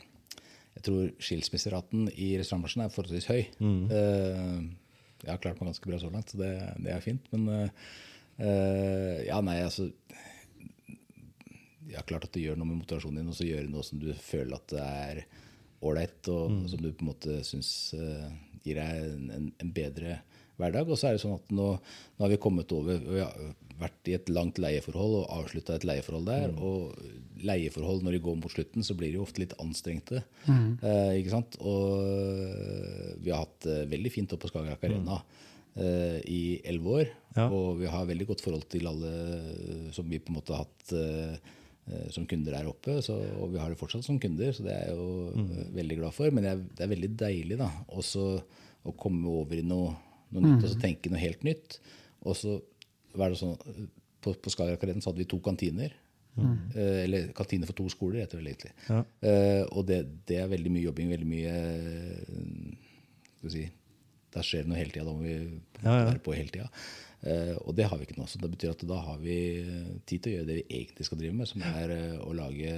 Jeg 0.77 0.85
tror 0.87 1.09
skilsmisseraten 1.19 2.05
i 2.13 2.29
restaurantbransjen 2.39 2.85
er 2.85 2.93
forholdsvis 2.93 3.27
høy. 3.31 3.41
Mm. 3.59 4.67
jeg 5.23 5.31
har 5.31 5.39
klart 5.41 5.57
meg 5.57 5.71
ganske 5.71 5.89
bra 5.89 5.97
så 5.99 6.11
langt, 6.13 6.31
så 6.31 6.39
det, 6.39 6.51
det 6.85 6.91
er 6.93 7.01
fint. 7.01 7.25
Men 7.33 7.71
ja, 9.25 9.39
nei, 9.41 9.55
altså 9.65 9.87
Ja, 11.91 12.03
klart 12.07 12.27
at 12.27 12.33
det 12.35 12.43
gjør 12.43 12.57
noe 12.59 12.69
med 12.69 12.81
motivasjonen 12.81 13.21
din, 13.21 13.29
og 13.31 13.37
så 13.37 13.47
gjøre 13.47 13.69
noe 13.71 13.85
som 13.87 14.01
du 14.01 14.09
føler 14.19 14.57
at 14.57 14.73
det 14.73 14.81
er 14.83 15.21
ålreit, 15.85 16.27
og 16.33 16.65
som 16.71 16.81
du 16.81 16.89
på 16.89 17.05
en 17.05 17.11
måte 17.11 17.37
syns 17.45 17.69
uh, 17.95 18.27
gir 18.65 18.79
deg 18.79 19.05
en, 19.05 19.29
en, 19.35 19.47
en 19.61 19.71
bedre 19.75 20.17
hverdag. 20.57 20.89
Og 20.89 20.97
så 20.99 21.09
er 21.09 21.15
det 21.15 21.23
sånn 21.23 21.37
at 21.37 21.53
nå, 21.53 21.69
nå 21.77 22.25
har 22.25 22.33
vi 22.33 22.39
kommet 22.41 22.73
over 22.75 22.97
Vi 23.05 23.21
har 23.21 23.35
vært 23.77 24.09
i 24.09 24.15
et 24.17 24.29
langt 24.33 24.57
leieforhold 24.57 25.19
og 25.19 25.33
avslutta 25.35 25.75
et 25.77 25.85
leieforhold 25.85 26.25
der. 26.29 26.55
Og 26.57 26.97
leieforhold 27.45 28.01
når 28.05 28.17
de 28.17 28.21
går 28.25 28.39
mot 28.39 28.53
slutten, 28.53 28.85
så 28.85 28.95
blir 28.97 29.11
de 29.13 29.19
jo 29.19 29.27
ofte 29.27 29.43
litt 29.43 29.53
anstrengte. 29.61 30.23
Eh, 30.49 31.11
ikke 31.19 31.35
sant? 31.35 31.59
Og 31.61 32.01
eh, 32.01 33.11
vi 33.21 33.33
har 33.33 33.43
hatt 33.45 33.67
det 33.67 33.83
veldig 33.93 34.13
fint 34.15 34.33
oppe 34.33 34.47
på 34.47 34.53
Skagerrak 34.55 34.87
Arena. 34.89 35.19
eh, 35.77 36.17
I 36.25 36.41
elleve 36.65 36.97
år. 37.03 37.13
Ja. 37.37 37.45
Og 37.53 37.77
vi 37.83 37.93
har 37.93 38.09
veldig 38.09 38.27
godt 38.31 38.41
forhold 38.41 38.65
til 38.73 38.89
alle 38.89 39.13
som 39.93 40.09
vi 40.09 40.17
på 40.17 40.33
en 40.33 40.39
måte 40.39 40.57
har 40.57 40.65
hatt 40.65 40.95
eh, 40.97 41.37
eh, 41.37 41.53
som 42.13 42.25
kunder 42.27 42.55
der 42.57 42.67
oppe. 42.69 42.97
Så, 43.05 43.15
og 43.37 43.53
vi 43.53 43.61
har 43.61 43.71
det 43.71 43.79
fortsatt 43.79 44.05
som 44.05 44.19
kunder, 44.21 44.51
så 44.55 44.65
det 44.65 44.73
er 44.73 44.89
jeg 44.89 44.97
jo 44.97 45.11
mm. 45.35 45.53
veldig 45.77 45.99
glad 46.01 46.15
for. 46.15 46.33
Men 46.33 46.45
det 46.45 46.51
er, 46.51 46.65
det 46.77 46.85
er 46.85 46.91
veldig 46.93 47.11
deilig 47.21 47.59
da, 47.61 47.69
også 47.95 48.25
å 48.87 48.95
komme 48.99 49.31
over 49.43 49.59
i 49.59 49.65
noe, 49.67 49.93
noe 50.35 50.43
nytt 50.43 50.65
og 50.65 50.73
så 50.73 50.81
tenke 50.81 51.11
noe 51.11 51.21
helt 51.21 51.47
nytt. 51.47 51.79
Og 52.27 52.35
så 52.39 52.57
var 53.17 53.31
det 53.31 53.39
sånn, 53.39 53.55
På, 54.21 54.33
på 54.33 54.51
Skagerrak 54.51 54.83
Arena 54.83 55.03
så 55.03 55.11
hadde 55.11 55.23
vi 55.23 55.31
to 55.31 55.39
kantiner. 55.43 55.95
Eh, 56.37 57.03
eller 57.03 57.31
kantine 57.33 57.65
for 57.65 57.77
to 57.77 57.87
skoler, 57.89 58.21
heter 58.21 58.37
det 58.37 58.43
vel 58.43 58.51
egentlig. 58.51 58.73
Ja. 58.89 59.01
Eh, 59.29 59.63
og 59.71 59.87
det, 59.89 60.03
det 60.29 60.37
er 60.41 60.51
veldig 60.51 60.73
mye 60.73 60.85
jobbing, 60.85 61.09
veldig 61.15 61.29
mye 61.29 61.55
eh, 61.57 62.93
skal 63.39 63.49
vi 63.49 63.53
si, 63.55 63.65
Da 64.33 64.43
skjer 64.45 64.65
det 64.65 64.71
noe 64.71 64.79
hele 64.79 64.93
tida. 64.93 65.07
Da 65.07 65.15
må 65.15 65.25
vi 65.25 65.37
på 65.79 65.95
være 65.95 66.23
på 66.23 66.35
hele 66.37 66.53
tida. 66.53 66.67
Eh, 67.25 67.55
og 67.63 67.73
det 67.77 67.87
har 67.89 67.97
vi 67.97 68.05
ikke 68.07 68.19
nå. 68.19 68.27
Så 68.29 68.39
det 68.41 68.51
betyr 68.53 68.75
at 68.75 68.85
da 68.87 68.99
har 69.07 69.17
vi 69.23 69.37
tid 70.09 70.21
til 70.23 70.31
å 70.31 70.35
gjøre 70.37 70.49
det 70.51 70.59
vi 70.61 70.65
egentlig 70.81 71.07
skal 71.07 71.21
drive 71.21 71.37
med, 71.39 71.49
som 71.49 71.63
er 71.65 71.93
eh, 71.95 72.17
å 72.21 72.33
lage 72.37 72.77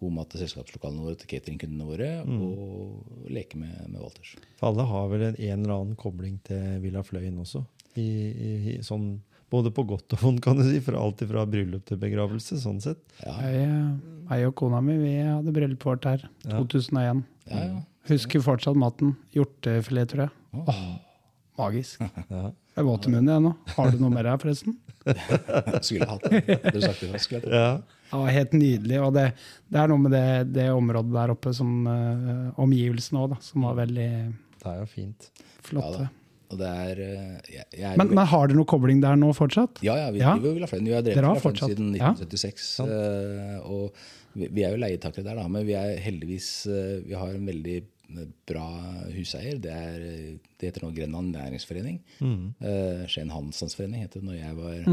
god 0.00 0.14
mat 0.16 0.30
til 0.32 0.40
selskapslokalene 0.40 1.02
våre, 1.04 1.18
til 1.20 1.28
cateringkundene 1.28 1.84
våre, 1.84 2.06
og 2.24 3.26
leke 3.28 3.58
med, 3.60 3.74
med 3.92 4.00
Walters. 4.00 4.30
For 4.56 4.70
alle 4.70 4.86
har 4.88 5.10
vel 5.12 5.24
en, 5.26 5.34
en 5.36 5.58
eller 5.66 5.74
annen 5.74 5.98
kobling 6.00 6.38
til 6.48 6.78
Villa 6.80 7.02
Fløyen 7.04 7.36
også? 7.42 7.60
I, 8.00 8.06
i, 8.06 8.52
i, 8.70 8.76
sånn, 8.86 9.10
både 9.52 9.68
på 9.76 9.84
godt 9.90 10.16
og 10.16 10.22
vondt, 10.24 10.40
kan 10.46 10.56
du 10.56 10.64
si. 10.64 10.80
Fra 10.86 11.02
alt 11.04 11.20
fra 11.28 11.44
bryllup 11.44 11.84
til 11.90 12.00
begravelse. 12.00 12.56
sånn 12.62 12.80
sett. 12.80 13.02
Ja, 13.20 13.34
Jeg, 13.44 13.76
jeg 14.30 14.48
og 14.48 14.56
kona 14.62 14.80
mi 14.86 14.96
vi 15.02 15.12
hadde 15.20 15.52
bryllupet 15.52 15.90
vårt 15.90 16.08
her. 16.08 16.24
2001. 16.48 17.20
ja, 17.52 17.62
ja. 17.68 17.84
Husker 18.08 18.40
fortsatt 18.40 18.78
maten. 18.80 19.12
Hjortefilet, 19.36 20.08
tror 20.14 20.24
jeg. 20.24 20.64
Åh, 20.64 20.84
magisk. 21.60 22.00
Ja. 22.32 22.46
Jeg 22.80 22.86
er 22.86 22.88
våt 22.88 23.06
i 23.06 23.10
munnen 23.12 23.28
ennå. 23.34 23.50
nå. 23.52 23.72
Har 23.76 23.90
du 23.92 23.98
noe 24.00 24.12
mer 24.14 24.26
her, 24.30 24.38
forresten? 24.40 24.76
Skulle 25.84 26.06
hatt 26.08 26.22
det. 26.32 26.40
Hadde 26.64 26.80
sagt 26.80 27.02
det 27.04 27.20
skulle 27.20 27.40
hatt 27.42 27.50
det. 27.50 27.58
Ja. 27.60 27.98
ja, 28.14 28.20
helt 28.38 28.54
nydelig. 28.56 29.00
Og 29.04 29.12
det, 29.16 29.26
det 29.68 29.82
er 29.82 29.90
noe 29.92 30.00
med 30.00 30.14
det, 30.16 30.24
det 30.56 30.64
området 30.72 31.12
der 31.12 31.34
oppe 31.34 31.52
som 31.56 31.74
uh, 31.84 32.62
Omgivelsene 32.64 33.20
òg. 33.26 33.36
Som 33.44 33.68
var 33.68 33.76
veldig 33.82 34.08
Det 34.56 34.72
er 34.72 34.80
jo 34.80 34.88
fint. 34.88 35.28
flotte. 35.66 36.06
Ja. 36.08 36.14
Og 36.50 36.58
det 36.58 36.66
er 36.66 37.00
eh, 37.04 37.34
jeg, 37.46 37.66
jeg 37.78 37.84
er 37.92 37.98
men, 38.00 38.08
men 38.10 38.26
har 38.26 38.48
dere 38.50 38.58
noe 38.58 38.66
kobling 38.66 38.98
der 39.04 39.14
nå 39.20 39.28
fortsatt? 39.38 39.78
Ja, 39.86 39.94
ja, 40.00 40.08
vi 40.10 40.18
Ja. 40.18 40.32
driver 40.34 40.48
jo 40.50 40.54
Villa 40.56 40.66
Fløyen. 40.66 40.88
Vi 40.88 40.96
har 40.96 41.04
drevet 41.06 41.20
Dere 41.20 41.28
har 41.30 41.36
Villa 41.38 41.52
Fløyen 41.52 41.76
siden 41.76 41.92
ja. 42.00 42.08
1976. 42.16 42.64
eh, 42.88 43.60
og 43.70 44.00
vi, 44.34 44.48
vi 44.56 44.64
er 44.66 44.74
jo 44.74 44.80
leietakere 44.82 45.28
der, 45.28 45.38
da, 45.38 45.44
men 45.46 45.62
vi 45.68 45.76
er 45.78 45.92
heldigvis 46.02 46.48
uh, 46.70 46.96
Vi 47.06 47.14
har 47.18 47.36
en 47.36 47.46
veldig 47.46 47.76
bra 48.48 48.68
huseier. 49.14 49.58
Det, 49.62 49.72
er, 49.74 50.06
det 50.58 50.70
heter 50.70 50.86
nå 50.86 50.92
Grenland 50.96 51.34
næringsforening. 51.36 52.00
Eh, 52.20 53.04
Skien 53.10 53.32
handelsstandsforening 53.32 54.04
het 54.04 54.16
det 54.18 54.24
når 54.26 54.40
jeg 54.40 54.56
var 54.58 54.88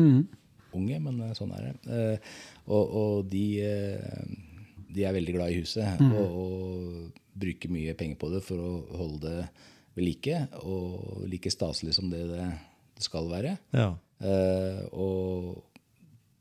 unge, 0.78 1.00
men 1.00 1.22
eh, 1.26 1.34
sånn 1.38 1.54
er 1.58 1.70
det. 1.70 1.76
Uh, 1.88 2.36
og 2.76 2.98
og 3.02 3.32
de, 3.32 3.46
uh, 3.64 4.84
de 4.94 5.08
er 5.08 5.16
veldig 5.16 5.38
glad 5.38 5.54
i 5.54 5.62
huset 5.62 6.04
og, 6.04 6.38
og 6.42 7.24
bruker 7.38 7.72
mye 7.74 7.96
penger 7.98 8.20
på 8.20 8.30
det 8.34 8.44
for 8.46 8.62
å 8.62 8.72
holde 8.98 9.32
det 9.32 9.48
ved 9.98 10.06
like, 10.06 10.42
og 10.62 11.24
like 11.30 11.52
staselig 11.52 11.96
som 11.98 12.10
det 12.12 12.24
det, 12.30 12.48
skal 13.02 13.28
være. 13.30 13.56
Ja. 13.78 13.92
Eh, 14.26 14.80
og 14.98 15.62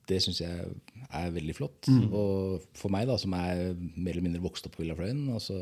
det 0.08 0.22
syns 0.24 0.40
jeg 0.40 0.70
er 1.06 1.35
veldig 1.35 1.54
flott. 1.56 1.88
Og 2.06 2.64
for 2.76 2.92
meg, 2.92 3.06
da, 3.09 3.16
som 3.20 3.35
er 3.38 3.74
mer 3.76 4.12
eller 4.14 4.24
mindre 4.24 4.42
vokst 4.44 4.68
opp 4.68 4.76
på 4.76 4.82
Villafløyen 4.82 5.28
altså, 5.35 5.59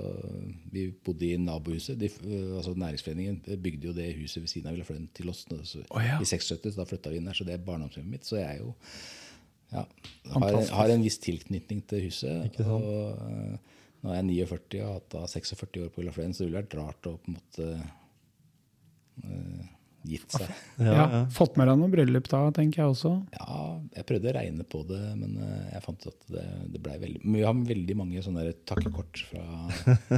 Vi 0.72 0.86
bodde 1.04 1.28
i 1.28 1.40
nabohuset. 1.40 1.98
De, 2.00 2.10
eh, 2.10 2.54
altså 2.58 2.74
Næringsforeningen 2.78 3.42
bygde 3.62 3.90
jo 3.90 3.96
det 3.96 4.10
huset 4.18 4.42
ved 4.42 4.52
siden 4.52 4.70
av 4.70 4.78
Villafløyen 4.78 5.10
til 5.16 5.32
oss 5.32 5.44
så, 5.44 5.84
oh, 5.90 6.02
ja. 6.04 6.20
i 6.20 6.28
76. 6.28 6.70
Så 6.70 6.78
da 6.78 6.88
flytta 6.88 7.12
vi 7.12 7.20
inn 7.20 7.28
der, 7.28 7.36
så 7.36 7.46
det 7.46 7.56
er 7.56 7.66
barndomshjemmet 7.66 8.16
mitt. 8.16 8.28
Så 8.28 8.40
jeg 8.40 8.48
er 8.48 8.62
jo 8.62 8.74
ja, 9.74 9.84
har, 10.36 10.58
har 10.78 10.92
en 10.94 11.04
viss 11.04 11.18
tilknytning 11.22 11.84
til 11.90 12.08
huset. 12.08 12.60
Og 12.64 12.88
eh, 13.28 13.78
nå 14.04 14.12
er 14.12 14.20
jeg 14.20 14.48
49 14.48 14.82
og 14.82 14.88
har 14.88 14.98
hatt 14.98 15.12
da 15.16 15.26
46 15.30 15.86
år 15.86 15.92
på 15.94 16.02
Villafløyen, 16.02 16.34
så 16.36 16.44
det 16.44 16.50
ville 16.50 16.62
vært 16.62 16.78
rart 16.80 17.10
å 17.10 17.16
på 17.18 17.32
en 17.32 17.38
måte 17.38 17.70
eh, 19.24 19.72
gitt 20.08 20.34
seg. 20.34 20.48
Ja, 20.78 20.84
Ja, 20.94 21.04
ja. 21.14 21.20
Fått 21.34 21.58
med 21.60 21.68
deg 21.70 21.78
noe 21.80 21.92
bryllup 21.92 22.28
da, 22.30 22.42
tenker 22.54 22.82
jeg 22.82 22.94
også. 22.94 23.12
Ja, 23.36 23.60
jeg 23.96 24.06
prøvde 24.08 24.30
å 24.30 24.34
regne 24.38 24.66
på 24.74 24.82
det, 24.88 25.00
men 25.18 25.38
eh, 25.40 25.70
jeg 25.74 25.84
fant 25.86 26.04
ut 26.04 26.10
at 26.12 26.26
det, 26.34 26.44
det 26.74 26.82
blei 26.84 26.98
veldig 27.02 27.22
vi 27.24 27.44
har 27.44 27.56
veldig 27.70 27.96
mange 27.98 28.24
sånne 28.24 28.44
takkekort 28.68 29.22
fra 29.30 29.44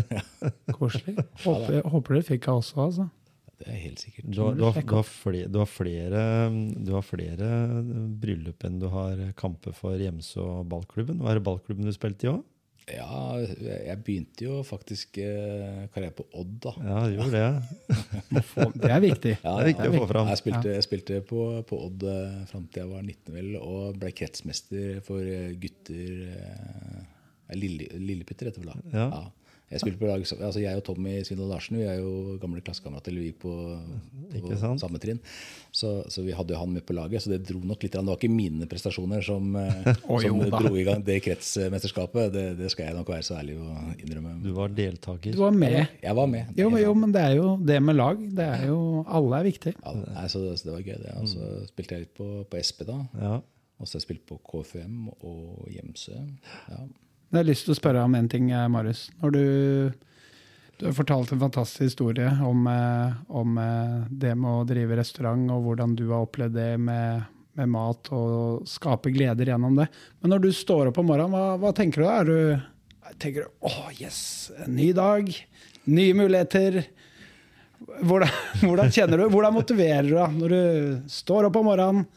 Koselig. 0.79 1.17
Håper, 1.45 1.81
håper 1.93 2.19
dere 2.19 2.29
fikk 2.35 2.51
av 2.53 2.63
også, 2.63 2.83
altså. 2.89 3.09
Det 3.57 3.71
er 3.73 3.79
helt 3.87 4.03
sikkert. 4.03 4.27
Du, 4.29 4.41
har, 4.43 4.57
du, 4.57 4.65
har, 4.67 4.77
du, 4.77 4.95
har 4.99 5.07
flere, 5.09 5.47
du, 5.49 5.59
har 5.63 5.71
flere, 5.71 6.25
du 6.77 6.91
har 6.93 7.05
flere 7.07 7.47
bryllup 8.21 8.67
enn 8.69 8.77
du 8.83 8.91
har 8.93 9.23
kamper 9.39 9.73
for 9.77 9.97
Hjemse 9.97 10.37
og 10.43 10.67
ballklubben. 10.69 11.23
Hva 11.23 11.33
er 11.33 11.41
det 11.41 11.47
ballklubben 11.47 11.89
du 11.89 11.95
spilte 11.97 12.29
i 12.29 12.33
òg? 12.35 12.43
Ja, 12.87 13.35
jeg 13.43 13.97
begynte 14.07 14.45
jo 14.47 14.61
faktisk 14.63 15.19
eh, 15.19 15.87
karriere 15.91 16.15
på 16.15 16.23
Odd, 16.39 16.53
da. 16.63 16.73
Ja, 16.87 17.01
du 17.03 17.17
gjorde 17.17 17.33
det. 17.35 17.97
Det 18.85 18.91
er 18.93 19.03
viktig. 19.03 19.33
Ja, 19.43 19.55
Det 19.57 19.65
er 19.65 19.71
viktig 19.73 19.89
å 19.91 19.97
få 20.05 20.09
fram. 20.13 20.31
Jeg 20.31 20.39
spilte, 20.39 20.75
jeg 20.77 20.87
spilte 20.87 21.19
på, 21.27 21.41
på 21.67 21.81
Odd 21.89 22.07
eh, 22.07 22.37
fram 22.53 22.69
til 22.71 22.85
jeg 22.85 22.93
var 22.93 23.03
19, 23.03 23.33
vel, 23.35 23.49
og 23.59 23.99
ble 23.99 24.13
kretsmester 24.15 25.01
for 25.07 25.27
eh, 25.27 25.57
gutter 25.59 26.13
eh, 26.31 27.03
Lille, 27.59 27.91
Lilleputter, 27.99 28.53
heter 28.53 28.63
det 28.63 28.69
vel 28.69 28.71
da. 28.71 28.95
Ja. 28.95 29.25
Jeg, 29.67 29.81
spilte 29.83 29.99
på 29.99 30.07
lag, 30.07 30.23
altså 30.23 30.61
jeg 30.63 30.79
og 30.79 30.85
Tommy 30.87 31.17
Svindal 31.27 31.49
Larsen 31.51 31.75
vi 31.81 31.83
er 31.91 31.97
jo 31.99 32.37
gamle 32.39 32.61
klassekamerater. 32.63 33.11
Vi 33.19 33.33
gikk 33.33 33.41
på, 33.43 33.55
på 34.31 34.59
samme 34.79 35.01
trinn. 35.03 35.19
Så, 35.75 35.91
så 36.13 36.23
vi 36.23 36.31
hadde 36.39 36.55
jo 36.55 36.61
han 36.61 36.71
med 36.73 36.85
på 36.87 36.95
laget, 36.95 37.25
så 37.25 37.33
det 37.33 37.41
dro 37.49 37.59
nok 37.67 37.83
litt. 37.83 37.97
Det 37.97 38.05
var 38.07 38.15
ikke 38.21 38.31
mine 38.31 38.69
prestasjoner 38.71 39.25
som, 39.27 39.49
oh, 40.09 40.21
som 40.23 40.39
jo 40.39 40.51
dro 40.55 40.71
i 40.79 40.85
gang 40.87 41.03
det 41.05 41.19
kretsmesterskapet. 41.27 42.31
Det, 42.37 42.45
det 42.61 42.71
skal 42.71 42.93
jeg 42.93 42.97
nok 43.01 43.11
være 43.11 43.27
så 43.27 43.41
ærlig 43.41 43.57
å 43.59 43.73
innrømme. 43.99 44.37
Du 44.45 44.53
var 44.57 44.71
deltaker. 44.77 45.35
Du 45.35 45.43
var 45.43 45.57
med. 45.57 45.81
Jeg 46.05 46.15
var 46.21 46.31
med. 46.31 46.53
Jo, 46.57 46.69
men- 46.71 46.85
jo, 46.85 46.95
men 47.03 47.17
det 47.17 47.25
er 47.27 47.35
jo 47.41 47.49
det 47.73 47.81
med 47.83 47.99
lag. 47.99 48.23
Det 48.39 48.47
er 48.47 48.69
jo 48.71 48.79
Alle 49.19 49.41
er 49.43 49.49
viktig. 49.51 49.75
Ja, 49.83 49.97
nei, 50.15 50.29
så, 50.31 50.45
så 50.55 50.69
det 50.71 50.77
var 50.77 50.87
gøy. 50.87 51.01
det. 51.03 51.17
Og 51.25 51.27
så 51.35 51.51
spilte 51.73 51.99
jeg 51.99 52.07
litt 52.07 52.15
på, 52.23 52.31
på 52.47 52.63
SP 52.63 52.87
da. 52.87 53.01
Ja. 53.19 53.35
Og 53.77 53.85
så 53.91 53.97
har 53.99 54.01
jeg 54.01 54.07
spilt 54.07 54.25
på 54.31 54.39
KFM 54.47 55.11
og 55.27 55.67
Gjemsø. 55.75 56.23
Ja. 56.71 56.85
Jeg 57.37 57.43
har 57.43 57.51
lyst 57.51 57.67
til 57.69 57.75
å 57.75 57.77
spørre 57.77 58.03
om 58.07 58.15
en 58.17 58.29
ting, 58.33 58.47
eh, 58.49 58.69
Marius. 58.73 59.11
Når 59.21 59.33
du, 59.35 59.43
du 60.81 60.85
har 60.87 60.95
fortalt 60.97 61.35
en 61.35 61.43
fantastisk 61.43 61.83
historie 61.85 62.31
om, 62.41 62.63
eh, 62.73 63.19
om 63.29 63.59
eh, 63.61 64.07
det 64.09 64.31
med 64.41 64.63
å 64.63 64.63
drive 64.65 64.97
restaurant, 64.97 65.43
og 65.53 65.67
hvordan 65.67 65.93
du 65.99 66.07
har 66.15 66.25
opplevd 66.25 66.57
det 66.57 66.71
med, 66.81 67.27
med 67.61 67.69
mat 67.75 68.09
og 68.17 68.65
skape 68.73 69.13
gleder 69.13 69.53
gjennom 69.53 69.77
det. 69.77 69.85
Men 70.23 70.33
når 70.33 70.47
du 70.47 70.49
står 70.57 70.89
opp 70.89 71.03
om 71.03 71.11
morgenen, 71.13 71.37
hva, 71.37 71.59
hva 71.61 71.75
tenker 71.77 72.01
du 72.01 72.07
da? 72.07 72.15
Er 72.23 72.31
du 72.31 73.13
tenker 73.21 73.45
du 73.45 73.69
åh, 73.69 73.93
yes, 74.01 74.23
en 74.65 74.73
ny 74.81 74.89
dag, 74.97 75.29
nye 75.85 76.17
muligheter? 76.17 76.87
Hvordan, 78.01 78.33
hvordan 78.65 78.97
kjenner 78.97 79.21
du? 79.21 79.27
Hvordan 79.29 79.59
motiverer 79.61 80.09
du 80.09 80.17
deg 80.17 80.41
når 80.41 80.57
du 80.57 81.13
står 81.21 81.51
opp 81.51 81.61
om 81.61 81.69
morgenen? 81.69 82.09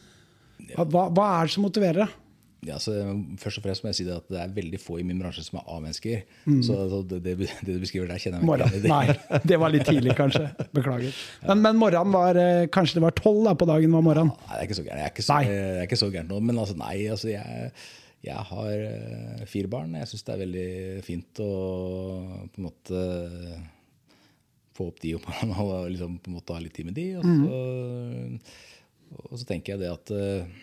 Hva, 0.80 1.10
hva 1.12 1.30
er 1.42 1.52
det 1.52 1.58
som 1.58 1.68
motiverer 1.68 2.06
deg? 2.06 2.18
Ja, 2.68 2.76
så 2.82 2.92
først 3.40 3.62
og 3.62 3.64
fremst 3.64 3.84
må 3.86 3.92
jeg 3.94 4.00
si 4.02 4.06
det 4.08 4.16
at 4.18 4.26
det 4.28 4.40
er 4.42 4.52
veldig 4.52 4.80
få 4.84 4.98
i 5.00 5.06
min 5.08 5.20
bransje 5.22 5.46
som 5.46 5.62
er 5.62 5.70
A-mennesker. 5.72 6.26
Så, 6.66 6.76
så 6.92 7.00
det, 7.08 7.22
det, 7.24 7.36
det 7.40 7.76
du 7.78 7.80
beskriver 7.80 8.10
der, 8.12 8.20
kjenner 8.20 8.42
jeg 8.42 8.50
meg 8.50 8.66
ikke 8.66 8.82
igjen. 8.82 8.92
Nei, 8.92 9.40
det 9.48 9.60
var 9.62 9.72
litt 9.72 9.88
tidlig, 9.88 10.16
kanskje. 10.18 10.50
Beklager. 10.76 11.22
Men, 11.48 11.64
men 11.64 11.80
morgenen 11.80 12.12
var 12.16 12.40
eh, 12.40 12.66
Kanskje 12.74 13.00
det 13.00 13.06
var 13.06 13.16
tolv 13.16 13.48
da, 13.48 13.56
på 13.56 13.70
dagen 13.70 13.96
var 13.96 14.04
morgenen? 14.06 14.34
Nei, 14.36 14.58
det 14.58 14.60
er 14.60 14.68
ikke 14.68 14.80
så 14.82 14.86
gærent. 14.90 15.00
Jeg 15.00 15.08
er 15.08 15.16
ikke 15.16 15.28
så, 15.30 15.40
er 15.40 15.88
ikke 15.88 16.02
så 16.04 16.12
gærent 16.12 16.34
nå. 16.34 16.44
Men 16.50 16.62
altså, 16.66 16.76
nei, 16.84 16.96
altså, 17.16 17.32
jeg, 17.32 17.74
jeg 18.28 18.48
har 18.52 18.86
eh, 18.92 19.44
fire 19.56 19.72
barn. 19.72 19.96
Jeg 20.02 20.12
syns 20.12 20.28
det 20.28 20.36
er 20.36 20.44
veldig 20.44 20.70
fint 21.08 21.44
å 21.46 21.52
på 22.44 22.60
en 22.60 22.68
måte 22.68 23.04
få 24.80 24.90
opp 24.92 25.00
de 25.04 25.16
opp 25.16 25.28
og 25.64 25.76
liksom, 25.92 26.20
på 26.24 26.32
en 26.32 26.40
måte 26.42 26.56
ha 26.56 26.64
litt 26.64 26.76
tid 26.76 26.92
med 26.92 27.00
de. 27.00 27.12
Og 27.20 27.30
så, 27.30 28.50
og 29.30 29.40
så 29.40 29.48
tenker 29.48 29.76
jeg 29.78 29.84
det 29.84 29.94
at 29.96 30.14
eh, 30.16 30.60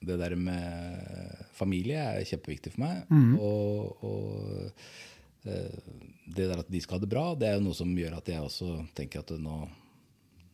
det 0.00 0.16
der 0.16 0.36
med 0.36 1.19
familie 1.56 2.00
er 2.00 2.26
kjempeviktig 2.28 2.74
for 2.74 2.84
meg. 2.84 3.04
Og, 3.40 4.04
og 4.06 5.48
eh, 5.48 5.94
det 6.30 6.48
der 6.50 6.62
at 6.62 6.70
de 6.70 6.82
skal 6.82 6.98
ha 6.98 7.04
det 7.04 7.12
bra, 7.12 7.26
det 7.38 7.48
er 7.48 7.58
jo 7.58 7.66
noe 7.68 7.78
som 7.78 7.94
gjør 7.96 8.18
at 8.20 8.30
jeg 8.32 8.44
også 8.44 8.74
tenker 8.96 9.24
at 9.24 9.34
nå 9.40 9.62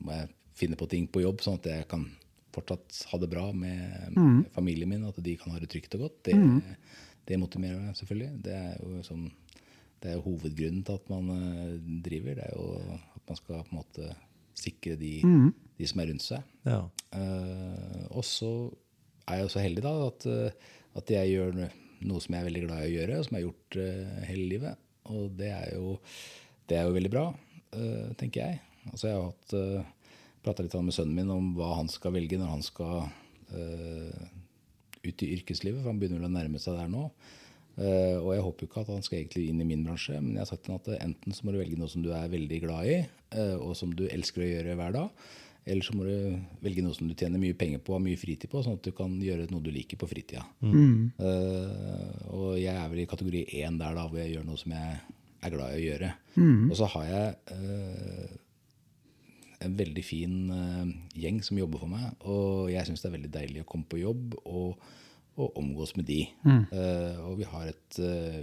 må 0.04 0.12
jeg 0.12 0.30
finne 0.56 0.78
på 0.78 0.88
ting 0.90 1.08
på 1.12 1.22
jobb, 1.24 1.42
sånn 1.44 1.58
at 1.60 1.68
jeg 1.70 1.88
kan 1.90 2.06
fortsatt 2.56 3.02
ha 3.10 3.18
det 3.20 3.28
bra 3.32 3.50
med, 3.52 4.14
med 4.16 4.46
familien 4.54 4.88
min, 4.88 5.04
at 5.08 5.18
de 5.24 5.34
kan 5.40 5.52
ha 5.52 5.60
det 5.60 5.68
trygt 5.72 5.96
og 5.98 6.06
godt. 6.06 6.22
Det, 6.28 6.36
det 7.28 7.40
motiverer 7.40 7.82
meg 7.82 7.98
selvfølgelig. 7.98 8.30
Det 8.46 8.54
er 8.56 8.78
jo 8.80 9.02
som, 9.04 9.26
det 10.00 10.12
er 10.12 10.16
jo 10.16 10.24
hovedgrunnen 10.30 10.84
til 10.86 10.96
at 10.96 11.12
man 11.12 11.28
eh, 11.34 11.76
driver. 12.06 12.38
Det 12.38 12.46
er 12.46 12.56
jo 12.56 12.96
at 13.18 13.22
man 13.28 13.40
skal 13.40 13.60
på 13.66 13.74
en 13.74 13.80
måte 13.80 14.08
sikre 14.56 14.96
de, 15.00 15.12
de 15.76 15.88
som 15.90 16.00
er 16.00 16.10
rundt 16.12 16.24
seg. 16.24 16.50
Ja. 16.64 16.80
Uh, 17.12 18.06
og 18.16 18.24
så 18.24 18.50
er 19.26 19.40
jeg 19.40 19.46
jo 19.46 19.52
så 19.52 19.64
heldig 19.64 19.84
da 19.84 19.92
at, 20.06 20.26
eh, 20.30 20.74
at 20.96 21.12
jeg 21.12 21.34
gjør 21.34 21.58
noe 22.06 22.22
som 22.22 22.34
jeg 22.34 22.42
er 22.42 22.48
veldig 22.50 22.64
glad 22.66 22.82
i 22.82 22.88
å 22.88 22.94
gjøre, 22.94 23.18
og 23.18 23.26
som 23.26 23.36
jeg 23.36 23.42
har 23.42 23.48
gjort 23.48 23.78
uh, 23.80 24.22
hele 24.30 24.48
livet. 24.52 24.86
Og 25.12 25.36
det 25.38 25.50
er 25.52 25.68
jo, 25.76 25.96
det 26.68 26.78
er 26.78 26.88
jo 26.88 26.96
veldig 26.96 27.12
bra, 27.12 27.26
uh, 27.76 28.08
tenker 28.20 28.42
jeg. 28.42 28.62
Altså 28.92 29.10
jeg 29.10 29.20
har 29.20 29.56
uh, 29.56 29.94
prata 30.46 30.64
litt 30.64 30.76
med 30.78 30.94
sønnen 30.94 31.16
min 31.16 31.32
om 31.34 31.54
hva 31.56 31.72
han 31.80 31.90
skal 31.90 32.14
velge 32.14 32.38
når 32.38 32.52
han 32.52 32.62
skal 32.64 33.08
uh, 33.08 34.26
ut 35.06 35.24
i 35.24 35.32
yrkeslivet, 35.38 35.80
for 35.80 35.90
han 35.90 36.00
begynner 36.00 36.22
vel 36.22 36.30
å 36.30 36.36
nærme 36.36 36.62
seg 36.62 36.78
der 36.78 36.90
nå. 36.92 37.08
Uh, 37.76 38.16
og 38.22 38.30
jeg 38.32 38.44
håper 38.46 38.64
jo 38.64 38.70
ikke 38.70 38.84
at 38.86 38.92
han 38.94 39.02
skal 39.04 39.18
egentlig 39.18 39.48
inn 39.50 39.60
i 39.60 39.68
min 39.68 39.82
bransje, 39.84 40.16
men 40.16 40.36
jeg 40.36 40.44
har 40.44 40.48
sagt 40.48 40.64
til 40.66 40.74
ham 40.74 40.80
at 40.80 41.02
enten 41.02 41.36
så 41.36 41.44
må 41.44 41.52
du 41.52 41.58
velge 41.60 41.80
noe 41.80 41.92
som 41.92 42.04
du 42.04 42.12
er 42.16 42.30
veldig 42.32 42.60
glad 42.62 42.88
i, 42.88 43.00
uh, 43.36 43.56
og 43.60 43.74
som 43.78 43.92
du 43.92 44.06
elsker 44.08 44.44
å 44.44 44.48
gjøre 44.48 44.78
hver 44.78 44.96
dag. 44.96 45.26
Eller 45.66 45.82
så 45.82 45.96
må 45.98 46.04
du 46.06 46.36
velge 46.62 46.82
noe 46.84 46.94
som 46.94 47.08
du 47.10 47.14
tjener 47.18 47.42
mye 47.42 47.56
penger 47.58 47.80
på 47.82 47.90
og 47.90 47.98
har 47.98 48.04
mye 48.04 48.20
fritid 48.20 48.50
på, 48.52 48.60
sånn 48.62 48.76
at 48.78 48.86
du 48.86 48.92
kan 48.94 49.16
gjøre 49.18 49.48
noe 49.50 49.64
du 49.64 49.72
liker 49.74 49.98
på 49.98 50.06
fritida. 50.06 50.44
Eh, 51.18 52.26
og 52.30 52.52
jeg 52.60 52.70
er 52.70 52.90
vel 52.92 53.02
i 53.02 53.06
kategori 53.10 53.42
én 53.64 53.80
der, 53.80 53.96
da, 53.98 54.04
hvor 54.06 54.20
jeg 54.22 54.36
gjør 54.36 54.46
noe 54.46 54.60
som 54.62 54.76
jeg 54.76 55.00
er 55.42 55.54
glad 55.54 55.74
i 55.74 55.80
å 55.80 55.86
gjøre. 55.88 56.12
Og 56.70 56.76
så 56.78 56.88
har 56.94 57.08
jeg 57.10 57.34
uh, 57.50 58.36
en 59.66 59.74
veldig 59.78 60.04
fin 60.06 60.36
uh, 60.52 60.86
gjeng 61.18 61.42
som 61.44 61.58
jobber 61.58 61.82
for 61.82 61.92
meg. 61.92 62.06
Og 62.30 62.70
jeg 62.72 62.86
syns 62.88 63.02
det 63.02 63.10
er 63.10 63.16
veldig 63.18 63.34
deilig 63.34 63.64
å 63.64 63.68
komme 63.74 63.90
på 63.90 64.00
jobb 64.04 64.38
og, 64.44 64.86
og 65.36 65.60
omgås 65.60 65.96
med 65.98 66.06
de. 66.08 66.22
Eh, 66.46 67.18
og 67.26 67.40
vi, 67.42 67.50
har 67.50 67.68
et, 67.68 67.98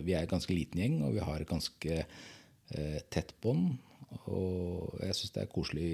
vi 0.06 0.14
er 0.14 0.26
en 0.26 0.34
ganske 0.36 0.54
liten 0.54 0.84
gjeng, 0.84 1.00
og 1.08 1.16
vi 1.16 1.24
har 1.26 1.42
et 1.42 1.50
ganske 1.50 2.04
tett 3.14 3.32
bånd. 3.44 3.78
Og 4.30 5.00
jeg 5.02 5.16
syns 5.18 5.34
det 5.34 5.42
er 5.42 5.50
koselig. 5.52 5.94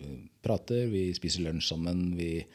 Eh, 0.00 0.16
prater, 0.44 0.86
vi 0.92 1.08
spiser 1.16 1.46
lunsj 1.46 1.72
sammen. 1.72 2.08
vi 2.16 2.46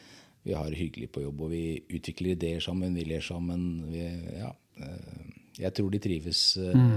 vi 0.44 0.56
har 0.58 0.72
det 0.74 0.80
hyggelig 0.80 1.12
på 1.14 1.22
jobb, 1.22 1.44
og 1.46 1.52
vi 1.54 1.66
utvikler 1.94 2.34
ideer 2.34 2.62
sammen, 2.66 2.96
vi 2.98 3.04
ler 3.06 3.22
sammen. 3.22 3.84
Vi, 3.92 4.02
ja, 4.40 4.50
eh, 4.82 5.28
jeg 5.60 5.76
tror 5.78 5.92
de 5.94 6.00
trives 6.02 6.40
mm. 6.58 6.88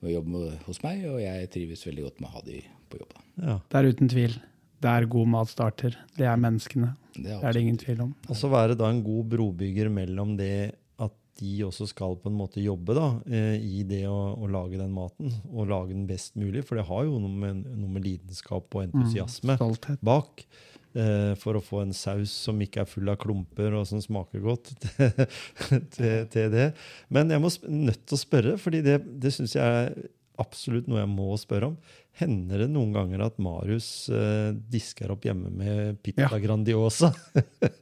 med 0.00 0.08
å 0.08 0.14
jobbe 0.14 0.46
hos 0.64 0.80
meg, 0.86 1.02
og 1.10 1.20
jeg 1.20 1.50
trives 1.52 1.84
veldig 1.84 2.06
godt 2.06 2.22
med 2.22 2.30
å 2.30 2.32
ha 2.38 2.42
de 2.46 2.62
på 2.88 3.02
jobb. 3.02 3.18
Ja. 3.42 3.58
Det 3.68 3.78
er 3.78 3.90
uten 3.92 4.12
tvil. 4.12 4.38
Det 4.82 4.90
er 4.90 5.08
god 5.12 5.30
mat 5.34 5.50
starter. 5.52 5.98
Det 6.16 6.26
er 6.26 6.40
menneskene. 6.40 6.94
Det 7.14 7.28
Det 7.28 7.44
er 7.44 7.52
det 7.52 7.62
ingen 7.62 7.78
tvil 7.78 8.00
om. 8.06 8.14
Og 8.28 8.38
så 8.38 8.48
være 8.50 8.78
da 8.78 8.88
en 8.90 9.02
god 9.04 9.28
brobygger 9.36 9.92
mellom 9.92 10.32
det 10.40 10.74
de 11.40 11.52
også 11.64 11.86
skal 11.90 12.16
på 12.20 12.28
en 12.30 12.36
måte 12.36 12.60
jobbe 12.62 12.94
da, 12.96 13.06
eh, 13.26 13.56
i 13.58 13.82
det 13.88 14.02
å, 14.10 14.18
å 14.36 14.50
lage 14.52 14.76
den 14.80 14.92
maten, 14.94 15.32
og 15.48 15.70
lage 15.70 15.94
den 15.94 16.04
best 16.10 16.36
mulig. 16.38 16.62
For 16.68 16.76
det 16.78 16.84
har 16.90 17.06
jo 17.08 17.16
noe 17.22 17.32
med, 17.46 17.62
noe 17.78 17.94
med 17.96 18.04
lidenskap 18.04 18.68
og 18.76 18.84
entusiasme 18.84 19.56
mm, 19.58 19.98
bak. 20.04 20.44
eh, 20.94 21.32
For 21.40 21.56
å 21.58 21.64
få 21.64 21.82
en 21.86 21.94
saus 21.96 22.30
som 22.46 22.60
ikke 22.62 22.84
er 22.84 22.90
full 22.90 23.08
av 23.12 23.16
klumper 23.22 23.72
og 23.78 23.86
som 23.88 24.02
smaker 24.04 24.44
godt 24.44 24.74
til, 24.84 25.12
til, 25.96 26.26
til 26.32 26.50
det. 26.52 26.68
Men 27.08 27.32
jeg 27.32 27.42
må 27.42 27.50
nødt 27.68 28.04
til 28.06 28.18
å 28.18 28.22
spørre, 28.26 28.58
fordi 28.60 28.84
det, 28.84 29.00
det 29.24 29.32
syns 29.34 29.56
jeg 29.56 29.64
er 29.86 29.96
absolutt 30.42 30.86
noe 30.88 31.02
jeg 31.02 31.10
må 31.12 31.32
spørre 31.40 31.72
om. 31.72 31.74
Hender 32.20 32.64
det 32.66 32.70
noen 32.72 32.92
ganger 32.92 33.22
at 33.24 33.38
Marius 33.40 34.08
eh, 34.12 34.50
disker 34.72 35.12
opp 35.14 35.24
hjemme 35.24 35.48
med 35.48 36.00
pizza 36.04 36.28
Ja. 36.28 36.40
Grandiosa? 36.44 37.12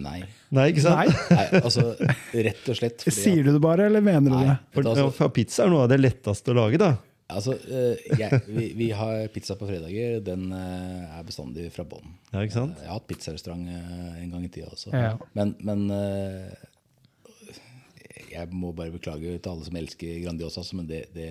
Nei. 0.00 0.22
Nei, 0.56 0.66
ikke 0.72 0.82
sant? 0.86 1.10
Nei, 1.30 1.36
Nei, 1.36 1.60
altså 1.60 1.82
rett 2.00 2.68
og 2.72 2.76
slett 2.78 3.02
fordi 3.04 3.12
sier 3.18 3.44
du 3.44 3.50
det 3.52 3.60
bare, 3.60 3.86
eller 3.90 4.00
mener 4.04 4.30
du 4.30 4.36
Nei. 4.38 4.44
det? 4.48 4.58
For, 4.72 4.86
Altså- 4.88 5.10
for 5.18 5.28
pizza 5.36 5.66
er 5.66 5.72
noe 5.74 5.82
av 5.84 5.90
det 5.92 5.98
letteste 6.00 6.54
å 6.54 6.56
lage, 6.62 6.78
da. 6.80 6.92
Altså, 7.32 7.54
eh, 7.68 8.00
jeg, 8.18 8.40
vi, 8.48 8.64
vi 8.76 8.86
har 8.96 9.22
pizza 9.32 9.54
på 9.56 9.64
fredager. 9.68 10.18
Den 10.24 10.50
eh, 10.52 11.18
er 11.18 11.22
bestandig 11.24 11.70
fra 11.72 11.84
bånn. 11.88 12.10
Ja, 12.32 12.42
ikke 12.44 12.56
sant? 12.58 12.76
Jeg 12.82 12.88
har 12.90 12.98
hatt 12.98 13.06
pizzarestaurant 13.08 13.70
eh, 13.72 14.18
en 14.24 14.32
gang 14.34 14.42
i 14.44 14.50
tida 14.52 14.68
også. 14.72 14.92
Ja. 14.92 15.14
Men, 15.38 15.54
men 15.64 15.86
eh, 15.96 16.52
jeg 18.32 18.48
må 18.56 18.72
bare 18.76 18.92
beklage 18.94 19.36
til 19.38 19.52
alle 19.52 19.64
som 19.68 19.76
elsker 19.80 20.20
Grandiosa, 20.24 20.60
altså, 20.62 20.76
men 20.80 20.88
det, 20.90 21.02
det, 21.16 21.30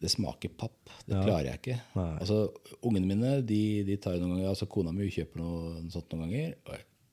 det 0.00 0.10
smaker 0.12 0.52
papp. 0.56 0.76
Det 1.06 1.16
Ja. 1.16 1.22
klarer 1.28 1.48
jeg 1.52 1.60
ikke. 1.62 1.78
Nei. 1.96 2.08
Altså, 2.20 2.42
Ungene 2.84 3.08
mine 3.08 3.34
de, 3.46 3.60
de 3.88 3.96
tar 4.00 4.16
jo 4.18 4.24
noen 4.24 4.36
ganger, 4.38 4.52
altså 4.52 4.68
kona 4.68 4.92
mi 4.96 5.08
kjøper 5.12 5.40
noe, 5.40 5.74
noe 5.84 5.92
sånt 5.92 6.12
noen 6.12 6.26
ganger. 6.28 6.56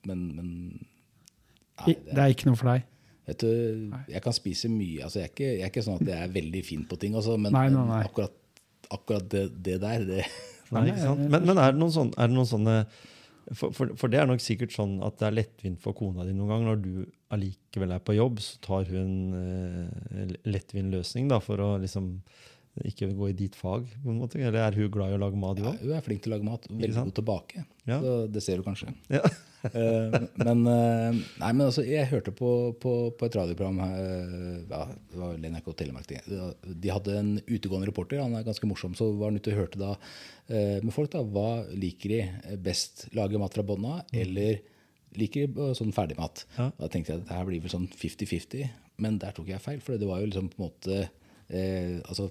Men, 0.10 0.24
men 0.38 0.48
nei, 0.80 1.92
det, 1.92 1.98
Det 2.10 2.24
er 2.24 2.34
ikke 2.36 2.50
noe 2.50 2.60
for 2.60 2.72
deg. 2.74 2.88
Vet 3.30 3.44
du, 3.46 3.94
jeg 4.12 4.24
kan 4.26 4.36
spise 4.36 4.70
mye. 4.72 5.06
Altså, 5.06 5.22
jeg, 5.22 5.30
er 5.30 5.34
ikke, 5.36 5.50
jeg 5.54 5.66
er 5.68 5.72
ikke 5.72 5.86
sånn 5.86 6.02
at 6.02 6.10
jeg 6.10 6.26
er 6.26 6.36
veldig 6.36 6.64
fin 6.68 6.86
på 6.90 6.98
ting, 7.02 7.16
også, 7.20 7.38
men, 7.40 7.54
Nei, 7.56 7.68
nei, 7.74 7.86
nei. 7.88 8.02
akkurat, 8.08 8.34
akkurat 8.90 9.28
det, 9.32 9.46
det 9.64 9.78
der 9.84 10.06
det, 10.08 10.26
Nei, 10.74 10.88
ikke 10.90 11.04
sant? 11.06 11.26
Men, 11.28 11.46
men 11.50 11.58
er, 11.60 11.74
det 11.76 11.82
noen 11.84 11.94
sånne, 11.94 12.18
er 12.18 12.32
det 12.32 12.38
noen 12.38 12.50
sånne 12.50 12.78
for, 13.52 13.74
for, 13.76 13.92
for 14.00 14.12
det 14.12 14.20
er 14.22 14.30
nok 14.30 14.42
sikkert 14.44 14.72
sånn 14.72 15.00
at 15.04 15.18
det 15.20 15.28
er 15.28 15.36
lettvint 15.36 15.82
for 15.84 15.98
kona 15.98 16.24
di 16.28 16.34
noen 16.36 16.52
ganger. 16.54 16.70
Når 16.72 16.82
du 16.86 17.12
allikevel 17.36 17.96
er 17.96 18.04
på 18.06 18.16
jobb, 18.16 18.40
så 18.44 18.60
tar 18.64 18.88
hun 18.92 19.36
eh, 19.36 20.34
lettvint 20.48 20.94
løsning 20.94 21.28
da, 21.32 21.42
for 21.44 21.60
å 21.60 21.74
liksom 21.82 22.14
ikke 22.88 23.10
gå 23.18 23.32
i 23.32 23.36
ditt 23.36 23.58
fag. 23.60 23.90
på 24.04 24.14
en 24.14 24.22
måte. 24.22 24.40
Eller 24.40 24.62
er 24.64 24.78
hun 24.80 24.92
glad 24.94 25.12
i 25.12 25.18
å 25.18 25.22
lage 25.22 25.40
mat, 25.40 25.60
ja. 25.60 25.74
Hun 25.82 25.96
er 25.98 26.06
flink 26.06 26.24
til 26.24 26.32
å 26.32 26.38
lage 26.38 26.48
mat. 26.48 26.68
Veldig 26.72 26.96
god 27.02 27.16
tilbake. 27.20 27.66
Ja. 27.90 28.00
Så 28.04 28.14
det 28.32 28.46
ser 28.46 28.62
du 28.62 28.68
kanskje. 28.68 28.94
Ja. 29.12 29.26
Eh, 29.62 30.16
men, 30.42 30.64
eh, 30.68 31.20
nei, 31.42 31.52
men 31.54 31.68
altså, 31.68 31.84
jeg 31.86 32.10
hørte 32.10 32.34
på, 32.34 32.50
på, 32.82 32.94
på 33.18 33.28
et 33.28 33.38
radioprogram 33.38 33.78
eh, 33.86 34.64
ja, 34.72 34.82
Det 34.90 35.20
var 35.20 35.36
vel 35.36 35.48
NRK 35.54 35.70
Telemark. 35.78 36.12
De 36.66 36.92
hadde 36.94 37.18
en 37.20 37.32
utegående 37.46 37.90
reporter. 37.92 38.24
Han 38.24 38.36
er 38.38 38.48
ganske 38.48 38.70
morsom. 38.70 38.96
Så 38.98 39.12
var 39.20 39.32
han 39.32 39.40
ute 39.42 39.54
og 39.54 39.64
hørte 39.64 39.82
da 39.82 39.96
med 40.52 40.92
folk 40.92 41.14
da, 41.14 41.22
hva 41.24 41.62
liker 41.72 42.12
de 42.12 42.58
best. 42.60 43.06
Lage 43.16 43.40
mat 43.40 43.54
fra 43.56 43.64
bånna 43.64 44.02
av, 44.02 44.16
eller 44.20 44.60
liker 45.16 45.48
de 45.48 45.70
sånn 45.78 45.94
ferdigmat? 45.96 46.44
Ja. 46.58 46.70
Da 46.76 46.90
tenkte 46.92 47.14
jeg 47.14 47.22
at 47.22 47.30
det 47.30 47.38
her 47.38 47.48
blir 47.48 47.64
vel 47.64 47.72
sånn 47.72 47.88
50-50. 47.88 48.66
Men 49.02 49.20
der 49.22 49.36
tok 49.36 49.52
jeg 49.52 49.64
feil. 49.64 49.80
For 49.84 50.00
det 50.00 50.10
var 50.10 50.22
jo 50.22 50.30
liksom 50.30 50.50
på 50.52 50.60
en 50.60 50.66
måte 50.68 50.98
eh, 51.52 52.00
altså 52.04 52.30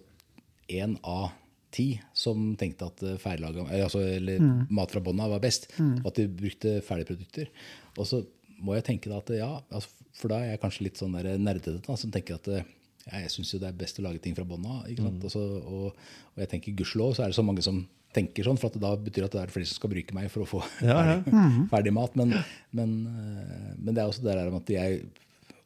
én 0.70 0.96
av 1.02 1.30
ti 1.74 1.86
som 2.16 2.50
tenkte 2.60 2.88
at 2.90 3.04
eh, 3.06 3.28
eller, 3.34 3.62
altså, 3.82 4.02
eller 4.02 4.42
mat 4.70 4.92
fra 4.94 5.02
bånda 5.04 5.28
var 5.30 5.42
best. 5.44 5.70
Og 5.78 6.10
at 6.10 6.20
de 6.20 6.28
brukte 6.28 6.78
ferdigprodukter. 6.86 7.50
Og 7.96 8.06
så 8.08 8.24
må 8.60 8.76
jeg 8.76 8.86
tenke 8.90 9.12
da 9.12 9.20
at 9.22 9.32
ja, 9.36 9.52
altså, 9.70 10.08
for 10.20 10.32
da 10.32 10.42
er 10.42 10.54
jeg 10.54 10.62
kanskje 10.64 10.84
litt 10.88 11.00
sånn 11.00 11.14
nerdete 11.16 11.78
da, 11.86 11.96
som 11.96 12.12
tenker 12.12 12.36
at 12.40 12.50
eh, 12.52 12.66
ja, 13.06 13.22
jeg 13.24 13.32
syns 13.32 13.54
jo 13.54 13.62
det 13.62 13.70
er 13.70 13.78
best 13.80 13.98
å 14.00 14.04
lage 14.04 14.20
ting 14.22 14.36
fra 14.36 14.44
bånda. 14.48 14.82
Mm. 14.82 14.90
ikke? 14.92 15.38
Og, 15.40 15.56
og, 15.60 16.04
og 16.34 16.44
jeg 16.44 16.52
tenker 16.52 16.76
gudskjelov 16.76 17.16
så 17.16 17.24
er 17.24 17.32
det 17.32 17.38
så 17.38 17.46
mange 17.46 17.64
som 17.64 17.80
tenker 18.14 18.46
sånn, 18.46 18.58
for 18.58 18.74
da 18.82 18.90
betyr 18.98 19.28
at 19.28 19.34
det 19.36 19.42
er 19.44 19.52
flere 19.54 19.68
som 19.70 19.78
skal 19.78 19.92
bruke 19.92 20.16
meg 20.16 20.30
for 20.32 20.42
å 20.42 20.48
få 20.50 20.60
Ja, 20.82 20.98
ja. 21.06 21.16
ferdig, 21.22 21.66
ferdig 21.70 21.94
mat. 21.94 22.16
Men, 22.18 22.34
men, 22.74 22.96
eh, 23.06 23.68
men 23.78 23.94
det 23.94 24.02
er 24.02 24.10
også 24.10 24.26
det 24.26 24.34
der 24.34 24.50
med 24.50 24.64
at 24.64 24.74
jeg 24.74 25.04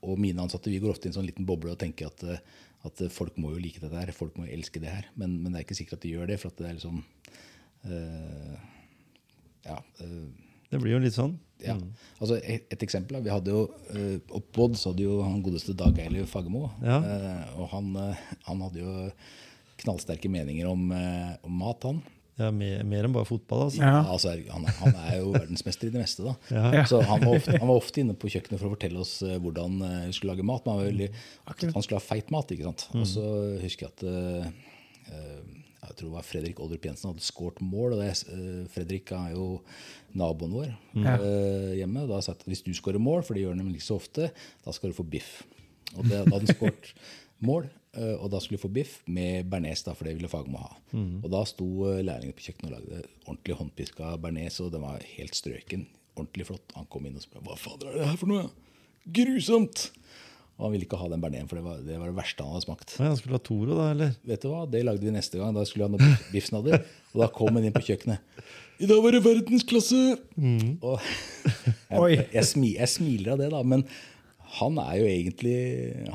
og 0.05 0.21
mine 0.21 0.45
ansatte 0.45 0.69
vi 0.69 0.83
går 0.83 0.93
ofte 0.93 1.09
i 1.09 1.11
en 1.11 1.17
sånn 1.17 1.29
liten 1.29 1.47
boble 1.49 1.73
og 1.73 1.81
tenker 1.81 2.11
at, 2.11 2.25
eh, 2.29 2.43
at 2.85 3.01
folk 3.15 3.39
må 3.41 3.55
jo 3.55 3.63
like 3.63 3.81
dette 3.81 3.97
her, 3.97 4.13
folk 4.13 4.37
må 4.37 4.45
jo 4.47 4.55
elske 4.59 4.81
det 4.83 4.91
her. 4.93 5.07
Men, 5.17 5.39
men 5.43 5.53
det 5.53 5.61
er 5.61 5.67
ikke 5.67 5.77
sikkert 5.79 5.99
at 5.99 6.05
de 6.05 6.13
gjør 6.15 6.29
det, 6.31 6.39
for 6.43 6.53
at 6.53 6.59
det 6.61 6.69
er 6.69 6.77
liksom 6.79 7.01
uh, 7.89 8.57
Ja. 9.65 9.79
Uh, 10.01 10.29
Det 10.71 10.81
blir 10.83 10.97
jo 10.97 11.01
litt 11.05 11.15
sånn. 11.17 11.37
ja. 11.65 11.77
Altså 12.19 12.37
et, 12.43 12.67
et 12.75 12.83
eksempel. 12.85 13.21
Vi 13.25 13.31
hadde 13.33 13.53
jo 13.55 13.65
uh, 13.71 14.19
Oppå 14.37 14.67
så 14.77 14.93
hadde 14.93 15.07
jo 15.07 15.21
han 15.23 15.43
godeste 15.45 15.73
Dag 15.79 15.97
Eiliv 16.03 16.27
Fagermo. 16.29 16.67
Ja. 16.83 16.99
Uh, 17.01 17.61
og 17.63 17.69
han, 17.73 17.91
eh, 18.01 18.25
han 18.49 18.65
hadde 18.67 18.83
jo 18.83 18.95
knallsterke 19.85 20.29
meninger 20.31 20.69
om, 20.71 20.85
eh, 20.95 21.33
om 21.45 21.57
mat, 21.61 21.83
han. 21.89 22.03
Ja, 22.41 22.51
mer, 22.51 22.81
mer 22.89 23.07
enn 23.07 23.15
bare 23.15 23.29
fotball. 23.29 23.69
altså. 23.69 23.83
Ja. 23.83 24.01
Altså, 24.11 24.33
han, 24.51 24.69
han 24.81 24.97
er 25.07 25.19
jo 25.21 25.33
verdensmester 25.37 25.87
i 25.89 25.95
det 25.95 26.03
meste. 26.03 26.27
da. 26.27 26.35
Ja. 26.51 26.85
Så 26.91 26.99
han 27.07 27.23
var, 27.23 27.37
ofte, 27.39 27.59
han 27.61 27.71
var 27.71 27.79
ofte 27.79 28.03
inne 28.03 28.17
på 28.19 28.31
kjøkkenet 28.33 28.59
for 28.59 28.71
å 28.71 28.75
fortelle 28.75 29.03
oss 29.05 29.17
eh, 29.23 29.37
hvordan 29.43 29.77
eh, 29.87 29.99
vi 30.09 30.17
skulle 30.17 30.35
lage 30.35 30.47
mat. 30.47 30.65
Men 30.65 30.75
han, 30.75 30.81
var 30.81 30.91
veldig, 30.91 31.11
han 31.77 31.87
skulle 31.87 32.01
ha 32.01 32.07
feit 32.07 32.33
mat. 32.35 32.55
ikke 32.55 32.67
sant? 32.71 32.89
Og 32.99 33.07
så 33.07 33.27
husker 33.63 33.87
jeg 33.87 33.95
at 33.95 34.07
eh, 34.11 34.49
eh, 35.13 35.61
jeg 35.85 35.99
tror 35.99 36.09
det 36.09 36.17
var 36.17 36.27
Fredrik 36.27 36.61
Oldrup 36.65 36.87
Jensen 36.89 37.11
hadde 37.11 37.25
skåret 37.25 37.61
mål. 37.63 37.95
og 37.95 38.01
det, 38.03 38.13
uh, 38.33 38.63
Fredrik 38.73 39.13
er 39.15 39.35
jo 39.35 39.49
naboen 40.17 40.55
vår 40.55 40.71
eh, 40.71 41.75
hjemme. 41.81 42.07
Da 42.11 42.21
sa 42.23 42.33
jeg 42.33 42.41
at 42.41 42.47
hvis 42.51 42.65
du 42.65 42.73
skårer 42.77 43.03
mål, 43.03 43.25
for 43.27 43.37
det 43.37 43.45
gjør 43.45 43.55
han 43.55 43.61
nemlig 43.65 43.83
ikke 43.83 43.91
så 43.91 43.99
ofte, 44.01 44.31
da 44.65 44.75
skal 44.75 44.93
du 44.93 44.97
få 44.97 45.07
biff. 45.07 45.43
Og 45.95 46.07
det, 46.07 46.17
da 46.17 46.23
hadde 46.25 46.41
han 46.47 46.57
skåret 46.57 46.95
mål, 47.47 47.67
eh, 47.97 48.15
og 48.19 48.31
da 48.33 48.41
skulle 48.43 48.59
vi 48.59 48.65
få 48.67 48.73
biff 48.75 48.97
med 49.07 49.49
bearnés, 49.53 49.85
for 49.87 50.05
det 50.09 50.17
ville 50.19 50.31
Fagermo 50.33 50.63
ha. 50.63 50.73
Og 50.95 51.29
da 51.33 51.43
sto 51.49 51.67
eh, 51.91 52.03
lærlingen 52.07 52.37
på 52.39 52.47
kjøkkenet 52.49 52.71
og 52.71 52.77
lagde 52.79 53.03
ordentlig 53.27 53.59
håndpiska 53.61 54.15
bearnés, 54.23 54.61
og 54.65 54.73
den 54.75 54.83
var 54.87 55.05
helt 55.17 55.35
strøken. 55.39 55.87
Ordentlig 56.15 56.47
flott. 56.51 56.73
Han 56.79 56.87
kom 56.93 57.07
inn 57.09 57.17
og 57.19 57.25
spurte 57.27 57.43
hva 57.49 57.57
fader 57.59 57.91
er 57.91 58.01
det 58.05 58.09
her 58.13 58.21
for 58.21 58.31
noe? 58.31 58.49
Grusomt! 59.11 59.89
Og 60.55 60.69
han 60.69 60.73
ville 60.77 60.87
ikke 60.87 60.99
ha 61.01 61.09
den 61.11 61.19
bearnésen, 61.23 61.49
for 61.51 61.59
det 61.59 61.65
var, 61.67 61.79
det 61.83 61.97
var 61.99 62.11
det 62.13 62.15
verste 62.15 62.45
han 62.47 62.53
hadde 62.55 62.65
smakt. 62.69 62.93
Men 63.01 63.09
han 63.11 63.17
skulle 63.19 63.35
ha 63.41 63.43
Toro, 63.43 63.75
da, 63.75 63.89
eller? 63.91 64.13
Vet 64.31 64.45
du 64.45 64.53
hva? 64.53 64.61
Det 64.71 64.85
lagde 64.87 65.03
vi 65.03 65.11
neste 65.17 65.41
gang. 65.41 65.51
Da 65.57 65.65
skulle 65.67 65.89
han 65.89 65.97
ha 65.99 66.05
biff- 66.07 66.29
biffsnadder. 66.31 66.85
Og 67.11 67.25
da 67.25 67.27
kom 67.35 67.59
han 67.59 67.67
inn 67.67 67.75
på 67.75 67.83
kjøkkenet. 67.89 68.23
I 68.79 68.87
dag 68.91 69.03
var 69.03 69.17
det 69.17 69.23
verdensklasse! 69.25 69.99
Og 70.79 71.03
Oi. 72.05 72.13
jeg, 72.15 72.29
jeg, 72.37 72.47
jeg 72.77 72.91
smiler 72.95 73.35
av 73.35 73.43
det, 73.43 73.51
da. 73.51 73.65
Men 73.67 73.83
han 74.61 74.79
er 74.79 74.97
jo 75.01 75.07
egentlig 75.11 75.57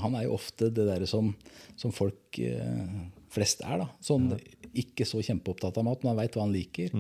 Han 0.02 0.16
er 0.16 0.24
jo 0.28 0.36
ofte 0.38 0.70
det 0.72 0.86
derre 0.88 1.08
som, 1.10 1.34
som 1.80 1.92
folk 1.96 2.40
eh, 2.40 2.94
flest 3.30 3.62
er. 3.66 3.78
da. 3.84 3.88
Sånn 4.02 4.32
ikke 4.80 5.02
så 5.06 5.18
kjempeopptatt 5.26 5.78
av 5.82 5.86
mat, 5.88 6.04
men 6.04 6.12
han 6.12 6.18
veit 6.20 6.36
hva 6.38 6.44
han 6.46 6.54
liker. 6.54 6.92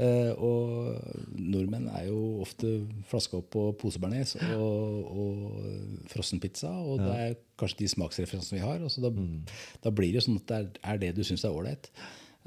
Eh, 0.00 0.30
og 0.40 1.34
nordmenn 1.36 1.88
er 1.92 2.06
jo 2.08 2.40
ofte 2.40 2.70
flaska 3.10 3.36
opp 3.42 3.50
på 3.52 3.64
posebearnés 3.82 4.32
og, 4.56 5.10
og 5.22 6.06
frossenpizza. 6.12 6.70
Og 6.72 7.02
det 7.04 7.16
er 7.26 7.36
kanskje 7.60 7.82
de 7.82 7.90
smaksreferansene 7.92 8.58
vi 8.60 8.64
har. 8.64 8.80
Og 8.84 8.90
så 8.94 9.04
da, 9.04 9.12
da 9.84 9.92
blir 9.92 10.12
det 10.14 10.22
jo 10.22 10.26
sånn 10.30 10.40
at 10.40 10.48
det 10.48 10.58
er, 10.62 10.70
er 10.94 11.02
det 11.04 11.12
du 11.18 11.22
syns 11.28 11.44
er 11.44 11.52
ålreit. 11.56 11.90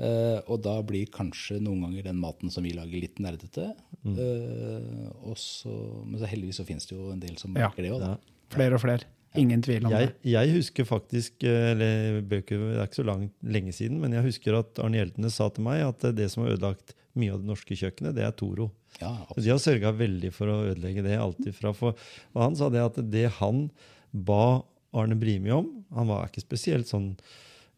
Eh, 0.01 0.39
og 0.49 0.63
da 0.65 0.79
blir 0.87 1.09
kanskje 1.13 1.59
noen 1.61 1.83
ganger 1.85 2.09
den 2.09 2.17
maten 2.21 2.49
som 2.53 2.65
vi 2.65 2.73
lager, 2.73 3.03
litt 3.05 3.21
nerdete. 3.21 3.69
Eh, 4.01 5.09
og 5.29 5.37
så, 5.37 5.71
men 6.07 6.17
så 6.21 6.29
heldigvis 6.31 6.57
så 6.61 6.65
finnes 6.67 6.87
det 6.89 6.97
jo 6.97 7.11
en 7.13 7.21
del 7.21 7.37
som 7.41 7.53
Ja. 7.57 7.69
liker 7.69 7.85
det 7.85 7.93
òg, 7.93 8.01
da. 8.01 8.15
Flere 8.51 8.77
og 8.77 8.83
flere. 8.83 9.07
Ingen 9.39 9.61
tvil 9.63 9.85
om 9.87 9.93
Jeg, 9.93 10.09
det. 10.11 10.27
jeg 10.33 10.51
husker 10.57 10.83
faktisk, 10.89 11.43
eh, 11.47 11.69
eller 11.71 12.17
bøker, 12.27 12.59
det 12.67 12.79
er 12.81 12.89
ikke 12.89 12.99
så 12.99 13.05
langt, 13.07 13.31
lenge 13.47 13.71
siden, 13.71 14.01
men 14.03 14.11
jeg 14.17 14.25
husker 14.25 14.57
at 14.59 14.81
Arne 14.83 14.99
Hjeltene 14.99 15.29
sa 15.31 15.47
til 15.55 15.63
meg 15.63 15.85
at 15.85 16.03
eh, 16.09 16.11
det 16.17 16.27
som 16.33 16.43
har 16.43 16.57
ødelagt 16.57 16.91
mye 17.15 17.31
av 17.31 17.39
det 17.39 17.47
norske 17.47 17.75
kjøkkenet, 17.79 18.15
det 18.17 18.25
er 18.27 18.33
Toro. 18.35 18.69
Ja, 18.99 19.13
De 19.37 19.47
har 19.49 19.59
sørga 19.63 19.93
veldig 19.95 20.33
for 20.35 20.51
å 20.51 20.57
ødelegge 20.73 21.03
det. 21.07 21.15
alltid 21.19 21.55
fra. 21.55 21.71
For, 21.75 21.95
og 22.35 22.41
han 22.43 22.57
sa 22.59 22.67
det 22.71 22.83
at 22.83 22.99
det 23.11 23.29
han 23.39 23.69
ba 24.11 24.61
Arne 24.91 25.15
Brimi 25.15 25.51
om 25.55 25.69
Han 25.95 26.09
var 26.11 26.27
ikke 26.27 26.43
spesielt 26.43 26.87
sånn 26.91 27.13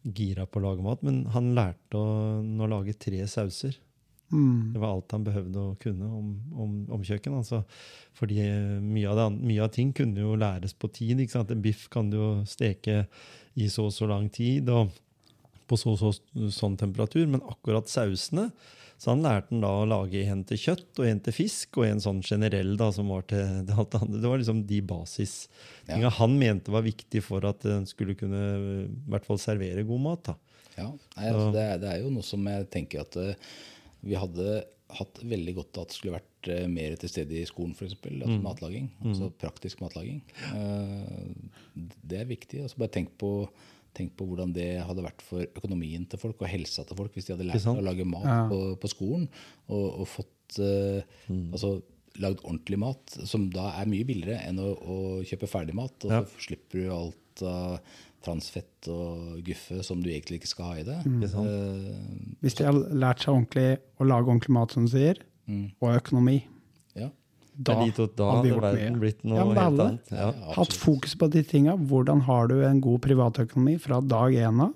gira 0.04 0.44
på 0.50 0.58
å 0.58 0.64
lage 0.66 0.82
mat, 0.84 1.02
men 1.06 1.22
han 1.32 1.52
lærte 1.56 1.96
å, 1.98 2.42
å 2.42 2.66
lage 2.68 2.92
tre 2.98 3.22
sauser. 3.30 3.78
Mm. 4.34 4.74
Det 4.74 4.82
var 4.82 4.96
alt 4.96 5.14
han 5.14 5.26
behøvde 5.26 5.62
å 5.62 5.76
kunne 5.80 6.10
om, 6.10 6.34
om, 6.50 6.76
om 6.98 7.06
kjøkken. 7.06 7.38
Altså. 7.38 7.62
Fordi 8.18 8.40
mye 8.82 9.08
av, 9.12 9.20
det, 9.20 9.28
mye 9.46 9.64
av, 9.64 9.72
ting 9.74 9.94
kunne 9.96 10.24
jo 10.24 10.36
læres 10.40 10.74
på 10.74 10.90
tid. 10.94 11.22
Ikke 11.22 11.38
sant? 11.38 11.54
En 11.54 11.64
biff 11.64 11.86
kan 11.92 12.10
du 12.10 12.18
jo 12.18 12.30
steke 12.50 13.04
i 13.54 13.70
så 13.70 13.88
og 13.88 13.94
så 13.94 14.10
lang 14.10 14.28
tid 14.34 14.70
og 14.74 14.94
på 15.70 15.78
så 15.80 15.94
og 15.94 16.00
så, 16.00 16.10
sånn 16.52 16.74
temperatur, 16.76 17.24
men 17.30 17.44
akkurat 17.48 17.88
sausene 17.88 18.50
så 19.04 19.10
han 19.10 19.24
lærte 19.24 19.50
han 19.50 19.60
da 19.64 19.70
å 19.82 19.86
lage 19.88 20.22
en 20.30 20.44
til 20.46 20.60
kjøtt 20.60 21.00
og 21.02 21.08
en 21.08 21.20
til 21.26 21.34
fisk, 21.34 21.78
og 21.80 21.86
en 21.88 22.00
sånn 22.00 22.22
generell 22.24 22.76
da, 22.80 22.90
som 22.94 23.10
var 23.12 23.26
til 23.28 23.64
det 23.66 23.74
alt 23.76 23.96
andre. 23.98 24.20
Det 24.22 24.30
var 24.30 24.40
liksom 24.40 24.62
de 24.68 24.80
basistinga 24.86 26.06
ja. 26.06 26.14
han 26.20 26.36
mente 26.40 26.72
var 26.72 26.86
viktig 26.86 27.20
for 27.26 27.44
at 27.48 27.66
en 27.68 27.88
skulle 27.90 28.16
kunne 28.18 28.42
i 28.54 28.86
hvert 29.10 29.26
fall 29.26 29.40
servere 29.42 29.84
god 29.88 30.04
mat. 30.06 30.30
da. 30.30 30.36
Ja, 30.74 30.88
Nei, 30.90 31.28
altså, 31.30 31.50
det, 31.54 31.64
er, 31.64 31.82
det, 31.82 31.90
er, 31.90 32.00
jo 32.02 32.14
noe 32.14 32.26
som 32.26 32.46
jeg 32.50 32.66
tenker 32.72 33.04
at 33.04 33.18
uh, 33.20 33.52
vi 34.04 34.16
hadde 34.18 34.62
hatt 34.94 35.20
veldig 35.24 35.54
godt 35.56 35.78
av 35.78 35.86
at 35.86 35.92
det 35.92 35.96
skulle 35.96 36.16
vært 36.18 36.50
uh, 36.52 36.64
mer 36.70 36.96
til 37.00 37.10
stede 37.10 37.38
i 37.40 37.46
skolen, 37.48 37.74
f.eks. 37.74 37.96
Altså 37.98 38.34
mm. 38.34 38.42
matlaging. 38.44 38.90
Altså 39.04 39.30
mm. 39.30 39.36
praktisk 39.40 39.80
matlaging. 39.84 40.20
Uh, 40.52 41.88
det 42.04 42.20
er 42.20 42.28
viktig. 42.30 42.64
altså 42.64 42.82
Bare 42.82 42.94
tenk 43.00 43.16
på 43.20 43.36
Tenk 43.94 44.16
på 44.18 44.26
hvordan 44.26 44.50
det 44.50 44.82
hadde 44.82 45.04
vært 45.04 45.20
for 45.22 45.44
økonomien 45.46 46.02
til 46.10 46.18
folk 46.18 46.40
og 46.42 46.48
helsa 46.50 46.82
til 46.82 46.98
folk 46.98 47.14
hvis 47.14 47.28
de 47.28 47.36
hadde 47.36 47.44
lært 47.46 47.68
å 47.70 47.76
lage 47.78 48.02
mat 48.10 48.24
ja. 48.26 48.38
på, 48.50 48.56
på, 48.82 48.88
skolen 48.90 49.28
og, 49.68 49.84
og 50.02 50.08
fått 50.10 50.56
uh, 50.58 50.98
mm. 51.30 51.52
altså, 51.54 51.76
lagd 52.18 52.42
ordentlig 52.42 52.80
mat, 52.82 53.14
som 53.30 53.46
da 53.54 53.68
er 53.78 53.86
mye 53.90 54.06
billigere 54.08 54.40
enn 54.48 54.58
å, 54.58 54.72
å 54.74 54.96
kjøpe 55.22 55.46
ferdigmat. 55.50 56.08
Og 56.08 56.16
ja. 56.16 56.20
så 56.26 56.42
slipper 56.48 56.82
du 56.82 56.90
alt 56.94 57.44
av 57.46 57.94
transfett 58.24 58.88
og 58.88 59.38
guffe 59.44 59.82
som 59.86 60.00
du 60.02 60.08
egentlig 60.10 60.40
ikke 60.40 60.50
skal 60.50 60.70
ha 60.70 60.80
i 60.80 60.86
det. 60.86 60.98
Mm. 61.04 61.22
Uh, 61.28 62.34
hvis 62.44 62.56
de 62.58 62.66
har 62.66 62.80
lært 62.92 63.24
seg 63.24 63.34
ordentlig 63.34 63.68
å 64.00 64.08
lage 64.08 64.30
ordentlig 64.30 64.56
mat, 64.56 64.74
som 64.74 64.88
du 64.88 64.94
sier, 64.94 65.20
mm. 65.50 65.66
og 65.78 65.96
økonomi, 66.00 66.40
da, 67.54 67.74
to, 67.94 68.06
da 68.18 68.30
hadde 68.38 68.54
verden 68.58 68.96
blitt 68.98 69.20
noe 69.22 69.38
ja, 69.38 69.44
helt 69.46 69.82
annet. 69.82 70.08
Ja, 70.10 70.30
hatt 70.56 70.74
fokus 70.74 71.14
på 71.18 71.28
de 71.30 71.44
tinga. 71.46 71.76
Hvordan 71.78 72.24
har 72.26 72.48
du 72.50 72.56
en 72.66 72.80
god 72.82 73.02
privatøkonomi 73.04 73.76
fra 73.82 74.00
dag 74.02 74.34
én 74.34 74.62
av? 74.64 74.72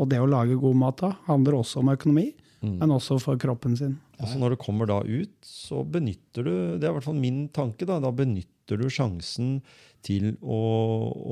Og 0.00 0.08
det 0.08 0.20
å 0.22 0.28
lage 0.30 0.56
god 0.60 0.78
mat 0.80 1.02
da 1.02 1.10
handler 1.26 1.58
også 1.58 1.82
om 1.82 1.90
økonomi, 1.92 2.30
mm. 2.62 2.78
men 2.80 2.94
også 2.94 3.18
for 3.20 3.40
kroppen 3.40 3.76
sin. 3.76 3.98
Altså 4.20 4.40
Når 4.40 4.54
du 4.54 4.62
kommer 4.62 4.88
da 4.88 5.00
ut, 5.04 5.36
så 5.44 5.80
benytter 5.84 6.44
du 6.44 6.52
Det 6.76 6.84
er 6.84 6.90
i 6.90 6.96
hvert 6.96 7.06
fall 7.06 7.20
min 7.20 7.46
tanke. 7.52 7.84
Da 7.88 8.00
da 8.00 8.12
benytter 8.12 8.48
du 8.78 8.86
sjansen 8.92 9.58
til 10.06 10.34
å, 10.40 10.58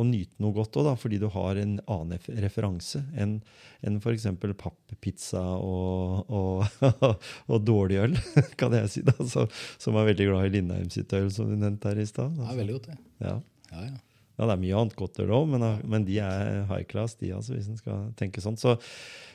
å 0.00 0.04
nyte 0.04 0.42
noe 0.42 0.56
godt 0.56 0.76
òg, 0.80 0.90
fordi 1.00 1.20
du 1.22 1.28
har 1.32 1.60
en 1.60 1.78
annen 1.88 2.42
referanse 2.42 3.00
enn 3.16 3.38
en 3.86 4.00
f.eks. 4.00 4.26
pappizza 4.58 5.44
og, 5.62 6.28
og, 6.28 6.82
og, 7.50 7.56
dårlig 7.64 8.02
øl, 8.08 8.18
kan 8.60 8.74
jeg 8.76 8.92
si, 8.92 9.04
da, 9.06 9.14
så, 9.22 9.46
som 9.80 9.96
er 9.96 10.10
veldig 10.10 10.28
glad 10.32 10.50
i 10.50 10.56
Lindheim 10.58 10.90
sitt 10.92 11.14
øl, 11.16 11.30
som 11.34 11.48
du 11.48 11.56
nevnte 11.56 11.92
her 11.92 12.02
i 12.02 12.08
stad. 12.08 12.34
Altså. 12.34 12.50
Ja, 12.50 12.58
veldig 12.60 12.78
godt, 12.78 12.90
det. 12.90 13.00
Ja. 13.28 13.38
Ja, 13.72 13.86
ja. 13.92 13.96
Ja, 14.38 14.46
det 14.46 14.54
er 14.54 14.60
mye 14.62 14.76
annet 14.78 14.94
godt 14.98 15.18
der 15.18 15.32
òg, 15.34 15.48
men, 15.50 15.64
men, 15.90 16.04
de 16.06 16.20
er 16.22 16.62
high 16.68 16.86
class, 16.86 17.16
de 17.18 17.32
altså, 17.34 17.56
hvis 17.56 17.66
en 17.72 17.80
skal 17.80 18.04
tenke 18.20 18.42
sånn. 18.44 18.58
Så 18.60 18.76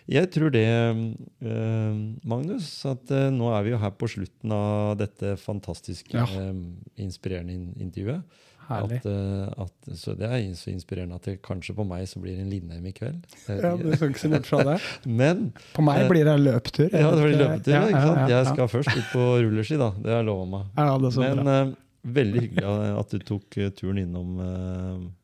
jeg 0.07 0.29
tror 0.31 0.53
det, 0.55 0.63
eh, 0.63 1.91
Magnus, 2.27 2.69
at 2.87 3.11
eh, 3.11 3.27
nå 3.35 3.51
er 3.51 3.67
vi 3.67 3.73
jo 3.73 3.81
her 3.83 3.91
på 3.99 4.07
slutten 4.15 4.55
av 4.55 4.95
dette 5.01 5.35
fantastiske, 5.43 6.15
ja. 6.15 6.23
eh, 6.39 7.03
inspirerende 7.03 7.75
intervjuet. 7.83 8.23
Herlig. 8.63 9.01
At, 9.03 9.05
uh, 9.11 9.65
at, 9.65 9.95
så 9.99 10.13
det 10.15 10.23
er 10.23 10.43
så 10.55 10.69
inspirerende 10.71 11.17
at 11.19 11.25
det 11.27 11.33
kanskje 11.43 11.75
på 11.75 11.83
meg 11.83 12.05
så 12.07 12.21
blir 12.23 12.37
det 12.37 12.45
en 12.45 12.51
Lindheim 12.53 12.85
i 12.87 12.93
kveld. 12.95 13.25
Ja, 13.49 13.73
du 13.75 13.89
skal 13.91 14.13
ikke 14.13 14.21
se 14.21 14.31
bort 14.31 14.47
fra 14.47 14.61
det. 14.69 14.77
Men, 15.19 15.49
på 15.75 15.83
meg 15.83 16.07
blir 16.07 16.23
det 16.29 16.37
løpetur. 16.39 16.87
Ja, 16.87 17.11
det 17.11 17.25
blir 17.25 17.39
løpetur, 17.41 17.73
ja? 17.75 17.81
Ja, 17.91 18.03
ja, 18.07 18.27
jeg 18.37 18.53
skal 18.53 18.71
først 18.71 18.95
ut 18.95 19.09
på 19.11 19.25
rulleski, 19.43 19.79
da. 19.81 19.91
Det 19.99 20.15
har 20.15 20.23
jeg 20.23 20.29
lova 20.31 20.47
meg. 20.55 20.69
Ja, 20.79 20.95
det 20.95 21.11
er 21.11 21.17
så 21.17 21.27
Men 21.27 21.75
veldig 22.03 22.41
hyggelig 22.47 22.95
at 22.99 23.13
du 23.13 23.23
tok 23.23 23.59
turen 23.77 24.01
innom, 24.03 24.35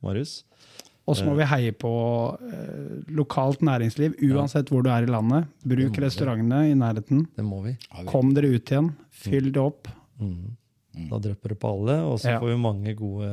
Marius. 0.05 0.43
Og 1.09 1.17
så 1.17 1.25
må 1.25 1.33
vi 1.39 1.47
heie 1.49 1.73
på 1.73 1.91
lokalt 3.17 3.63
næringsliv, 3.65 4.19
uansett 4.29 4.69
hvor 4.69 4.83
du 4.85 4.91
er 4.93 5.07
i 5.07 5.09
landet. 5.09 5.49
Bruk 5.65 5.97
restaurantene 6.03 6.69
i 6.69 6.75
nærheten. 6.77 7.23
Det 7.35 7.45
må 7.45 7.63
vi. 7.65 7.73
Kom 8.09 8.35
dere 8.37 8.51
ut 8.53 8.69
igjen. 8.69 8.91
Fyll 9.09 9.49
det 9.55 9.63
opp. 9.63 9.89
Mm. 10.21 10.53
Mm. 10.99 11.09
Da 11.09 11.19
drypper 11.23 11.55
det 11.55 11.59
på 11.61 11.73
alle, 11.73 11.95
og 12.05 12.19
så 12.21 12.35
ja. 12.35 12.39
får 12.41 12.53
vi 12.53 12.61
mange 12.61 12.93
gode 12.99 13.29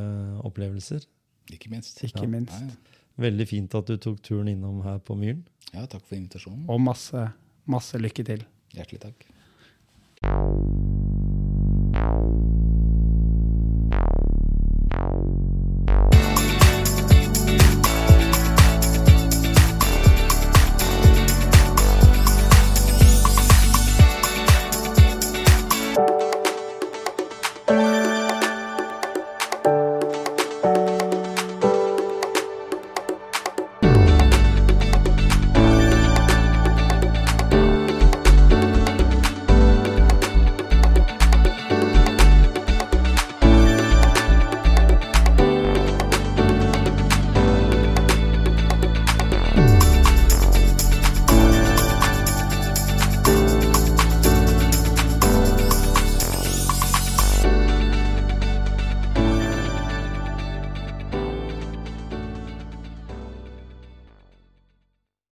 opplevelser. 0.47 1.05
Ikke 1.53 1.70
minst. 1.72 2.01
Ikke 2.05 2.24
ja. 2.24 2.32
minst. 2.32 2.90
Veldig 3.20 3.47
fint 3.49 3.76
at 3.78 3.92
du 3.92 3.97
tok 4.01 4.20
turen 4.24 4.49
innom 4.53 4.82
her 4.84 4.99
på 5.05 5.16
Myren. 5.18 5.44
Ja, 5.72 5.84
takk 5.84 6.05
for 6.05 6.16
invitasjonen. 6.18 6.66
Og 6.72 6.80
masse, 6.80 7.28
masse 7.68 8.01
lykke 8.01 8.26
til. 8.28 8.44
Hjertelig 8.76 9.01
takk. 9.09 9.26